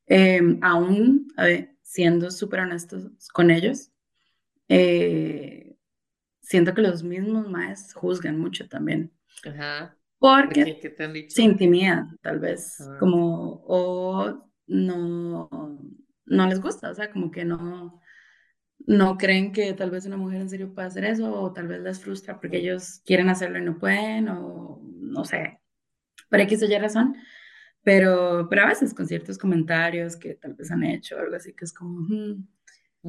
em, 0.07 0.59
aún 0.61 1.27
siendo 1.81 2.31
súper 2.31 2.61
honestos 2.61 3.29
con 3.33 3.51
ellos, 3.51 3.91
eh, 4.69 5.77
siento 6.41 6.73
que 6.73 6.81
los 6.81 7.03
mismos 7.03 7.49
maes 7.49 7.93
juzgan 7.93 8.39
mucho 8.39 8.67
también. 8.67 9.11
Ajá. 9.45 9.97
Porque 10.19 10.79
¿Qué 10.81 11.07
dicho? 11.09 11.35
se 11.35 11.43
intimidan, 11.43 12.17
tal 12.21 12.39
vez, 12.39 12.77
como, 12.99 13.61
o 13.67 14.49
no, 14.65 15.49
no 16.25 16.47
les 16.47 16.59
gusta, 16.59 16.89
o 16.89 16.95
sea, 16.95 17.11
como 17.11 17.29
que 17.29 17.45
no, 17.45 18.01
no 18.87 19.17
creen 19.17 19.51
que 19.51 19.73
tal 19.73 19.91
vez 19.91 20.07
una 20.07 20.17
mujer 20.17 20.41
en 20.41 20.49
serio 20.49 20.73
pueda 20.73 20.87
hacer 20.87 21.05
eso, 21.05 21.31
o 21.39 21.53
tal 21.53 21.67
vez 21.67 21.81
les 21.81 21.99
frustra 21.99 22.39
porque 22.39 22.57
ellos 22.57 23.01
quieren 23.05 23.29
hacerlo 23.29 23.59
y 23.59 23.63
no 23.63 23.77
pueden, 23.77 24.29
o 24.29 24.81
no 24.83 25.23
sé, 25.23 25.59
por 26.29 26.39
X 26.41 26.63
o 26.63 26.65
Y 26.65 26.77
razón. 26.79 27.15
Pero, 27.87 28.49
pero 28.49 28.63
a 28.63 28.67
veces 28.67 28.93
con 28.93 29.07
ciertos 29.07 29.37
comentarios 29.37 30.17
que 30.17 30.33
tal 30.33 30.55
vez 30.55 30.69
han 30.71 30.83
hecho 30.83 31.15
o 31.15 31.19
algo 31.19 31.37
así, 31.37 31.53
que 31.53 31.63
es 31.63 31.71
como, 31.71 32.01
hmm, 32.01 32.45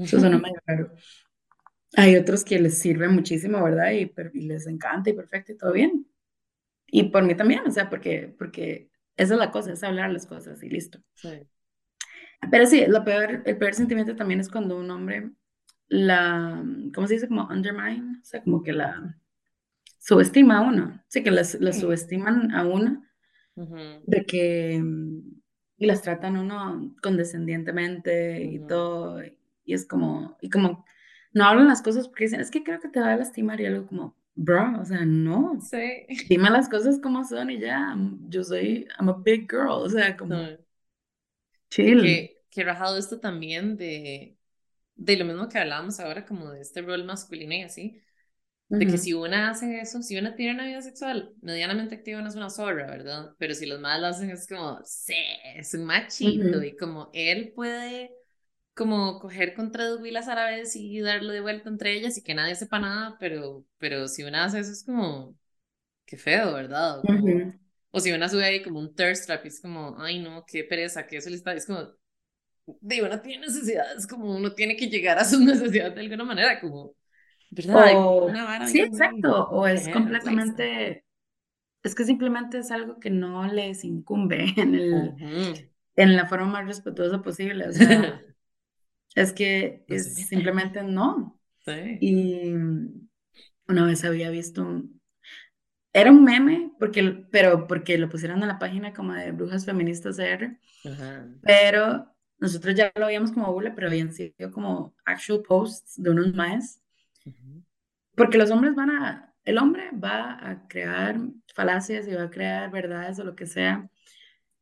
eso 0.04 0.20
suena 0.20 0.38
medio 0.38 0.60
raro. 0.64 0.92
Hay 1.96 2.14
otros 2.14 2.44
que 2.44 2.60
les 2.60 2.78
sirve 2.78 3.08
muchísimo, 3.08 3.60
¿verdad? 3.60 3.90
Y, 3.90 4.08
y, 4.34 4.42
les 4.42 4.68
encanta 4.68 5.10
y 5.10 5.14
perfecto 5.14 5.50
y 5.50 5.56
todo 5.56 5.72
bien. 5.72 6.06
Y 6.86 7.10
por 7.10 7.24
mí 7.24 7.34
también, 7.34 7.66
o 7.66 7.72
sea, 7.72 7.90
porque, 7.90 8.32
porque 8.38 8.88
esa 9.16 9.34
es 9.34 9.40
la 9.40 9.50
cosa, 9.50 9.72
es 9.72 9.82
hablar 9.82 10.12
las 10.12 10.26
cosas 10.26 10.62
y 10.62 10.68
listo. 10.68 11.00
Pero 12.48 12.66
sí, 12.66 12.86
lo 12.86 13.02
peor, 13.02 13.42
el 13.46 13.58
peor 13.58 13.74
sentimiento 13.74 14.14
también 14.14 14.38
es 14.38 14.48
cuando 14.48 14.78
un 14.78 14.88
hombre 14.92 15.32
la, 15.88 16.62
¿cómo 16.94 17.08
se 17.08 17.14
dice? 17.14 17.26
Como 17.26 17.48
undermine, 17.48 18.20
o 18.22 18.24
sea, 18.24 18.44
como 18.44 18.62
que 18.62 18.72
la 18.72 19.18
subestima 19.98 20.58
a 20.58 20.60
uno, 20.60 21.02
sí, 21.08 21.24
que 21.24 21.32
la, 21.32 21.42
subestiman 21.42 22.54
a 22.54 22.64
uno, 22.64 23.02
de 24.06 24.24
que, 24.24 24.82
y 25.76 25.86
las 25.86 26.02
tratan 26.02 26.36
uno 26.36 26.94
condescendiente 27.02 28.42
y 28.44 28.58
todo, 28.60 29.22
y 29.64 29.74
es 29.74 29.86
como, 29.86 30.36
y 30.40 30.50
como, 30.50 30.84
no 31.32 31.44
hablan 31.44 31.68
las 31.68 31.82
cosas 31.82 32.08
porque 32.08 32.24
dicen, 32.24 32.40
es 32.40 32.50
que 32.50 32.62
creo 32.64 32.80
que 32.80 32.88
te 32.88 33.00
va 33.00 33.12
a 33.12 33.16
lastimar 33.16 33.60
y 33.60 33.66
algo 33.66 33.86
como, 33.86 34.16
bro, 34.34 34.80
o 34.80 34.84
sea, 34.84 35.04
no. 35.04 35.60
Sí. 35.60 36.06
Dime 36.28 36.50
las 36.50 36.68
cosas 36.68 36.98
como 37.00 37.24
son 37.24 37.50
y 37.50 37.58
ya, 37.60 37.96
yo 38.28 38.44
soy, 38.44 38.86
I'm 38.98 39.08
a 39.08 39.12
big 39.24 39.50
girl, 39.50 39.70
o 39.70 39.88
sea, 39.88 40.16
como, 40.16 40.36
chill. 41.70 42.02
Que, 42.02 42.42
que 42.50 42.64
rajado 42.64 42.96
esto 42.96 43.20
también 43.20 43.76
de, 43.76 44.36
de 44.94 45.16
lo 45.16 45.24
mismo 45.24 45.48
que 45.48 45.58
hablábamos 45.58 46.00
ahora, 46.00 46.24
como 46.24 46.50
de 46.50 46.60
este 46.60 46.82
rol 46.82 47.04
masculino 47.04 47.54
y 47.54 47.62
así, 47.62 48.00
de 48.68 48.86
que 48.86 48.98
si 48.98 49.14
una 49.14 49.50
hace 49.50 49.80
eso, 49.80 50.02
si 50.02 50.18
una 50.18 50.34
tiene 50.34 50.54
una 50.54 50.66
vida 50.66 50.82
sexual 50.82 51.32
medianamente 51.40 51.94
activa, 51.94 52.20
no 52.20 52.28
es 52.28 52.36
una 52.36 52.50
zorra, 52.50 52.86
¿verdad? 52.86 53.34
Pero 53.38 53.54
si 53.54 53.66
los 53.66 53.80
más 53.80 54.00
lo 54.00 54.08
hacen 54.08 54.30
es 54.30 54.46
como, 54.46 54.78
sí, 54.84 55.14
es 55.56 55.72
un 55.74 55.84
machito 55.84 56.62
y 56.62 56.76
como 56.76 57.10
él 57.14 57.52
puede 57.54 58.10
como 58.74 59.18
coger 59.18 59.54
con 59.54 59.72
tres 59.72 59.96
huilas 60.00 60.28
árabes 60.28 60.76
y 60.76 61.00
darlo 61.00 61.32
de 61.32 61.40
vuelta 61.40 61.68
entre 61.68 61.94
ellas 61.94 62.16
y 62.16 62.22
que 62.22 62.34
nadie 62.34 62.54
sepa 62.54 62.78
nada, 62.78 63.16
pero, 63.18 63.64
pero 63.78 64.06
si 64.06 64.22
una 64.22 64.44
hace 64.44 64.60
eso 64.60 64.70
es 64.70 64.84
como, 64.84 65.36
qué 66.06 66.16
feo, 66.16 66.52
¿verdad? 66.54 67.00
O, 67.90 68.00
si 68.00 68.12
una 68.12 68.28
sube 68.28 68.44
ahí 68.44 68.62
como 68.62 68.78
un 68.78 68.94
thirst 68.94 69.26
trap 69.26 69.44
y 69.46 69.48
es 69.48 69.60
como, 69.60 69.96
ay 69.98 70.20
no, 70.20 70.44
qué 70.46 70.62
pereza, 70.62 71.06
que 71.06 71.16
eso 71.16 71.30
le 71.30 71.36
está, 71.36 71.54
es 71.54 71.66
como, 71.66 71.88
de 72.80 73.02
uno 73.02 73.20
tiene 73.20 73.46
necesidades, 73.46 74.06
como 74.06 74.36
uno 74.36 74.52
tiene 74.52 74.76
que 74.76 74.88
llegar 74.88 75.18
a 75.18 75.24
sus 75.24 75.40
necesidades 75.40 75.94
de 75.94 76.00
alguna 76.00 76.24
manera, 76.24 76.60
como, 76.60 76.94
¿verdad? 77.50 78.22
una 78.22 78.66
sí, 78.66 78.80
exacto, 78.80 79.48
o 79.50 79.66
es 79.66 79.88
completamente, 79.88 81.04
es 81.82 81.94
que 81.94 82.04
simplemente 82.04 82.58
es 82.58 82.70
algo 82.70 82.98
que 82.98 83.10
no 83.10 83.46
les 83.46 83.84
incumbe 83.84 84.52
en 84.56 84.74
el, 84.74 85.70
en 85.96 86.16
la 86.16 86.26
forma 86.26 86.46
más 86.46 86.66
respetuosa 86.66 87.22
posible, 87.22 87.68
o 87.68 87.72
sea, 87.72 88.22
es 89.14 89.32
que 89.32 89.84
es 89.88 90.14
simplemente 90.26 90.82
no. 90.82 91.40
Sí. 91.64 91.98
Y 92.00 92.52
una 93.68 93.84
vez 93.84 94.04
había 94.04 94.30
visto 94.30 94.62
un, 94.62 94.98
era 95.92 96.10
un 96.10 96.24
meme, 96.24 96.72
porque, 96.78 97.26
pero 97.30 97.66
porque 97.66 97.98
lo 97.98 98.08
pusieron 98.08 98.42
en 98.42 98.48
la 98.48 98.58
página 98.58 98.92
como 98.92 99.14
de 99.14 99.32
Brujas 99.32 99.64
Feministas 99.64 100.18
R, 100.18 100.58
pero 101.42 102.14
nosotros 102.38 102.74
ya 102.74 102.92
lo 102.94 103.06
veíamos 103.06 103.32
como 103.32 103.52
burla, 103.52 103.74
pero 103.74 103.88
habían 103.88 104.12
sido 104.12 104.50
como 104.52 104.94
actual 105.04 105.42
posts 105.42 106.00
de 106.00 106.10
unos 106.10 106.34
Porque 108.14 108.38
los 108.38 108.50
hombres 108.50 108.74
van 108.74 108.90
a, 108.90 109.34
el 109.44 109.58
hombre 109.58 109.90
va 109.92 110.38
a 110.48 110.66
crear 110.68 111.18
falacias 111.54 112.06
y 112.08 112.14
va 112.14 112.24
a 112.24 112.30
crear 112.30 112.70
verdades 112.70 113.18
o 113.18 113.24
lo 113.24 113.34
que 113.34 113.46
sea 113.46 113.88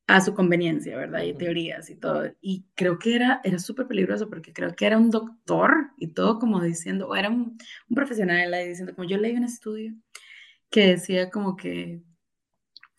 a 0.06 0.20
su 0.20 0.34
conveniencia, 0.34 0.96
¿verdad? 0.96 1.22
Y 1.22 1.34
teorías 1.34 1.90
y 1.90 1.96
todo. 1.96 2.30
Y 2.40 2.66
creo 2.74 2.98
que 2.98 3.16
era, 3.16 3.40
era 3.42 3.58
súper 3.58 3.86
peligroso 3.86 4.30
porque 4.30 4.52
creo 4.52 4.74
que 4.74 4.86
era 4.86 4.98
un 4.98 5.10
doctor 5.10 5.90
y 5.96 6.08
todo 6.08 6.38
como 6.38 6.60
diciendo, 6.60 7.08
o 7.08 7.16
era 7.16 7.28
un, 7.28 7.58
un 7.88 7.94
profesional 7.94 8.54
ahí 8.54 8.68
diciendo, 8.68 8.94
como 8.94 9.08
yo 9.08 9.16
leí 9.18 9.36
un 9.36 9.44
estudio 9.44 9.94
que 10.70 10.86
decía 10.88 11.30
como 11.30 11.56
que 11.56 12.02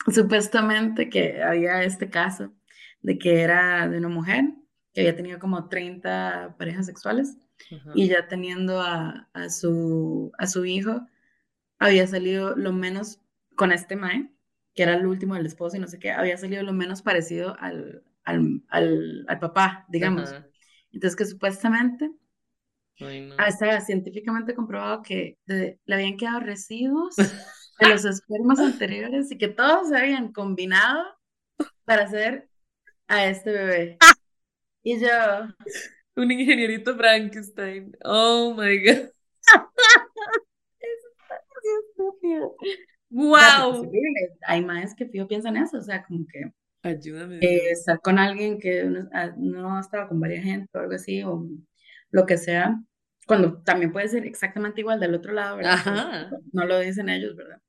supuestamente 0.07 1.09
que 1.09 1.41
había 1.41 1.83
este 1.83 2.09
caso 2.09 2.53
de 3.01 3.17
que 3.17 3.41
era 3.41 3.87
de 3.87 3.97
una 3.97 4.09
mujer 4.09 4.45
que 4.93 5.01
había 5.01 5.15
tenido 5.15 5.39
como 5.39 5.69
30 5.69 6.55
parejas 6.57 6.85
sexuales 6.85 7.37
y 7.93 8.07
ya 8.07 8.27
teniendo 8.27 8.81
a, 8.81 9.29
a, 9.33 9.49
su, 9.49 10.31
a 10.37 10.47
su 10.47 10.65
hijo, 10.65 11.01
había 11.79 12.07
salido 12.07 12.55
lo 12.55 12.71
menos 12.73 13.19
con 13.55 13.71
este 13.71 13.95
mae, 13.95 14.31
que 14.73 14.83
era 14.83 14.95
el 14.95 15.05
último 15.05 15.35
del 15.35 15.45
esposo 15.45 15.77
y 15.77 15.79
no 15.79 15.87
sé 15.87 15.99
qué, 15.99 16.11
había 16.11 16.37
salido 16.37 16.63
lo 16.63 16.73
menos 16.73 17.01
parecido 17.01 17.55
al, 17.59 18.03
al, 18.23 18.63
al, 18.69 19.39
papá, 19.39 19.85
digamos. 19.89 20.33
Entonces 20.91 21.15
que 21.15 21.25
supuestamente 21.25 22.11
estaba 23.47 23.79
científicamente 23.81 24.55
comprobado 24.55 25.01
que 25.03 25.37
le 25.45 25.79
habían 25.89 26.17
quedado 26.17 26.39
residuos 26.39 27.15
de 27.79 27.89
los 27.89 28.05
espermas 28.05 28.59
anteriores 28.59 29.31
y 29.31 29.37
que 29.37 29.47
todos 29.47 29.89
se 29.89 29.97
habían 29.97 30.31
combinado 30.31 31.03
para 31.85 32.03
hacer 32.03 32.49
a 33.07 33.25
este 33.27 33.51
bebé. 33.51 33.97
Y 34.83 34.99
yo. 34.99 35.07
Un 36.17 36.31
ingenierito 36.31 36.97
Frankenstein. 36.97 37.95
Oh 38.03 38.55
my 38.57 38.83
God. 38.83 39.11
¡Wow! 43.09 43.91
Hay 44.47 44.65
más 44.65 44.95
que 44.95 45.05
piensan 45.05 45.27
piensan 45.27 45.57
eso, 45.57 45.77
o 45.77 45.81
sea, 45.81 46.03
como 46.03 46.25
que. 46.25 46.51
Ayúdame. 46.81 47.37
Eh, 47.41 47.69
estar 47.69 48.01
con 48.01 48.17
alguien 48.17 48.59
que 48.59 48.89
ah, 49.13 49.31
no, 49.37 49.79
estaba 49.79 50.07
con 50.07 50.19
varias 50.19 50.43
gente 50.43 50.67
o 50.73 50.79
algo 50.79 50.95
así, 50.95 51.21
o 51.21 51.47
lo 52.09 52.25
que 52.25 52.37
sea, 52.37 52.81
cuando 53.27 53.61
también 53.61 53.91
puede 53.91 54.07
ser 54.07 54.25
exactamente 54.25 54.81
igual 54.81 54.99
del 54.99 55.13
otro 55.13 55.33
lado, 55.33 55.57
¿verdad? 55.57 55.73
Ajá. 55.73 56.31
No 56.51 56.65
lo 56.65 56.79
dicen 56.79 57.09
ellos, 57.09 57.35
¿verdad? 57.35 57.61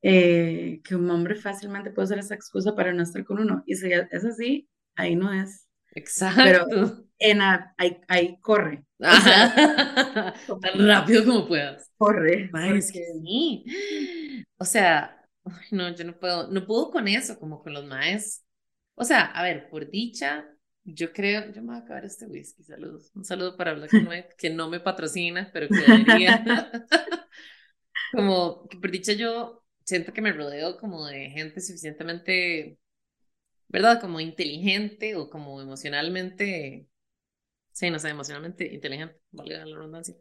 Eh, 0.00 0.80
que 0.84 0.96
un 0.96 1.10
hombre 1.10 1.34
fácilmente 1.34 1.90
puede 1.90 2.06
usar 2.06 2.18
esa 2.18 2.34
excusa 2.34 2.74
para 2.74 2.94
no 2.94 3.02
estar 3.02 3.22
con 3.24 3.40
uno. 3.40 3.62
Y 3.66 3.74
si 3.74 3.92
es 3.92 4.24
así, 4.24 4.70
ahí 4.96 5.16
no 5.16 5.30
es. 5.32 5.66
Exacto. 5.94 6.66
Pero 6.70 7.09
en 7.20 7.40
ahí, 7.42 8.00
ahí, 8.08 8.38
corre. 8.40 8.84
Tan 8.98 10.86
rápido 10.86 11.24
como 11.24 11.46
puedas. 11.46 11.90
Corre. 11.96 12.50
Es 12.74 12.90
que 12.90 13.04
sí. 13.22 13.64
O 14.58 14.64
sea, 14.64 15.24
no, 15.70 15.94
yo 15.94 16.04
no 16.04 16.18
puedo, 16.18 16.48
no 16.48 16.66
puedo 16.66 16.90
con 16.90 17.06
eso, 17.06 17.38
como 17.38 17.62
con 17.62 17.74
los 17.74 17.84
maes. 17.84 18.44
O 18.94 19.04
sea, 19.04 19.26
a 19.26 19.42
ver, 19.42 19.68
por 19.70 19.88
dicha, 19.90 20.46
yo 20.84 21.12
creo, 21.12 21.52
yo 21.52 21.62
me 21.62 21.68
voy 21.68 21.76
a 21.76 21.80
acabar 21.80 22.04
este 22.04 22.26
whisky, 22.26 22.64
saludos. 22.64 23.10
Un 23.14 23.24
saludo 23.24 23.56
para 23.56 23.74
Black 23.74 23.92
White, 23.92 24.34
que 24.36 24.50
no 24.50 24.68
me 24.68 24.80
patrocina, 24.80 25.50
pero 25.52 25.68
que 25.68 25.76
debería. 25.76 26.44
como 28.12 28.66
que 28.68 28.78
por 28.78 28.90
dicha 28.90 29.12
yo 29.12 29.62
siento 29.84 30.12
que 30.12 30.22
me 30.22 30.32
rodeo 30.32 30.76
como 30.78 31.06
de 31.06 31.30
gente 31.30 31.60
suficientemente 31.60 32.80
¿verdad? 33.70 34.00
Como 34.00 34.20
inteligente 34.20 35.16
o 35.16 35.30
como 35.30 35.60
emocionalmente, 35.62 36.88
sí, 37.80 37.90
no 37.90 37.98
sé, 37.98 38.10
emocionalmente 38.10 38.72
inteligente, 38.74 39.18
valga 39.30 39.64
la 39.64 39.74
redundancia. 39.74 40.14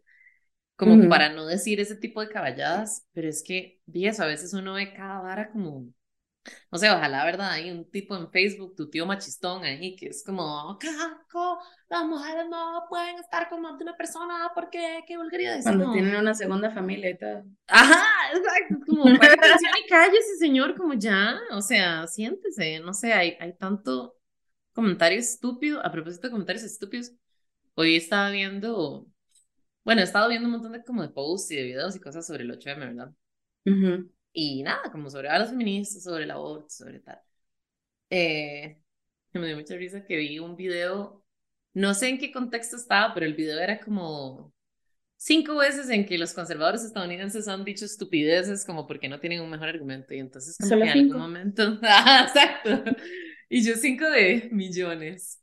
Como 0.78 1.10
para 1.10 1.28
no 1.28 1.46
decir 1.46 1.82
ese 1.82 1.98
tipo 1.98 2.22
de 2.22 2.30
caballadas, 2.30 3.06
pero 3.12 3.28
es 3.28 3.44
que, 3.44 3.82
días 3.86 4.22
a 4.22 4.26
veces 4.26 4.54
uno 4.54 4.76
ve 4.76 4.94
cada 4.94 5.20
vara 5.20 5.52
como, 5.52 5.90
no 6.72 6.78
sé, 6.78 6.90
ojalá, 6.90 7.26
¿verdad? 7.26 7.52
Hay 7.52 7.70
un 7.70 7.92
tipo 7.92 8.16
en 8.16 8.32
Facebook, 8.32 8.76
tu 8.78 8.90
tío 8.90 9.06
machistón 9.06 9.66
ahí, 9.66 9.98
que 9.98 10.08
es 10.08 10.24
como, 10.26 10.80
Caco, 10.80 11.60
las 11.90 12.06
mujeres 12.06 12.46
no 12.50 12.86
pueden 12.88 13.18
estar 13.18 13.50
con 13.50 13.62
más 13.62 13.78
de 13.78 13.84
una 13.84 13.98
persona 13.98 14.50
porque 14.56 15.04
qué 15.06 15.18
vulgaridad 15.18 15.58
es. 15.58 15.64
Cuando 15.66 15.92
tienen 15.92 16.16
una 16.16 16.34
segunda 16.34 16.72
familia 16.72 17.10
y 17.10 17.18
todo. 17.18 17.44
Ajá, 17.68 18.06
exacto, 18.34 18.76
es 18.78 18.86
como, 18.86 19.04
atención 19.22 19.74
y 19.86 19.90
cállese, 19.90 20.38
señor, 20.40 20.78
como 20.78 20.94
ya, 20.94 21.38
o 21.52 21.62
sea, 21.62 22.08
siéntese, 22.08 22.80
no 22.80 22.94
sé, 22.94 23.12
hay, 23.12 23.36
hay 23.42 23.54
tanto 23.58 24.16
comentario 24.72 25.20
estúpido, 25.20 25.86
a 25.86 25.92
propósito 25.92 26.28
de 26.28 26.32
comentarios 26.32 26.64
estúpidos, 26.64 27.12
hoy 27.80 27.96
estaba 27.96 28.30
viendo, 28.30 29.08
bueno, 29.86 30.02
he 30.02 30.04
estado 30.04 30.28
viendo 30.28 30.48
un 30.48 30.52
montón 30.52 30.74
de 30.74 30.84
como 30.84 31.02
de 31.02 31.08
posts 31.08 31.52
y 31.52 31.56
de 31.56 31.64
videos 31.64 31.96
y 31.96 32.02
cosas 32.02 32.28
sobre 32.28 32.44
el 32.44 32.52
8M, 32.52 32.78
¿verdad? 32.78 33.14
Y 34.34 34.64
nada, 34.64 34.92
como 34.92 35.10
sobre 35.10 35.30
a 35.30 35.40
las 35.40 35.50
feministas, 35.50 36.04
sobre 36.04 36.26
el 36.26 36.32
aborto, 36.32 36.70
sobre 36.70 37.00
tal. 37.00 37.22
Eh, 38.10 38.82
me 39.34 39.48
dio 39.48 39.56
mucha 39.56 39.78
risa 39.78 40.04
que 40.04 40.18
vi 40.18 40.40
un 40.40 40.58
video, 40.58 41.24
no 41.74 41.94
sé 41.94 42.10
en 42.10 42.18
qué 42.18 42.34
contexto 42.34 42.76
estaba, 42.76 43.14
pero 43.14 43.26
el 43.26 43.34
video 43.34 43.58
era 43.58 43.80
como, 43.80 44.54
cinco 45.16 45.56
veces 45.56 45.90
en 45.90 46.06
que 46.06 46.18
los 46.18 46.34
conservadores 46.34 46.84
estadounidenses 46.84 47.48
han 47.48 47.64
dicho 47.64 47.86
estupideces 47.86 48.66
como 48.66 48.88
porque 48.88 49.08
no 49.08 49.22
tienen 49.22 49.40
un 49.40 49.50
mejor 49.50 49.70
argumento 49.70 50.14
y 50.14 50.20
entonces 50.20 50.58
como 50.58 50.82
que 50.82 50.90
en 50.90 51.00
algún 51.00 51.18
momento, 51.18 51.64
exacto, 51.82 52.84
y 53.48 53.64
yo 53.64 53.76
cinco 53.76 54.04
de 54.10 54.50
millones. 54.52 55.42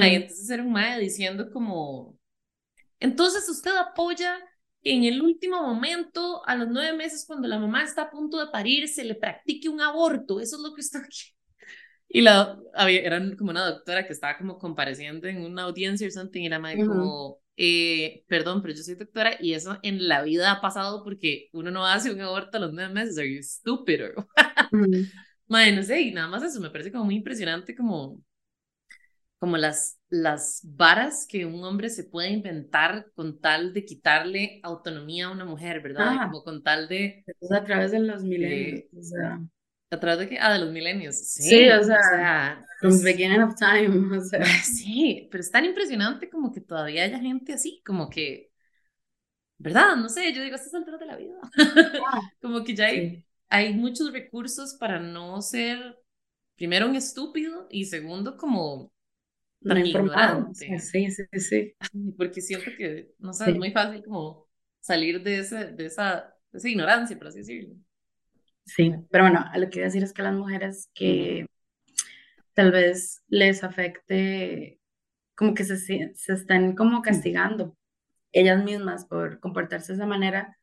Ahí 0.00 0.14
entonces 0.14 0.48
era 0.48 0.62
un 0.62 0.72
mae 0.72 0.98
diciendo 0.98 1.50
como, 1.52 2.18
entonces 2.98 3.48
usted 3.48 3.76
apoya 3.76 4.38
que 4.82 4.94
en 4.94 5.04
el 5.04 5.20
último 5.20 5.60
momento, 5.62 6.42
a 6.46 6.56
los 6.56 6.68
nueve 6.68 6.96
meses, 6.96 7.24
cuando 7.26 7.48
la 7.48 7.58
mamá 7.58 7.82
está 7.84 8.02
a 8.02 8.10
punto 8.10 8.38
de 8.38 8.50
parir, 8.50 8.88
se 8.88 9.04
le 9.04 9.14
practique 9.14 9.68
un 9.68 9.80
aborto, 9.80 10.40
eso 10.40 10.56
es 10.56 10.62
lo 10.62 10.74
que 10.74 10.80
usted 10.80 11.00
quiere. 11.08 11.36
Y 12.08 12.20
la, 12.20 12.58
había, 12.74 13.00
era 13.00 13.20
como 13.36 13.50
una 13.50 13.66
doctora 13.66 14.06
que 14.06 14.12
estaba 14.12 14.38
como 14.38 14.58
compareciendo 14.58 15.26
en 15.26 15.42
una 15.42 15.64
audiencia 15.64 16.06
o 16.06 16.10
something, 16.10 16.42
y 16.42 16.48
la 16.48 16.60
madre 16.60 16.86
como, 16.86 17.40
eh, 17.56 18.24
perdón, 18.28 18.62
pero 18.62 18.74
yo 18.74 18.82
soy 18.82 18.94
doctora 18.94 19.36
y 19.40 19.54
eso 19.54 19.76
en 19.82 20.06
la 20.08 20.22
vida 20.22 20.52
ha 20.52 20.60
pasado 20.60 21.02
porque 21.02 21.48
uno 21.52 21.70
no 21.70 21.84
hace 21.84 22.12
un 22.12 22.20
aborto 22.20 22.56
a 22.56 22.60
los 22.60 22.72
nueve 22.72 22.94
meses, 22.94 23.18
are 23.18 23.34
you 23.34 23.42
stupid? 23.42 24.00
Madre, 25.48 25.72
no 25.72 25.82
sé, 25.82 26.00
y 26.00 26.12
nada 26.12 26.28
más 26.28 26.42
eso 26.42 26.60
me 26.60 26.70
parece 26.70 26.92
como 26.92 27.04
muy 27.04 27.16
impresionante 27.16 27.74
como, 27.74 28.20
como 29.38 29.56
las, 29.56 29.98
las 30.08 30.60
varas 30.64 31.26
que 31.28 31.44
un 31.44 31.62
hombre 31.62 31.90
se 31.90 32.04
puede 32.04 32.30
inventar 32.30 33.10
con 33.14 33.40
tal 33.40 33.72
de 33.72 33.84
quitarle 33.84 34.60
autonomía 34.62 35.26
a 35.26 35.32
una 35.32 35.44
mujer, 35.44 35.80
¿verdad? 35.82 36.06
Ah. 36.08 36.26
como 36.26 36.42
con 36.42 36.62
tal 36.62 36.88
de... 36.88 37.24
a 37.50 37.64
través 37.64 37.90
de 37.90 38.00
los 38.00 38.22
milenios, 38.22 38.84
o 38.96 39.02
sea... 39.02 39.40
¿A 39.90 40.00
través 40.00 40.18
de 40.18 40.28
qué? 40.28 40.38
Ah, 40.40 40.52
de 40.52 40.58
los 40.58 40.72
milenios. 40.72 41.16
Sí, 41.16 41.44
sí 41.44 41.68
o 41.70 41.82
sea, 41.84 42.60
from 42.80 43.02
beginning 43.02 43.40
of 43.40 43.54
time, 43.54 44.16
o 44.18 44.20
sea. 44.20 44.40
Sí, 44.64 45.28
pero 45.30 45.40
es 45.40 45.50
tan 45.50 45.64
impresionante 45.64 46.28
como 46.28 46.52
que 46.52 46.60
todavía 46.60 47.04
haya 47.04 47.20
gente 47.20 47.52
así, 47.52 47.80
como 47.86 48.10
que, 48.10 48.50
¿verdad? 49.58 49.96
No 49.96 50.08
sé, 50.08 50.32
yo 50.32 50.42
digo, 50.42 50.56
estas 50.56 50.74
alturas 50.74 50.98
de 50.98 51.06
la 51.06 51.16
vida. 51.16 51.38
Ah, 51.42 52.20
como 52.42 52.64
que 52.64 52.74
ya 52.74 52.86
hay, 52.86 53.24
hay 53.48 53.74
muchos 53.74 54.12
recursos 54.12 54.74
para 54.74 54.98
no 54.98 55.40
ser, 55.40 55.96
primero, 56.56 56.88
un 56.88 56.96
estúpido 56.96 57.68
y 57.70 57.84
segundo, 57.84 58.36
como 58.36 58.92
tan. 59.62 60.54
Sí, 60.54 61.10
sí, 61.10 61.24
sí. 61.38 61.74
Porque 62.16 62.40
siento 62.40 62.70
que, 62.76 63.10
no 63.18 63.32
sé, 63.32 63.50
es 63.50 63.56
muy 63.56 63.72
fácil 63.72 64.02
como 64.04 64.46
salir 64.80 65.22
de, 65.22 65.40
ese, 65.40 65.72
de, 65.72 65.86
esa, 65.86 66.34
de 66.52 66.58
esa 66.58 66.68
ignorancia, 66.68 67.18
por 67.18 67.28
así 67.28 67.38
decirlo. 67.38 67.74
Sí, 68.64 68.92
pero 69.10 69.24
bueno, 69.24 69.44
lo 69.54 69.66
que 69.66 69.70
quiero 69.70 69.86
decir 69.86 70.02
es 70.02 70.12
que 70.12 70.22
las 70.22 70.34
mujeres 70.34 70.90
que 70.94 71.46
tal 72.54 72.72
vez 72.72 73.22
les 73.28 73.62
afecte, 73.62 74.80
como 75.36 75.54
que 75.54 75.64
se, 75.64 75.76
se 75.76 76.32
están 76.32 76.74
como 76.74 77.02
castigando 77.02 77.76
ellas 78.32 78.62
mismas 78.64 79.06
por 79.06 79.40
comportarse 79.40 79.92
de 79.92 79.96
esa 79.96 80.06
manera, 80.06 80.58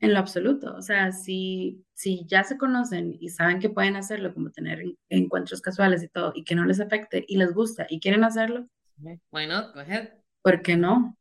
en 0.00 0.14
lo 0.14 0.18
absoluto. 0.18 0.74
O 0.74 0.82
sea, 0.82 1.12
si, 1.12 1.84
si 1.94 2.26
ya 2.26 2.44
se 2.44 2.58
conocen 2.58 3.16
y 3.20 3.28
saben 3.28 3.60
que 3.60 3.70
pueden 3.70 3.96
hacerlo, 3.96 4.34
como 4.34 4.50
tener 4.50 4.82
encuentros 5.08 5.60
casuales 5.60 6.02
y 6.02 6.08
todo, 6.08 6.32
y 6.34 6.44
que 6.44 6.54
no 6.54 6.64
les 6.64 6.80
afecte 6.80 7.24
y 7.26 7.36
les 7.36 7.52
gusta 7.52 7.86
y 7.88 8.00
quieren 8.00 8.24
hacerlo, 8.24 8.66
bueno, 9.30 9.72
go 9.72 9.80
ahead. 9.80 10.10
¿Por 10.42 10.60
qué 10.62 10.76
no? 10.76 11.16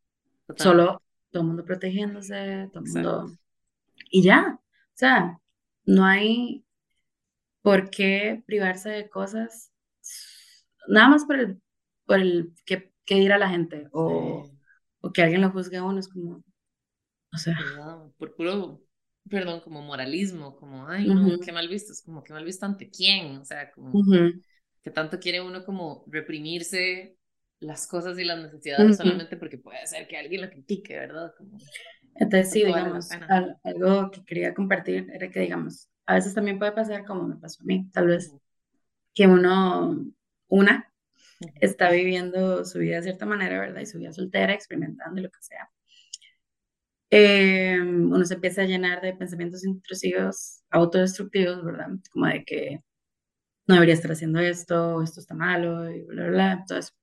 Solo 0.57 1.01
todo 1.31 1.43
el 1.43 1.47
mundo 1.47 1.63
protegiéndose, 1.63 2.69
todo 2.73 2.83
el 2.83 2.91
mundo... 2.91 3.31
Y 4.11 4.23
ya, 4.23 4.59
o 4.59 4.95
sea, 4.95 5.39
no 5.85 6.05
hay 6.05 6.65
por 7.61 7.89
qué 7.89 8.43
privarse 8.47 8.89
de 8.89 9.09
cosas 9.09 9.71
nada 10.89 11.09
más 11.09 11.25
por 11.25 11.39
el, 11.39 11.61
por 12.05 12.19
el 12.19 12.53
que, 12.65 12.91
que 13.05 13.15
dirá 13.15 13.37
la 13.37 13.49
gente 13.49 13.87
o, 13.91 14.49
o, 15.01 15.11
que 15.11 15.21
alguien 15.21 15.41
lo 15.41 15.51
juzgue 15.51 15.77
a 15.77 15.83
uno, 15.83 15.99
es 15.99 16.09
como, 16.09 16.43
o 17.31 17.37
sea. 17.37 17.55
por 18.17 18.35
puro, 18.35 18.81
perdón, 19.29 19.61
como 19.61 19.81
moralismo, 19.81 20.55
como, 20.55 20.87
ay, 20.87 21.07
no, 21.07 21.39
qué 21.39 21.51
mal 21.51 21.67
visto, 21.67 21.93
es 21.93 22.01
como, 22.01 22.23
qué 22.23 22.33
mal 22.33 22.45
visto 22.45 22.65
ante 22.65 22.89
quién, 22.89 23.37
o 23.37 23.45
sea, 23.45 23.71
como, 23.71 23.91
que 24.81 24.91
tanto 24.91 25.19
quiere 25.19 25.41
uno 25.41 25.63
como 25.65 26.05
reprimirse 26.07 27.17
las 27.59 27.87
cosas 27.87 28.17
y 28.17 28.23
las 28.23 28.39
necesidades 28.41 28.97
solamente 28.97 29.35
porque 29.35 29.57
puede 29.57 29.85
ser 29.85 30.07
que 30.07 30.17
alguien 30.17 30.41
lo 30.41 30.49
critique, 30.49 30.97
¿verdad? 30.97 31.33
Como, 31.37 31.57
entonces, 32.15 32.51
sí, 32.51 32.65
digamos, 32.65 33.09
algo 33.63 34.11
que 34.11 34.23
quería 34.25 34.53
compartir 34.53 35.09
era 35.13 35.29
que, 35.29 35.39
digamos, 35.41 35.89
a 36.05 36.15
veces 36.15 36.33
también 36.33 36.57
puede 36.57 36.71
pasar 36.71 37.05
como 37.05 37.27
me 37.27 37.35
pasó 37.35 37.61
a 37.61 37.65
mí, 37.65 37.89
tal 37.91 38.07
vez, 38.07 38.33
que 39.13 39.27
uno, 39.27 40.05
una, 40.47 40.91
está 41.61 41.91
viviendo 41.91 42.65
su 42.65 42.79
vida 42.79 42.97
de 42.97 43.03
cierta 43.03 43.25
manera, 43.25 43.59
¿verdad? 43.59 43.81
Y 43.81 43.85
su 43.85 43.99
vida 43.99 44.11
soltera, 44.11 44.53
experimentando 44.53 45.19
y 45.19 45.23
lo 45.23 45.29
que 45.29 45.41
sea. 45.41 45.69
Em, 47.11 48.11
uno 48.11 48.23
se 48.25 48.35
empieza 48.35 48.61
a 48.61 48.65
llenar 48.65 49.01
de 49.01 49.13
pensamientos 49.13 49.65
intrusivos, 49.65 50.61
autodestructivos, 50.69 51.63
¿verdad? 51.63 51.89
Como 52.11 52.27
de 52.27 52.43
que 52.45 52.83
no 53.67 53.75
debería 53.75 53.95
estar 53.95 54.11
haciendo 54.11 54.39
esto, 54.39 55.01
esto 55.03 55.19
está 55.21 55.35
malo, 55.35 55.91
y 55.91 56.03
bla, 56.03 56.23
bla, 56.23 56.31
bla, 56.31 56.65
todo 56.67 56.79
eso. 56.79 56.93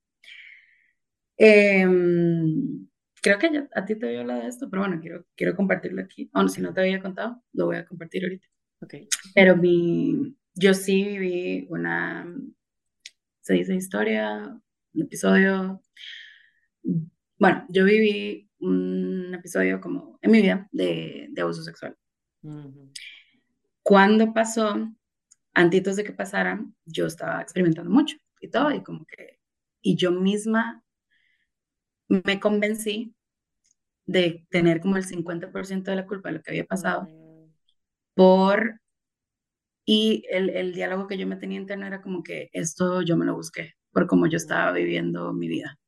Em, 1.39 2.89
creo 3.23 3.39
que 3.39 3.53
ya, 3.53 3.69
a 3.75 3.85
ti 3.85 3.95
te 3.97 4.07
había 4.07 4.21
hablado 4.21 4.43
de 4.43 4.49
esto, 4.49 4.69
pero 4.71 4.83
bueno, 4.83 5.01
quiero, 5.01 5.27
quiero 5.37 5.57
compartirlo 5.57 6.03
aquí. 6.03 6.31
Aún 6.33 6.49
si 6.49 6.61
no 6.63 6.73
te 6.73 6.81
había 6.81 7.01
contado, 7.01 7.43
lo 7.53 7.67
voy 7.67 7.77
a 7.77 7.87
compartir 7.87 8.25
ahorita. 8.25 8.47
Okay. 8.83 9.09
Pero 9.35 9.57
mi, 9.57 10.37
yo 10.55 10.75
sí 10.75 11.05
viví 11.05 11.67
una, 11.71 12.27
se 13.41 13.55
dice 13.55 13.75
historia, 13.75 14.61
un 14.95 15.03
episodio. 15.03 15.83
Bueno, 17.39 17.67
yo 17.69 17.85
viví 17.85 18.46
un 18.61 19.35
episodio 19.35 19.81
como 19.81 20.19
en 20.23 20.31
mi 20.31 20.43
vida 20.43 20.69
de, 20.73 21.29
de 21.31 21.43
abuso 21.43 21.63
sexual. 21.63 21.97
Cuando 23.83 24.33
pasó, 24.33 24.75
antes 25.55 25.97
de 25.97 26.05
que 26.05 26.13
pasara, 26.13 26.65
yo 26.85 27.07
estaba 27.07 27.43
experimentando 27.43 27.91
mucho 27.91 28.17
y 28.41 28.49
todo, 28.49 28.71
y 28.71 28.83
como 28.83 29.05
que, 29.07 29.39
y 29.81 29.97
yo 29.97 30.13
misma 30.13 30.83
me 32.09 32.41
convencí 32.41 33.15
de 34.07 34.47
tener 34.51 34.81
como 34.81 34.97
el 34.97 35.05
50% 35.05 35.91
de 35.91 35.97
la 35.97 36.07
culpa 36.07 36.29
de 36.29 36.37
lo 36.37 36.43
que 36.43 36.51
había 36.51 36.65
pasado 36.65 37.09
por 38.15 38.81
y 39.85 40.25
el, 40.31 40.51
el, 40.51 40.75
diálogo 40.75 41.07
que 41.07 41.19
yo 41.19 41.27
me 41.27 41.37
tenía 41.37 41.61
interno 41.61 41.87
era 41.87 42.03
como 42.03 42.23
que 42.23 42.49
esto 42.53 43.03
yo 43.03 43.17
me 43.17 43.25
lo 43.25 43.35
busqué 43.35 43.75
por 43.93 44.07
cómo 44.07 44.27
yo 44.27 44.37
estaba 44.37 44.73
viviendo 44.73 45.33
mi 45.33 45.49
vida 45.49 45.79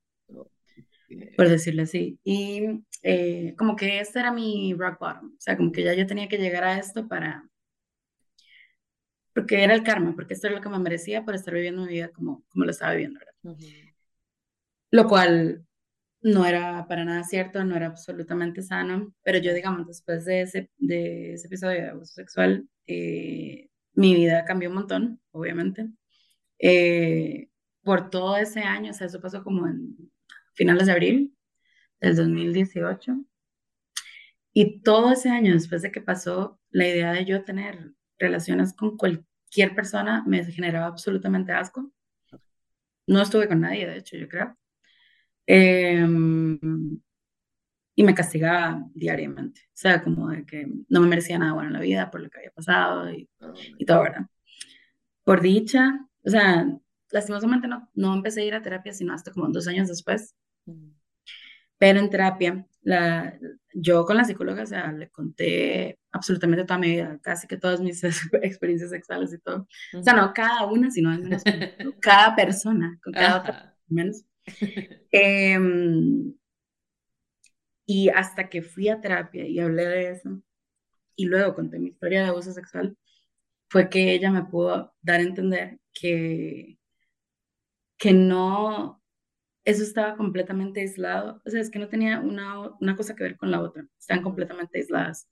por 1.36 1.48
decirlo 1.48 1.82
así 1.82 2.18
y 2.24 2.84
eh, 3.02 3.54
como 3.56 3.76
que 3.76 4.00
este 4.00 4.20
era 4.20 4.32
mi 4.32 4.74
rock 4.74 4.98
bottom 5.00 5.32
o 5.36 5.40
sea 5.40 5.56
como 5.56 5.72
que 5.72 5.82
ya 5.82 5.94
yo 5.94 6.06
tenía 6.06 6.28
que 6.28 6.38
llegar 6.38 6.64
a 6.64 6.78
esto 6.78 7.08
para 7.08 7.48
porque 9.34 9.62
era 9.62 9.74
el 9.74 9.82
karma 9.82 10.14
porque 10.14 10.34
esto 10.34 10.48
era 10.48 10.56
lo 10.56 10.62
que 10.62 10.68
me 10.68 10.78
merecía 10.78 11.24
por 11.24 11.34
estar 11.34 11.54
viviendo 11.54 11.82
mi 11.82 11.88
vida 11.88 12.10
como, 12.10 12.44
como 12.48 12.64
lo 12.64 12.70
estaba 12.70 12.92
viviendo 12.92 13.20
¿verdad? 13.20 13.58
lo 14.90 15.08
cual 15.08 15.64
no 16.20 16.44
era 16.46 16.86
para 16.88 17.04
nada 17.04 17.24
cierto, 17.24 17.64
no 17.64 17.76
era 17.76 17.86
absolutamente 17.86 18.62
sano, 18.62 19.14
pero 19.22 19.38
yo, 19.38 19.54
digamos, 19.54 19.86
después 19.86 20.24
de 20.24 20.42
ese, 20.42 20.70
de 20.78 21.34
ese 21.34 21.46
episodio 21.46 21.82
de 21.82 21.88
abuso 21.90 22.12
sexual, 22.14 22.68
eh, 22.86 23.68
mi 23.94 24.14
vida 24.14 24.44
cambió 24.44 24.68
un 24.68 24.76
montón, 24.76 25.20
obviamente. 25.30 25.88
Eh, 26.58 27.48
por 27.82 28.10
todo 28.10 28.36
ese 28.36 28.60
año, 28.60 28.90
o 28.90 28.94
sea, 28.94 29.06
eso 29.06 29.20
pasó 29.20 29.44
como 29.44 29.66
en 29.68 29.96
finales 30.58 30.86
de 30.86 30.92
abril 30.92 31.36
del 32.00 32.16
2018. 32.16 33.24
Y 34.52 34.80
todo 34.80 35.12
ese 35.12 35.30
año 35.30 35.54
después 35.54 35.82
de 35.82 35.92
que 35.92 36.00
pasó, 36.02 36.60
la 36.70 36.86
idea 36.86 37.12
de 37.12 37.24
yo 37.24 37.44
tener 37.44 37.92
relaciones 38.18 38.74
con 38.74 38.96
cualquier 38.96 39.74
persona 39.74 40.24
me 40.26 40.44
generaba 40.44 40.86
absolutamente 40.86 41.52
asco. 41.52 41.92
No 43.06 43.22
estuve 43.22 43.48
con 43.48 43.60
nadie, 43.60 43.86
de 43.86 43.98
hecho, 43.98 44.16
yo 44.16 44.28
creo. 44.28 44.58
Em, 45.46 46.58
y 47.94 48.02
me 48.02 48.14
castigaba 48.14 48.84
diariamente. 48.94 49.62
O 49.68 49.76
sea, 49.76 50.02
como 50.02 50.28
de 50.28 50.44
que 50.44 50.66
no 50.88 51.00
me 51.00 51.08
merecía 51.08 51.38
nada 51.38 51.52
bueno 51.52 51.68
en 51.68 51.74
la 51.74 51.80
vida 51.80 52.10
por 52.10 52.20
lo 52.20 52.28
que 52.30 52.38
había 52.38 52.50
pasado 52.50 53.10
y, 53.10 53.28
y 53.78 53.84
todo, 53.86 54.02
¿verdad? 54.02 54.26
Por 55.24 55.40
dicha, 55.40 56.06
o 56.24 56.30
sea, 56.30 56.66
lastimosamente 57.10 57.68
no, 57.68 57.88
no 57.94 58.14
empecé 58.14 58.42
a 58.42 58.44
ir 58.44 58.54
a 58.54 58.62
terapia 58.62 58.92
sino 58.92 59.14
hasta 59.14 59.32
como 59.32 59.48
dos 59.48 59.68
años 59.68 59.88
después. 59.88 60.34
Pero 61.78 62.00
en 62.00 62.10
terapia, 62.10 62.66
la, 62.82 63.38
yo 63.72 64.04
con 64.04 64.16
la 64.16 64.24
psicóloga, 64.24 64.62
o 64.62 64.66
sea, 64.66 64.92
le 64.92 65.10
conté 65.10 65.98
absolutamente 66.10 66.64
toda 66.64 66.78
mi 66.78 66.90
vida, 66.90 67.18
casi 67.22 67.46
que 67.46 67.56
todas 67.56 67.80
mis 67.80 68.02
experiencias 68.42 68.90
sexuales 68.90 69.32
y 69.32 69.38
todo. 69.38 69.68
O 69.94 70.02
sea, 70.02 70.14
no 70.14 70.32
cada 70.32 70.66
una, 70.66 70.90
sino 70.90 71.10
al 71.10 71.22
menos 71.22 71.42
cada 72.00 72.34
persona, 72.34 72.98
con 73.02 73.12
cada 73.12 73.38
otra, 73.38 73.76
menos. 73.86 74.24
Em, 75.12 76.34
y 77.86 78.08
hasta 78.08 78.48
que 78.48 78.62
fui 78.62 78.88
a 78.88 79.00
terapia 79.00 79.46
y 79.46 79.60
hablé 79.60 79.86
de 79.86 80.10
eso, 80.10 80.42
y 81.16 81.26
luego 81.26 81.54
conté 81.54 81.78
mi 81.78 81.88
historia 81.88 82.22
de 82.22 82.28
abuso 82.28 82.52
sexual, 82.52 82.96
fue 83.68 83.88
que 83.90 84.12
ella 84.12 84.30
me 84.30 84.44
pudo 84.44 84.94
dar 85.02 85.20
a 85.20 85.24
entender 85.24 85.80
que, 85.92 86.78
que 87.98 88.12
no 88.12 88.97
eso 89.68 89.82
estaba 89.82 90.16
completamente 90.16 90.80
aislado. 90.80 91.42
O 91.44 91.50
sea, 91.50 91.60
es 91.60 91.70
que 91.70 91.78
no 91.78 91.88
tenía 91.88 92.20
una, 92.20 92.70
una 92.80 92.96
cosa 92.96 93.14
que 93.14 93.24
ver 93.24 93.36
con 93.36 93.50
la 93.50 93.60
otra. 93.60 93.86
Estaban 93.98 94.22
completamente 94.22 94.78
aisladas. 94.78 95.28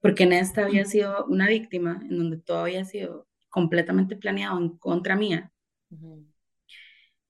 Porque 0.00 0.22
en 0.22 0.34
esta 0.34 0.64
había 0.66 0.84
sido 0.84 1.26
una 1.26 1.48
víctima 1.48 2.00
en 2.08 2.16
donde 2.16 2.36
todo 2.36 2.58
había 2.58 2.84
sido 2.84 3.26
completamente 3.48 4.14
planeado 4.14 4.56
en 4.60 4.78
contra 4.78 5.16
mía. 5.16 5.50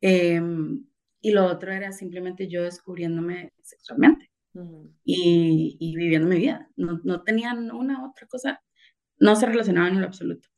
Em, 0.03 0.84
y 1.22 1.30
lo 1.30 1.47
otro 1.47 1.72
era 1.72 1.91
simplemente 1.93 2.49
yo 2.49 2.64
descubriéndome 2.64 3.55
sexualmente 3.62 4.30
y, 5.05 5.78
y, 5.80 5.97
viviendo 5.97 6.28
mi 6.28 6.37
vida. 6.37 6.68
No, 6.76 7.01
no 7.03 7.22
tenían 7.22 7.70
una 7.70 8.07
otra 8.07 8.26
cosa, 8.26 8.62
no 9.18 9.37
se 9.37 9.47
relacionaban 9.47 9.95
en 9.95 10.01
lo 10.03 10.07
absoluto. 10.07 10.49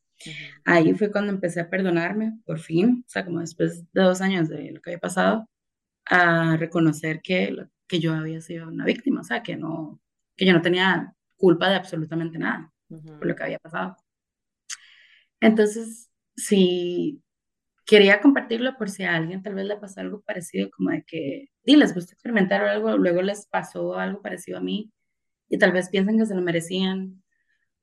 Ahí 0.65 0.93
fue 0.93 1.09
cuando 1.09 1.31
empecé 1.31 1.61
a 1.61 1.69
perdonarme, 1.69 2.37
por 2.45 2.59
fin, 2.59 3.05
o 3.07 3.09
sea, 3.09 3.23
como 3.23 3.39
después 3.39 3.89
de 3.93 4.01
dos 4.01 4.19
años 4.19 4.49
de 4.49 4.71
lo 4.71 4.81
que 4.81 4.89
había 4.89 4.99
pasado, 4.99 5.47
a 6.05 6.57
reconocer 6.57 7.21
que, 7.21 7.55
que 7.87 7.99
yo 7.99 8.13
había 8.13 8.41
sido 8.41 8.67
una 8.67 8.85
víctima, 8.85 9.21
o 9.21 9.23
sea, 9.23 9.43
que, 9.43 9.55
no, 9.55 9.99
que 10.35 10.45
yo 10.45 10.53
no 10.53 10.61
tenía 10.61 11.13
culpa 11.37 11.69
de 11.69 11.75
absolutamente 11.75 12.37
nada 12.37 12.71
por 12.87 13.27
lo 13.27 13.35
que 13.35 13.43
había 13.43 13.59
pasado. 13.59 13.95
Entonces, 15.39 16.09
sí, 16.35 17.23
quería 17.85 18.21
compartirlo 18.21 18.77
por 18.77 18.89
si 18.89 19.03
a 19.03 19.15
alguien 19.15 19.41
tal 19.43 19.55
vez 19.55 19.65
le 19.65 19.77
pasó 19.77 20.01
algo 20.01 20.21
parecido, 20.21 20.69
como 20.71 20.91
de 20.91 21.03
que, 21.03 21.49
di, 21.63 21.75
les 21.75 21.93
gusta 21.93 22.13
experimentar 22.13 22.63
algo, 22.63 22.97
luego 22.97 23.21
les 23.21 23.47
pasó 23.47 23.95
algo 23.95 24.21
parecido 24.21 24.57
a 24.57 24.61
mí 24.61 24.91
y 25.49 25.57
tal 25.57 25.71
vez 25.71 25.89
piensan 25.89 26.17
que 26.17 26.25
se 26.25 26.35
lo 26.35 26.41
merecían 26.41 27.23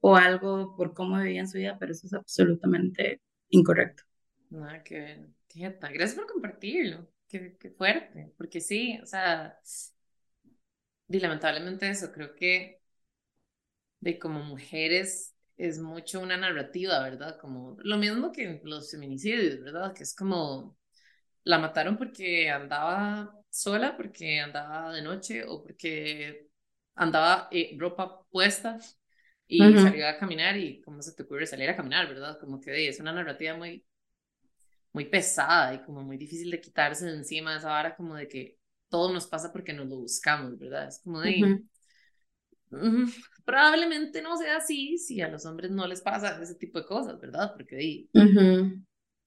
o 0.00 0.16
algo 0.16 0.76
por 0.76 0.94
cómo 0.94 1.18
vivían 1.20 1.48
su 1.48 1.58
vida, 1.58 1.76
pero 1.78 1.92
eso 1.92 2.06
es 2.06 2.14
absolutamente 2.14 3.20
incorrecto. 3.48 4.04
Nada, 4.50 4.82
que 4.82 5.26
Gracias 5.58 6.14
por 6.14 6.26
compartirlo. 6.26 7.08
Qué, 7.28 7.56
qué, 7.58 7.70
fuerte. 7.70 8.32
Porque 8.36 8.60
sí, 8.60 8.98
o 9.02 9.06
sea, 9.06 9.58
y 11.08 11.20
lamentablemente 11.20 11.88
eso, 11.88 12.12
creo 12.12 12.34
que 12.34 12.80
de 14.00 14.18
como 14.18 14.42
mujeres 14.42 15.34
es 15.56 15.78
mucho 15.78 16.20
una 16.20 16.36
narrativa, 16.36 17.00
¿verdad? 17.02 17.38
Como 17.40 17.76
lo 17.82 17.96
mismo 17.98 18.32
que 18.32 18.60
los 18.64 18.90
feminicidios, 18.90 19.60
¿verdad? 19.62 19.94
Que 19.94 20.02
es 20.02 20.14
como 20.14 20.76
la 21.44 21.58
mataron 21.58 21.96
porque 21.98 22.50
andaba 22.50 23.32
sola, 23.50 23.96
porque 23.96 24.40
andaba 24.40 24.92
de 24.92 25.02
noche 25.02 25.44
o 25.46 25.62
porque 25.62 26.48
andaba 26.94 27.48
eh, 27.50 27.76
ropa 27.78 28.22
puesta 28.30 28.78
y 29.46 29.58
salió 29.78 30.08
a 30.08 30.18
caminar 30.18 30.56
y 30.56 30.80
cómo 30.82 31.02
se 31.02 31.14
te 31.14 31.22
ocurre 31.22 31.46
salir 31.46 31.70
a 31.70 31.76
caminar, 31.76 32.08
¿verdad? 32.08 32.38
Como 32.40 32.60
que 32.60 32.88
es 32.88 33.00
una 33.00 33.12
narrativa 33.12 33.56
muy, 33.56 33.84
muy 34.96 35.04
pesada 35.04 35.74
y 35.74 35.82
como 35.82 36.02
muy 36.02 36.16
difícil 36.16 36.50
de 36.50 36.58
quitarse 36.58 37.04
de 37.04 37.16
encima 37.16 37.52
de 37.52 37.58
esa 37.58 37.68
vara 37.68 37.94
como 37.94 38.14
de 38.14 38.26
que 38.26 38.56
todo 38.88 39.12
nos 39.12 39.26
pasa 39.26 39.52
porque 39.52 39.74
nos 39.74 39.86
lo 39.88 39.98
buscamos, 39.98 40.58
¿verdad? 40.58 40.88
Es 40.88 41.00
como 41.00 41.20
de... 41.20 41.60
probablemente 43.44 44.22
no 44.22 44.38
sea 44.38 44.56
así 44.56 44.96
si 44.96 45.20
a 45.20 45.28
los 45.28 45.44
hombres 45.44 45.70
no 45.70 45.86
les 45.86 46.00
pasa 46.00 46.42
ese 46.42 46.54
tipo 46.54 46.78
de 46.80 46.86
cosas, 46.86 47.20
¿verdad? 47.20 47.52
Porque 47.54 47.76
ahí, 47.76 48.08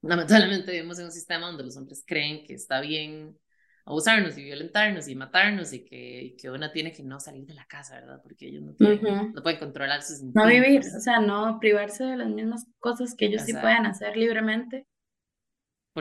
lamentablemente 0.02 0.72
vivimos 0.72 0.98
en 0.98 1.06
un 1.06 1.12
sistema 1.12 1.46
donde 1.46 1.66
los 1.66 1.78
hombres 1.78 2.04
creen 2.04 2.44
que 2.48 2.56
está 2.56 2.82
bien 2.82 3.38
abusarnos 3.86 4.40
y 4.40 4.44
violentarnos 4.46 5.08
y 5.08 5.16
matarnos 5.16 5.72
y 5.72 5.86
que, 5.86 6.36
que 6.36 6.50
una 6.50 6.72
tiene 6.72 6.92
que 6.92 7.04
no 7.04 7.20
salir 7.20 7.46
de 7.46 7.54
la 7.54 7.66
casa, 7.66 8.00
¿verdad? 8.00 8.22
Porque 8.24 8.48
ellos 8.48 8.64
no, 8.64 8.74
no 8.80 9.44
pueden 9.44 9.60
controlar 9.60 10.02
sus 10.02 10.24
No 10.24 10.48
vivir, 10.48 10.82
o 10.82 11.00
sea, 11.00 11.20
no 11.20 11.60
privarse 11.60 12.06
de 12.06 12.18
las 12.18 12.30
mismas 12.30 12.66
cosas 12.80 13.14
que 13.16 13.28
ellos 13.28 13.44
sí 13.44 13.54
pueden 13.54 13.86
hacer 13.86 14.18
libremente. 14.18 14.88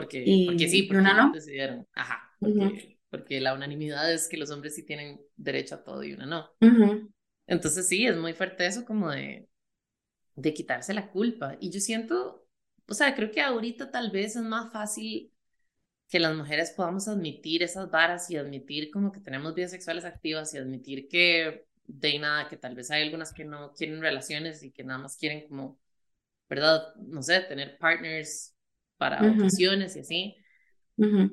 Porque, 0.01 0.43
porque 0.45 0.67
sí, 0.67 0.83
porque 0.83 1.01
una 1.01 1.13
no. 1.13 1.31
decidieron. 1.31 1.87
Ajá, 1.93 2.31
porque, 2.39 2.99
porque, 3.09 3.39
la 3.41 3.53
unanimidad 3.53 4.11
es 4.11 4.27
que 4.27 4.37
los 4.37 4.51
hombres 4.51 4.75
sí 4.75 4.85
tienen 4.85 5.21
derecho 5.35 5.75
a 5.75 5.83
todo 5.83 6.03
y 6.03 6.13
una 6.13 6.25
no. 6.25 6.49
Entonces 7.47 7.87
sí, 7.87 8.05
es 8.05 8.15
muy 8.15 8.33
fuerte 8.33 8.65
eso 8.65 8.85
como 8.85 9.09
de, 9.09 9.47
de 10.35 10.53
quitarse 10.53 10.93
la 10.93 11.09
culpa. 11.11 11.57
Y 11.59 11.71
yo 11.71 11.79
siento, 11.79 12.47
o 12.87 12.93
sea, 12.93 13.15
creo 13.15 13.31
que 13.31 13.41
ahorita 13.41 13.91
tal 13.91 14.11
vez 14.11 14.35
es 14.35 14.43
más 14.43 14.71
fácil 14.71 15.31
que 16.09 16.19
las 16.19 16.35
mujeres 16.35 16.71
podamos 16.71 17.07
admitir 17.07 17.61
esas 17.61 17.89
varas 17.91 18.29
y 18.31 18.37
admitir 18.37 18.89
como 18.91 19.11
que 19.11 19.19
tenemos 19.19 19.53
vidas 19.53 19.71
sexuales 19.71 20.05
activas 20.05 20.53
y 20.53 20.57
admitir 20.57 21.07
que 21.07 21.67
de 21.85 22.19
nada, 22.19 22.47
que 22.47 22.57
tal 22.57 22.75
vez 22.75 22.91
hay 22.91 23.03
algunas 23.03 23.33
que 23.33 23.45
no 23.45 23.73
quieren 23.73 24.01
relaciones 24.01 24.63
y 24.63 24.71
que 24.71 24.83
nada 24.83 24.99
más 24.99 25.17
quieren 25.17 25.47
como, 25.47 25.79
¿verdad? 26.49 26.95
No 26.97 27.21
sé, 27.21 27.41
tener 27.41 27.77
partners 27.77 28.55
para 28.99 29.31
ocasiones 29.31 29.95
y 29.95 29.99
así. 30.01 30.35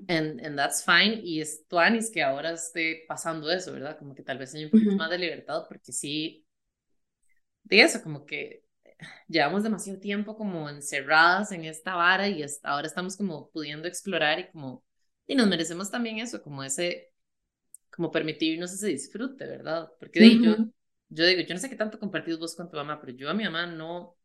and, 0.09 0.41
and, 0.41 0.57
that's 0.57 0.85
fine. 0.85 1.21
Y 1.23 1.41
es 1.41 1.67
Tuanis 1.67 2.11
que 2.11 2.23
ahora 2.23 2.53
esté 2.53 3.05
pasando 3.09 3.51
eso, 3.51 3.73
¿verdad? 3.73 3.99
Como 3.99 4.15
que 4.15 4.23
tal 4.23 4.39
vez 4.39 4.55
haya 4.55 4.67
un 4.67 4.71
poquito 4.71 4.97
más 4.97 5.11
de 5.11 5.19
libertad 5.19 5.65
porque 5.69 5.93
sí, 5.93 6.47
de 7.65 7.81
eso, 7.81 8.01
como 8.03 8.25
que 8.25 8.63
llevamos 9.29 9.65
demasiado 9.65 9.99
tiempo 9.99 10.37
como 10.37 10.71
encerradas 10.71 11.51
en 11.51 11.65
esta 11.65 11.97
vara 11.97 12.29
y 12.29 12.43
hasta 12.43 12.71
ahora 12.71 12.87
estamos 12.87 13.17
como 13.17 13.51
pudiendo 13.51 13.89
explorar 13.89 14.39
y 14.39 14.49
como, 14.51 14.85
y 15.27 15.35
nos 15.35 15.49
merecemos 15.49 15.91
también 15.91 16.19
eso, 16.19 16.41
como 16.43 16.63
ese, 16.63 17.13
como 17.91 18.13
permitirnos 18.13 18.73
ese 18.73 18.87
disfrute, 18.87 19.47
¿verdad? 19.47 19.91
Porque 19.99 20.21
de, 20.21 20.41
yo, 20.41 20.57
yo 21.09 21.27
digo, 21.27 21.43
yo 21.43 21.55
no 21.55 21.61
sé 21.61 21.69
qué 21.69 21.77
tanto 21.77 21.99
compartís 21.99 22.39
vos 22.39 22.55
con 22.55 22.71
tu 22.71 22.77
mamá, 22.77 23.01
pero 23.01 23.13
yo 23.17 23.29
a 23.29 23.35
mi 23.35 23.43
mamá 23.43 23.67
no, 23.67 24.17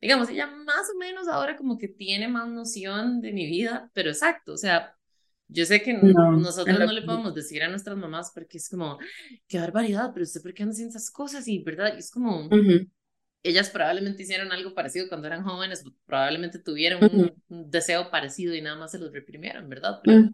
digamos, 0.00 0.28
ella 0.28 0.46
más 0.46 0.90
o 0.94 0.98
menos 0.98 1.28
ahora 1.28 1.56
como 1.56 1.78
que 1.78 1.88
tiene 1.88 2.28
más 2.28 2.48
noción 2.48 3.20
de 3.20 3.32
mi 3.32 3.46
vida, 3.46 3.90
pero 3.94 4.10
exacto, 4.10 4.52
o 4.52 4.56
sea, 4.56 4.96
yo 5.48 5.66
sé 5.66 5.82
que 5.82 5.92
nosotros 5.92 6.78
no 6.78 6.92
le 6.92 7.02
podemos 7.02 7.34
decir 7.34 7.62
a 7.62 7.68
nuestras 7.68 7.96
mamás 7.96 8.32
porque 8.34 8.58
es 8.58 8.68
como, 8.68 8.98
qué 9.46 9.58
barbaridad, 9.58 10.10
pero 10.12 10.24
usted 10.24 10.42
por 10.42 10.54
qué 10.54 10.62
anda 10.62 10.72
haciendo 10.72 10.96
esas 10.96 11.10
cosas 11.10 11.46
y, 11.48 11.62
¿verdad? 11.62 11.94
Y 11.94 11.98
es 11.98 12.10
como, 12.10 12.48
ellas 13.42 13.68
probablemente 13.68 14.22
hicieron 14.22 14.52
algo 14.52 14.74
parecido 14.74 15.06
cuando 15.08 15.26
eran 15.26 15.44
jóvenes, 15.44 15.84
probablemente 16.06 16.58
tuvieron 16.58 17.32
un, 17.48 17.70
deseo 17.70 18.10
parecido 18.10 18.54
y 18.54 18.62
nada 18.62 18.76
más 18.76 18.90
se 18.90 18.98
los 18.98 19.12
reprimieron, 19.12 19.68
¿verdad? 19.68 20.00
Pero 20.02 20.30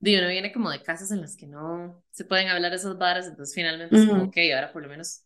digo, 0.00 0.18
uno 0.18 0.28
viene 0.28 0.52
como 0.52 0.70
de 0.70 0.82
casas 0.82 1.12
en 1.12 1.20
las 1.20 1.36
que 1.36 1.46
no 1.46 2.04
se 2.10 2.24
pueden 2.24 2.48
hablar 2.48 2.74
esas 2.74 2.98
varas, 2.98 3.28
entonces 3.28 3.54
finalmente 3.54 3.96
es 3.96 4.06
como, 4.06 4.24
ok, 4.24 4.36
ahora 4.52 4.72
por 4.72 4.82
lo 4.82 4.88
menos 4.88 5.22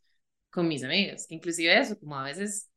con 0.51 0.69
mis 0.69 0.85
amigas, 0.85 1.27
inclusive 1.31 1.79
eso, 1.79 1.99
como 1.99 2.17
a 2.17 2.25
veces, 2.25 2.71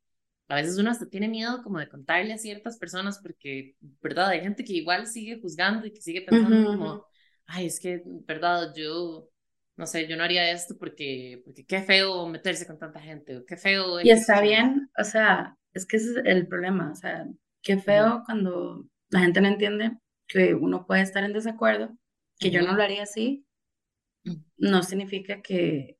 a 0.51 0.55
veces 0.55 0.77
uno 0.77 0.91
hasta 0.91 1.07
tiene 1.07 1.29
miedo 1.29 1.63
como 1.63 1.79
de 1.79 1.87
contarle 1.87 2.33
a 2.33 2.37
ciertas 2.37 2.77
personas 2.77 3.19
porque, 3.19 3.75
¿verdad? 4.01 4.29
Hay 4.29 4.41
gente 4.41 4.65
que 4.65 4.73
igual 4.73 5.07
sigue 5.07 5.39
juzgando 5.39 5.85
y 5.87 5.93
que 5.93 6.01
sigue 6.01 6.23
pensando 6.23 6.67
como, 6.67 7.05
ay, 7.45 7.67
es 7.67 7.79
que, 7.79 8.01
¿verdad? 8.05 8.73
Yo 8.75 9.29
no 9.77 9.87
sé, 9.87 10.07
yo 10.07 10.17
no 10.17 10.23
haría 10.23 10.51
esto 10.51 10.75
porque, 10.77 11.41
porque 11.45 11.65
qué 11.65 11.81
feo 11.81 12.27
meterse 12.27 12.67
con 12.67 12.77
tanta 12.77 12.99
gente, 12.99 13.43
qué 13.47 13.55
feo. 13.55 14.01
Y 14.01 14.11
está 14.11 14.41
bien, 14.41 14.89
o 14.97 15.05
sea, 15.05 15.57
es 15.73 15.85
que 15.85 15.97
ese 15.97 16.11
es 16.11 16.17
el 16.25 16.47
problema, 16.47 16.91
o 16.91 16.95
sea, 16.95 17.25
qué 17.61 17.77
feo 17.77 18.23
cuando 18.25 18.85
la 19.09 19.21
gente 19.21 19.39
no 19.39 19.47
entiende 19.47 19.97
que 20.27 20.53
uno 20.53 20.85
puede 20.85 21.01
estar 21.01 21.23
en 21.23 21.31
desacuerdo, 21.31 21.97
que 22.37 22.51
yo 22.51 22.61
no 22.61 22.73
lo 22.73 22.83
haría 22.83 23.03
así, 23.03 23.45
mm. 24.25 24.35
no 24.57 24.83
significa 24.83 25.41
que, 25.41 25.97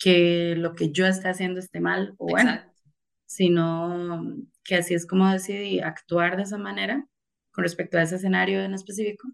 que 0.00 0.54
lo 0.56 0.74
que 0.74 0.90
yo 0.90 1.06
esté 1.06 1.28
haciendo 1.28 1.60
esté 1.60 1.78
mal 1.78 2.14
o 2.18 2.26
bueno, 2.26 2.60
sino 3.32 4.36
que 4.62 4.74
así 4.74 4.92
es 4.92 5.06
como 5.06 5.26
decidí 5.32 5.80
actuar 5.80 6.36
de 6.36 6.42
esa 6.42 6.58
manera 6.58 7.06
con 7.50 7.64
respecto 7.64 7.96
a 7.96 8.02
ese 8.02 8.16
escenario 8.16 8.60
en 8.60 8.74
específico 8.74 9.26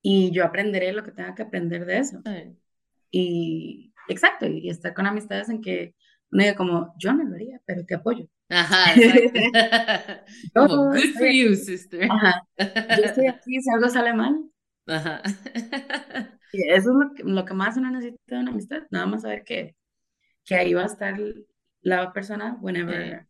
y 0.00 0.30
yo 0.30 0.46
aprenderé 0.46 0.94
lo 0.94 1.04
que 1.04 1.12
tenga 1.12 1.34
que 1.34 1.42
aprender 1.42 1.84
de 1.84 1.98
eso. 1.98 2.22
Y 3.10 3.92
exacto, 4.08 4.46
y 4.46 4.70
estar 4.70 4.94
con 4.94 5.06
amistades 5.06 5.50
en 5.50 5.60
que 5.60 5.94
uno 6.32 6.42
diga 6.42 6.54
como, 6.54 6.94
yo 6.98 7.12
no 7.12 7.24
lo 7.24 7.34
haría, 7.34 7.60
pero 7.66 7.84
te 7.84 7.96
apoyo. 7.96 8.26
Ajá, 8.48 8.94
como, 10.54 10.86
good 10.92 11.12
for 11.18 11.28
you, 11.28 11.54
sister. 11.54 12.08
Ajá, 12.10 12.42
yo 12.58 13.04
estoy 13.04 13.26
aquí, 13.28 13.60
si 13.60 13.70
algo 13.70 13.90
sale 13.90 14.14
mal. 14.14 14.50
Ajá. 14.86 15.22
Y 16.52 16.68
eso 16.70 16.90
es 16.90 16.96
lo 16.96 17.14
que, 17.14 17.22
lo 17.22 17.44
que 17.44 17.52
más 17.52 17.76
uno 17.76 17.90
necesita 17.90 18.36
de 18.36 18.40
una 18.40 18.52
amistad, 18.52 18.82
nada 18.90 19.04
más 19.04 19.22
saber 19.22 19.44
que, 19.44 19.76
que 20.44 20.54
ahí 20.54 20.72
va 20.72 20.84
a 20.84 20.86
estar 20.86 21.20
la 21.82 22.12
persona 22.12 22.58
whenever 22.60 23.26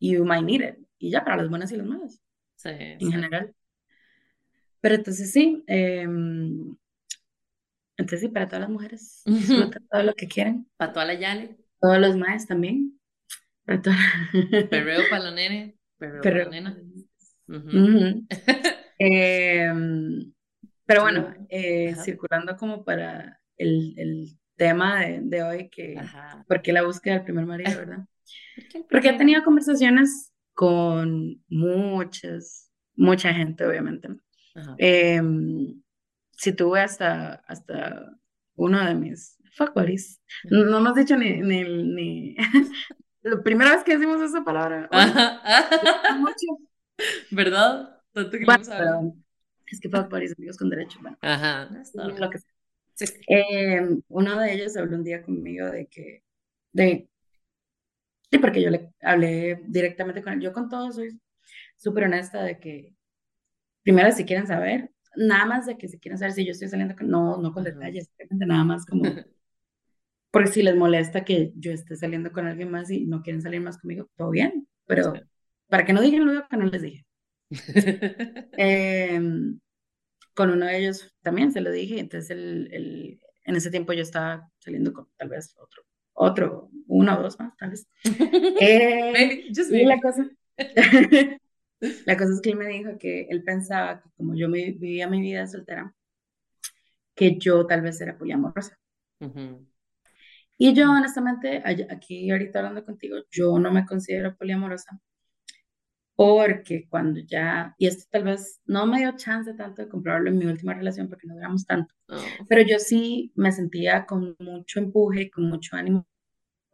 you 0.00 0.24
might 0.24 0.44
need 0.44 0.62
it. 0.62 0.76
Y 0.98 1.10
ya, 1.10 1.24
para 1.24 1.36
las 1.36 1.48
buenas 1.48 1.70
y 1.72 1.76
las 1.76 1.86
malas. 1.86 2.20
Sí, 2.56 2.70
en 2.70 3.12
general. 3.12 3.54
Pero 4.80 4.94
entonces 4.94 5.32
sí, 5.32 5.64
em, 5.66 6.76
entonces 7.96 8.20
sí, 8.20 8.28
para 8.28 8.46
todas 8.46 8.60
las 8.60 8.70
mujeres, 8.70 9.22
todo 9.90 10.02
lo 10.02 10.14
que 10.14 10.28
quieran. 10.28 10.66
Para 10.76 10.92
toda 10.92 11.04
la 11.06 11.14
Yale. 11.14 11.56
Todos 11.80 11.98
los 11.98 12.16
maes 12.16 12.46
también. 12.46 12.98
Para 13.64 13.82
Perreo 14.70 15.02
para 15.10 15.24
los 15.24 15.34
nenes, 15.34 15.74
perreo, 15.98 16.22
para 16.22 16.48
nena. 16.48 16.76
Em, 19.00 20.32
pero 20.84 21.02
bueno, 21.02 21.32
eh, 21.48 21.94
circulando 22.02 22.56
como 22.56 22.84
para 22.84 23.40
el, 23.56 23.94
el 23.96 24.38
tema 24.58 25.00
de, 25.00 25.20
de, 25.22 25.42
hoy, 25.42 25.68
que 25.70 25.98
¿por 26.46 26.60
qué 26.60 26.74
la 26.74 26.82
búsqueda 26.82 27.14
del 27.14 27.24
primer 27.24 27.46
marido, 27.46 27.70
verdad? 27.78 28.06
Porque 28.90 29.08
he 29.08 29.16
tenido 29.16 29.42
conversaciones 29.42 30.34
con 30.52 31.42
muchas, 31.48 32.70
mucha 32.94 33.32
gente, 33.32 33.64
obviamente 33.64 34.08
Em, 34.76 35.80
si 36.32 36.52
tuve 36.52 36.80
hasta, 36.80 37.34
hasta 37.46 38.18
uno 38.56 38.84
de 38.84 38.94
mis 38.94 39.36
fuck 39.54 39.74
buddies. 39.74 40.20
No, 40.44 40.64
no 40.64 40.78
hemos 40.78 40.94
dicho 40.94 41.16
ni, 41.16 41.40
ni, 41.40 41.64
ni... 41.64 42.36
la 43.22 43.42
primera 43.42 43.72
vez 43.72 43.84
que 43.84 43.96
decimos 43.96 44.20
esa 44.20 44.44
palabra. 44.44 44.88
¿Verdad? 47.30 48.00
Tanto 48.12 48.30
que 48.32 48.44
bueno, 48.44 49.14
es 49.66 49.80
que 49.80 49.88
fuck 49.88 50.10
buddies, 50.10 50.34
amigos 50.36 50.56
con 50.56 50.70
derecho. 50.70 50.98
Bueno, 51.00 51.18
Ajá. 51.20 51.68
Lo 51.94 52.30
que 52.30 52.38
em, 53.26 54.02
uno 54.08 54.40
de 54.40 54.52
ellos 54.54 54.76
habló 54.76 54.96
un 54.96 55.04
día 55.04 55.22
conmigo 55.22 55.70
de 55.70 55.86
que, 55.86 56.24
de, 56.72 57.08
sí, 58.30 58.38
porque 58.38 58.62
yo 58.62 58.70
le 58.70 58.92
hablé 59.02 59.60
directamente 59.66 60.22
con 60.22 60.34
él. 60.34 60.40
Yo 60.40 60.52
con 60.52 60.68
todos 60.68 60.96
soy 60.96 61.20
súper 61.76 62.04
honesta 62.04 62.42
de 62.42 62.58
que, 62.58 62.94
primero, 63.82 64.12
si 64.12 64.24
quieren 64.24 64.46
saber, 64.46 64.90
nada 65.16 65.46
más 65.46 65.66
de 65.66 65.78
que 65.78 65.88
si 65.88 65.98
quieren 65.98 66.18
saber 66.18 66.32
si 66.32 66.44
yo 66.44 66.52
estoy 66.52 66.68
saliendo 66.68 66.96
con, 66.96 67.08
no, 67.10 67.38
no 67.38 67.52
con 67.52 67.64
detalles, 67.64 68.10
nada 68.30 68.64
más 68.64 68.86
como, 68.86 69.02
porque 70.30 70.50
si 70.50 70.62
les 70.62 70.76
molesta 70.76 71.24
que 71.24 71.52
yo 71.56 71.72
esté 71.72 71.96
saliendo 71.96 72.32
con 72.32 72.46
alguien 72.46 72.70
más 72.70 72.90
y 72.90 73.06
no 73.06 73.22
quieren 73.22 73.42
salir 73.42 73.60
más 73.60 73.78
conmigo, 73.78 74.08
todo 74.16 74.30
bien, 74.30 74.68
pero 74.86 75.14
para 75.68 75.84
que 75.84 75.92
no 75.92 76.00
digan 76.02 76.26
lo 76.26 76.48
que 76.48 76.56
no 76.56 76.66
les 76.66 76.82
dije. 76.82 77.04
Em, 78.58 79.58
con 80.38 80.50
uno 80.50 80.66
de 80.66 80.78
ellos 80.78 81.12
también 81.20 81.50
se 81.50 81.60
lo 81.60 81.72
dije, 81.72 81.98
entonces 81.98 82.30
el, 82.30 82.68
el, 82.72 83.20
en 83.44 83.56
ese 83.56 83.72
tiempo 83.72 83.92
yo 83.92 84.02
estaba 84.02 84.48
saliendo 84.60 84.92
con 84.92 85.08
tal 85.16 85.30
vez 85.30 85.52
otro, 85.58 85.82
otro, 86.12 86.70
uno 86.86 87.18
o 87.18 87.22
dos 87.24 87.40
más, 87.40 87.56
tal 87.56 87.70
vez. 87.70 87.88
Eh, 88.60 89.50
la 89.84 90.00
cosa. 90.00 90.30
La 92.06 92.16
cosa 92.16 92.32
es 92.34 92.40
que 92.40 92.50
él 92.50 92.56
me 92.56 92.68
dijo 92.68 92.98
que 92.98 93.26
él 93.30 93.42
pensaba 93.42 94.00
que 94.00 94.10
como 94.16 94.36
yo 94.36 94.48
me, 94.48 94.72
vivía 94.72 95.08
mi 95.08 95.20
vida 95.20 95.44
soltera, 95.48 95.92
que 97.16 97.36
yo 97.38 97.66
tal 97.66 97.82
vez 97.82 98.00
era 98.00 98.16
poliamorosa. 98.16 98.78
Y 100.56 100.72
yo 100.72 100.90
honestamente, 100.90 101.62
aquí 101.64 102.30
ahorita 102.30 102.60
hablando 102.60 102.84
contigo, 102.84 103.16
yo 103.30 103.58
no 103.58 103.72
me 103.72 103.86
considero 103.86 104.36
poliamorosa 104.36 105.00
porque 106.18 106.88
cuando 106.88 107.20
ya, 107.20 107.76
y 107.78 107.86
esto 107.86 108.06
tal 108.10 108.24
vez 108.24 108.60
no 108.66 108.88
me 108.88 108.98
dio 108.98 109.16
chance 109.16 109.54
tanto 109.54 109.82
de 109.82 109.88
comprobarlo 109.88 110.30
en 110.30 110.38
mi 110.38 110.46
última 110.46 110.74
relación 110.74 111.08
porque 111.08 111.28
no 111.28 111.34
duramos 111.34 111.64
tanto, 111.64 111.94
oh. 112.08 112.18
pero 112.48 112.62
yo 112.62 112.80
sí 112.80 113.30
me 113.36 113.52
sentía 113.52 114.04
con 114.04 114.34
mucho 114.40 114.80
empuje, 114.80 115.30
con 115.30 115.48
mucho 115.48 115.76
ánimo 115.76 116.08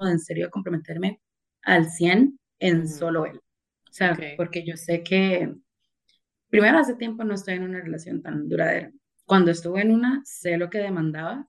de 0.01 0.13
en 0.13 0.19
serio 0.19 0.51
comprometerme 0.51 1.21
al 1.61 1.91
100 1.91 2.41
en 2.59 2.89
solo 2.89 3.27
él. 3.27 3.37
O 3.37 3.93
sea, 3.93 4.17
porque 4.39 4.65
yo 4.65 4.79
sé 4.79 5.03
que, 5.03 5.55
primero, 6.49 6.79
hace 6.79 6.95
tiempo 6.95 7.23
no 7.23 7.35
estoy 7.35 7.57
en 7.57 7.65
una 7.65 7.83
relación 7.83 8.23
tan 8.23 8.49
duradera. 8.49 8.93
Cuando 9.27 9.51
estuve 9.51 9.83
en 9.83 9.93
una, 9.93 10.23
sé 10.25 10.57
lo 10.57 10.71
que 10.71 10.79
demandaba, 10.79 11.47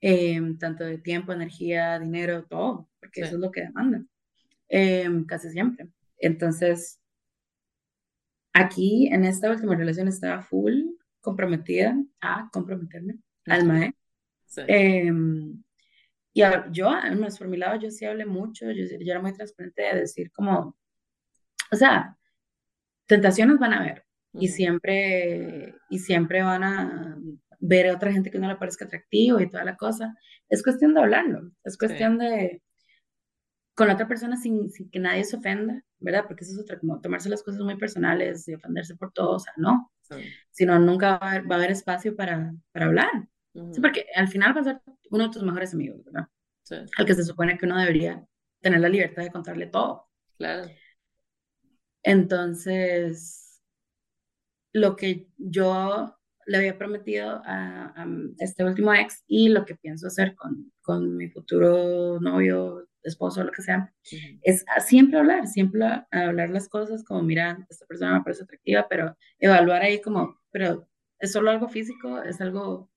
em, 0.00 0.56
tanto 0.56 0.84
de 0.84 0.96
tiempo, 0.96 1.34
energía, 1.34 1.98
dinero, 1.98 2.46
todo, 2.46 2.88
porque 2.98 3.20
eso 3.20 3.34
es 3.34 3.40
lo 3.40 3.50
que 3.50 3.60
demanda, 3.60 4.02
em, 4.68 5.26
casi 5.26 5.50
siempre. 5.50 5.90
Entonces, 6.20 7.00
aquí, 8.52 9.08
en 9.08 9.24
esta 9.24 9.50
última 9.50 9.74
relación, 9.74 10.08
estaba 10.08 10.42
full 10.42 10.82
comprometida 11.20 11.96
a 12.20 12.48
comprometerme 12.52 13.18
al 13.46 13.66
MAE. 13.66 13.94
Em, 14.66 15.62
y 16.32 16.42
yo, 16.72 16.90
menos 16.90 17.38
por 17.38 17.48
mi 17.48 17.56
lado, 17.56 17.80
yo 17.80 17.90
sí 17.90 18.04
hablé 18.04 18.26
mucho, 18.26 18.70
yo, 18.70 18.84
yo 18.84 19.12
era 19.12 19.20
muy 19.20 19.32
transparente 19.32 19.82
de 19.82 20.00
decir 20.00 20.30
como, 20.32 20.76
o 21.72 21.76
sea, 21.76 22.16
tentaciones 23.06 23.58
van 23.58 23.72
a 23.72 23.80
haber 23.80 24.04
y 24.32 24.48
siempre, 24.48 25.74
y 25.88 25.98
siempre 25.98 26.42
van 26.42 26.62
a 26.62 27.18
ver 27.58 27.88
a 27.88 27.94
otra 27.94 28.12
gente 28.12 28.30
que 28.30 28.38
no 28.38 28.48
le 28.48 28.56
parezca 28.56 28.84
atractivo 28.84 29.40
y 29.40 29.48
toda 29.48 29.64
la 29.64 29.76
cosa. 29.76 30.14
Es 30.48 30.62
cuestión 30.62 30.94
de 30.94 31.00
hablarlo, 31.00 31.52
es 31.64 31.76
cuestión 31.76 32.18
de 32.18 32.62
con 33.80 33.88
la 33.88 33.94
otra 33.94 34.06
persona 34.06 34.36
sin, 34.36 34.70
sin, 34.70 34.90
que 34.90 34.98
nadie 34.98 35.24
se 35.24 35.38
ofenda, 35.38 35.82
¿verdad? 36.00 36.26
Porque 36.28 36.44
eso 36.44 36.52
es 36.52 36.58
otra, 36.58 36.78
como 36.78 37.00
tomarse 37.00 37.30
las 37.30 37.42
cosas 37.42 37.62
muy 37.62 37.78
personales 37.78 38.46
y 38.46 38.52
ofenderse 38.52 38.94
por 38.94 39.10
todo, 39.10 39.36
o 39.36 39.38
sea, 39.38 39.54
no. 39.56 39.90
Sino 40.50 40.78
nunca 40.78 41.16
va 41.16 41.26
a 41.26 41.30
haber, 41.30 41.50
va 41.50 41.54
a 41.54 41.58
haber 41.60 41.70
espacio 41.70 42.14
para, 42.14 42.52
para 42.72 42.84
hablar. 42.84 43.10
sí, 43.54 43.80
porque 43.80 44.04
al 44.14 44.28
final 44.28 44.54
va 44.54 44.60
a 44.60 44.64
ser 44.64 44.82
uno 45.10 45.24
de 45.24 45.30
tus 45.30 45.42
mejores 45.42 45.72
amigos, 45.72 46.04
¿verdad? 46.04 46.28
Sí. 46.62 46.74
Al 46.94 47.06
que 47.06 47.14
se 47.14 47.24
supone 47.24 47.56
que 47.56 47.64
uno 47.64 47.78
debería 47.78 48.22
tener 48.60 48.80
la 48.80 48.90
libertad 48.90 49.22
de 49.22 49.30
contarle 49.30 49.68
todo. 49.68 50.10
Claro. 50.36 50.68
Entonces, 52.02 53.62
lo 54.74 54.94
que 54.94 55.30
yo 55.38 56.18
le 56.44 56.58
había 56.58 56.76
prometido 56.76 57.40
a, 57.46 58.06
este 58.40 58.62
último 58.62 58.92
ex 58.92 59.24
y 59.26 59.48
lo 59.48 59.64
que 59.64 59.76
pienso 59.76 60.08
hacer 60.08 60.34
con, 60.34 60.70
con 60.82 61.16
mi 61.16 61.30
futuro 61.30 62.20
novio, 62.20 62.89
esposo, 63.02 63.44
lo 63.44 63.52
que 63.52 63.62
sea, 63.62 63.92
es 64.42 64.64
siempre 64.80 65.18
hablar, 65.18 65.46
siempre 65.46 65.82
hablar 66.10 66.50
las 66.50 66.68
cosas 66.68 67.04
como, 67.04 67.22
mira, 67.22 67.66
esta 67.70 67.86
persona 67.86 68.18
me 68.18 68.24
parece 68.24 68.44
atractiva, 68.44 68.86
pero 68.88 69.16
evaluar 69.38 69.82
ahí 69.82 70.00
como, 70.00 70.40
pero 70.50 70.88
es 71.18 71.32
solo 71.32 71.50
algo 71.50 71.68
físico, 71.68 72.22
es 72.22 72.40
algo 72.40 72.90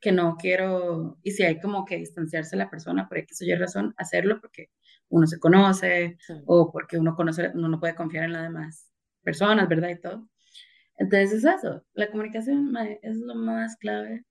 que 0.00 0.12
no 0.12 0.36
quiero, 0.36 1.18
y 1.22 1.32
si 1.32 1.42
hay 1.42 1.58
como 1.60 1.84
que 1.84 1.96
distanciarse 1.96 2.56
la 2.56 2.70
persona 2.70 3.08
por 3.08 3.18
X 3.18 3.42
o 3.42 3.44
Y 3.44 3.54
razón, 3.54 3.94
hacerlo 3.96 4.40
porque 4.40 4.70
uno 5.08 5.26
se 5.26 5.38
conoce 5.38 6.18
o 6.46 6.70
porque 6.70 6.98
uno 6.98 7.14
conoce, 7.14 7.50
uno 7.54 7.68
no 7.68 7.80
puede 7.80 7.94
confiar 7.94 8.24
en 8.24 8.32
las 8.32 8.42
demás 8.42 8.92
personas, 9.22 9.68
¿verdad? 9.68 9.88
Y 9.90 10.00
todo. 10.00 10.28
Entonces 10.98 11.32
es 11.32 11.44
eso, 11.44 11.84
la 11.94 12.10
comunicación 12.10 12.74
es 13.02 13.18
lo 13.18 13.34
más 13.34 13.76
clave 13.76 14.24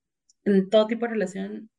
en 0.44 0.68
todo 0.70 0.86
tipo 0.86 1.06
de 1.06 1.12
relación, 1.12 1.70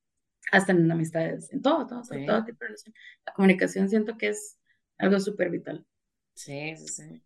hasta 0.51 0.71
en 0.71 0.91
amistades, 0.91 1.51
en 1.51 1.61
todo, 1.61 1.87
todo, 1.87 2.01
todo 2.01 2.45
tipo 2.45 2.59
de 2.59 2.67
relación. 2.67 2.95
La 3.25 3.33
comunicación 3.33 3.89
siento 3.89 4.17
que 4.17 4.29
es 4.29 4.57
algo 4.97 5.19
súper 5.19 5.49
vital. 5.49 5.85
Sí, 6.33 6.75
sí, 6.77 6.87
sí. 6.87 7.23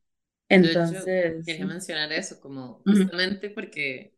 Entonces... 0.49 1.45
quería 1.45 1.65
mencionar 1.65 2.11
eso, 2.11 2.39
como 2.39 2.82
justamente 2.86 3.49
porque 3.49 4.15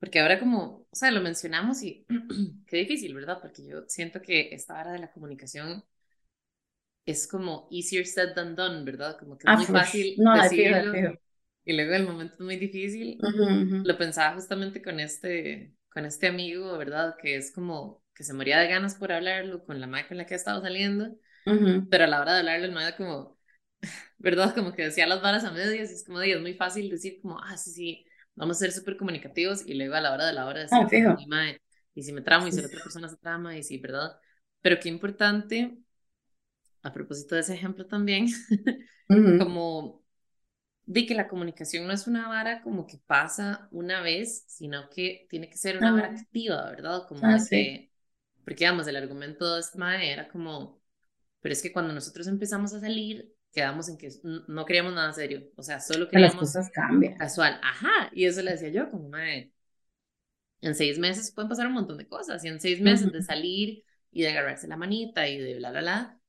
porque 0.00 0.18
ahora 0.18 0.40
como, 0.40 0.86
o 0.90 0.96
sea, 0.96 1.10
lo 1.10 1.20
mencionamos 1.20 1.82
y 1.82 2.06
qué 2.66 2.78
difícil, 2.78 3.14
¿verdad? 3.14 3.38
Porque 3.40 3.66
yo 3.66 3.84
siento 3.86 4.22
que 4.22 4.48
esta 4.54 4.80
hora 4.80 4.92
de 4.92 4.98
la 4.98 5.12
comunicación 5.12 5.84
es 7.04 7.28
como 7.28 7.68
easier 7.70 8.06
said 8.06 8.34
than 8.34 8.56
done, 8.56 8.84
¿verdad? 8.84 9.18
Como 9.18 9.36
que 9.36 9.44
es 9.46 9.52
ah, 9.52 9.56
muy 9.56 9.66
fácil 9.66 10.14
no, 10.18 10.42
decirlo 10.42 11.18
y 11.64 11.74
luego 11.74 11.94
el 11.94 12.06
momento 12.06 12.34
es 12.34 12.40
muy 12.40 12.56
difícil. 12.56 13.18
Lo 13.20 13.96
pensaba 13.98 14.34
justamente 14.34 14.82
con 14.82 14.98
este, 14.98 15.74
con 15.92 16.04
este 16.06 16.28
amigo, 16.28 16.76
¿verdad? 16.78 17.16
Que 17.20 17.36
es 17.36 17.52
como 17.52 18.02
que 18.14 18.24
se 18.24 18.34
moría 18.34 18.58
de 18.58 18.68
ganas 18.68 18.96
por 18.96 19.12
hablarlo 19.12 19.64
con 19.64 19.80
la 19.80 19.86
madre 19.86 20.08
con 20.08 20.16
la 20.16 20.26
que 20.26 20.34
ha 20.34 20.36
estado 20.36 20.62
saliendo, 20.62 21.16
pero 21.88 22.04
a 22.04 22.06
la 22.06 22.20
hora 22.20 22.34
de 22.34 22.38
hablarlo 22.40 22.66
el 22.66 22.72
madre 22.72 22.96
como, 22.96 23.38
¿verdad? 24.18 24.54
Como 24.54 24.72
que 24.74 24.84
decía 24.84 25.06
las 25.06 25.22
varas 25.22 25.44
a 25.44 25.52
medias 25.52 25.90
y 25.90 25.94
es 25.94 26.04
como, 26.04 26.20
es 26.22 26.40
muy 26.40 26.54
fácil 26.54 26.90
decir 26.90 27.20
como, 27.22 27.38
ah, 27.40 27.56
sí, 27.56 27.70
sí, 27.72 28.06
vamos 28.34 28.56
a 28.58 28.60
ser 28.60 28.72
súper 28.72 28.96
comunicativos 28.96 29.66
y 29.66 29.74
luego 29.74 29.94
a 29.94 30.00
la 30.00 30.12
hora 30.12 30.26
de 30.26 30.32
la 30.34 30.46
hora 30.46 30.60
decir, 30.60 30.88
ah, 30.88 31.52
y 31.94 32.02
si 32.02 32.12
me 32.12 32.22
tramo 32.22 32.46
y 32.46 32.52
si 32.52 32.60
la 32.60 32.68
otra 32.68 32.80
persona 32.80 33.08
se 33.08 33.16
trama 33.16 33.56
y 33.56 33.62
si, 33.62 33.78
¿verdad? 33.78 34.18
Pero 34.60 34.78
qué 34.80 34.88
importante, 34.88 35.78
a 36.82 36.92
propósito 36.92 37.34
de 37.34 37.42
ese 37.42 37.54
ejemplo 37.54 37.86
también, 37.86 38.26
como 39.36 40.04
de 40.90 41.06
que 41.06 41.14
la 41.14 41.28
comunicación 41.28 41.86
no 41.86 41.92
es 41.92 42.08
una 42.08 42.26
vara 42.26 42.62
como 42.62 42.84
que 42.84 42.98
pasa 42.98 43.68
una 43.70 44.02
vez, 44.02 44.42
sino 44.48 44.90
que 44.90 45.28
tiene 45.30 45.48
que 45.48 45.56
ser 45.56 45.78
una 45.78 45.92
vara 45.92 46.08
activa, 46.08 46.68
¿verdad? 46.68 47.06
Como 47.06 47.20
ah, 47.24 47.38
que, 47.48 47.92
porque 48.42 48.64
digamos, 48.64 48.88
el 48.88 48.96
argumento 48.96 49.54
de 49.54 49.62
Mae 49.76 50.12
era 50.12 50.26
como, 50.26 50.82
pero 51.40 51.52
es 51.52 51.62
que 51.62 51.72
cuando 51.72 51.94
nosotros 51.94 52.26
empezamos 52.26 52.74
a 52.74 52.80
salir, 52.80 53.32
quedamos 53.52 53.88
en 53.88 53.98
que 53.98 54.08
no 54.24 54.64
queríamos 54.64 54.92
nada 54.92 55.12
serio, 55.12 55.52
o 55.54 55.62
sea, 55.62 55.78
solo 55.78 56.08
queríamos 56.08 56.34
las 56.34 56.40
cosas 56.40 56.70
cambian. 56.72 57.16
casual, 57.16 57.60
ajá, 57.62 58.10
y 58.12 58.24
eso 58.24 58.42
le 58.42 58.50
decía 58.50 58.70
yo, 58.70 58.90
como, 58.90 59.08
madre, 59.10 59.52
en 60.60 60.74
seis 60.74 60.98
meses 60.98 61.30
pueden 61.30 61.48
pasar 61.48 61.68
un 61.68 61.74
montón 61.74 61.98
de 61.98 62.08
cosas, 62.08 62.44
y 62.44 62.48
en 62.48 62.60
seis 62.60 62.80
meses 62.80 63.12
de 63.12 63.22
salir 63.22 63.84
y 64.10 64.22
de 64.22 64.30
agarrarse 64.30 64.66
la 64.66 64.76
manita 64.76 65.28
y 65.28 65.38
de 65.38 65.54
bla, 65.54 65.70
bla, 65.70 65.80
bla, 65.82 66.19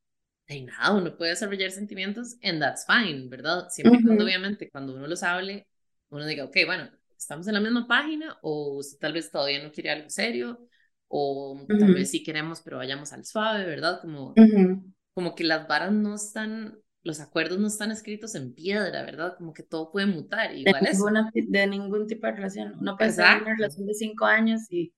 de 0.51 0.61
nada, 0.61 0.93
uno 0.93 1.15
puede 1.17 1.31
desarrollar 1.31 1.71
sentimientos, 1.71 2.37
and 2.43 2.59
that's 2.59 2.85
fine, 2.85 3.27
¿verdad? 3.29 3.69
Siempre 3.69 3.99
y 3.99 4.03
cuando, 4.03 4.23
obviamente, 4.23 4.69
cuando 4.69 4.95
uno 4.95 5.07
los 5.07 5.23
hable, 5.23 5.67
uno 6.09 6.25
diga, 6.25 6.45
ok, 6.45 6.57
bueno, 6.65 6.89
estamos 7.17 7.47
en 7.47 7.53
la 7.53 7.59
misma 7.59 7.87
página, 7.87 8.37
o 8.41 8.77
usted 8.77 8.97
tal 8.99 9.13
vez 9.13 9.31
todavía 9.31 9.63
no 9.63 9.71
quiere 9.71 9.91
algo 9.91 10.09
serio, 10.09 10.67
o 11.07 11.65
tal 11.67 11.93
vez 11.93 12.09
sí 12.11 12.23
queremos, 12.23 12.61
pero 12.61 12.77
vayamos 12.77 13.11
al 13.13 13.25
suave, 13.25 13.65
¿verdad? 13.65 13.99
Como, 14.01 14.33
como 15.13 15.35
que 15.35 15.43
las 15.43 15.67
varas 15.67 15.91
no 15.91 16.15
están 16.15 16.81
los 17.03 17.19
acuerdos 17.19 17.57
no 17.57 17.67
están 17.67 17.91
escritos 17.91 18.35
en 18.35 18.53
piedra, 18.53 19.03
¿verdad? 19.03 19.35
Como 19.37 19.53
que 19.53 19.63
todo 19.63 19.91
puede 19.91 20.05
mutar. 20.05 20.55
Igual 20.55 20.83
de, 20.83 20.91
ninguna, 20.91 21.31
de 21.33 21.67
ningún 21.67 22.07
tipo 22.07 22.27
de 22.27 22.33
relación. 22.33 22.75
Uno 22.79 22.95
puede 22.95 23.09
estar 23.09 23.41
una 23.41 23.55
relación 23.55 23.87
de 23.87 23.93
cinco 23.93 24.25
años 24.25 24.61
y 24.69 24.93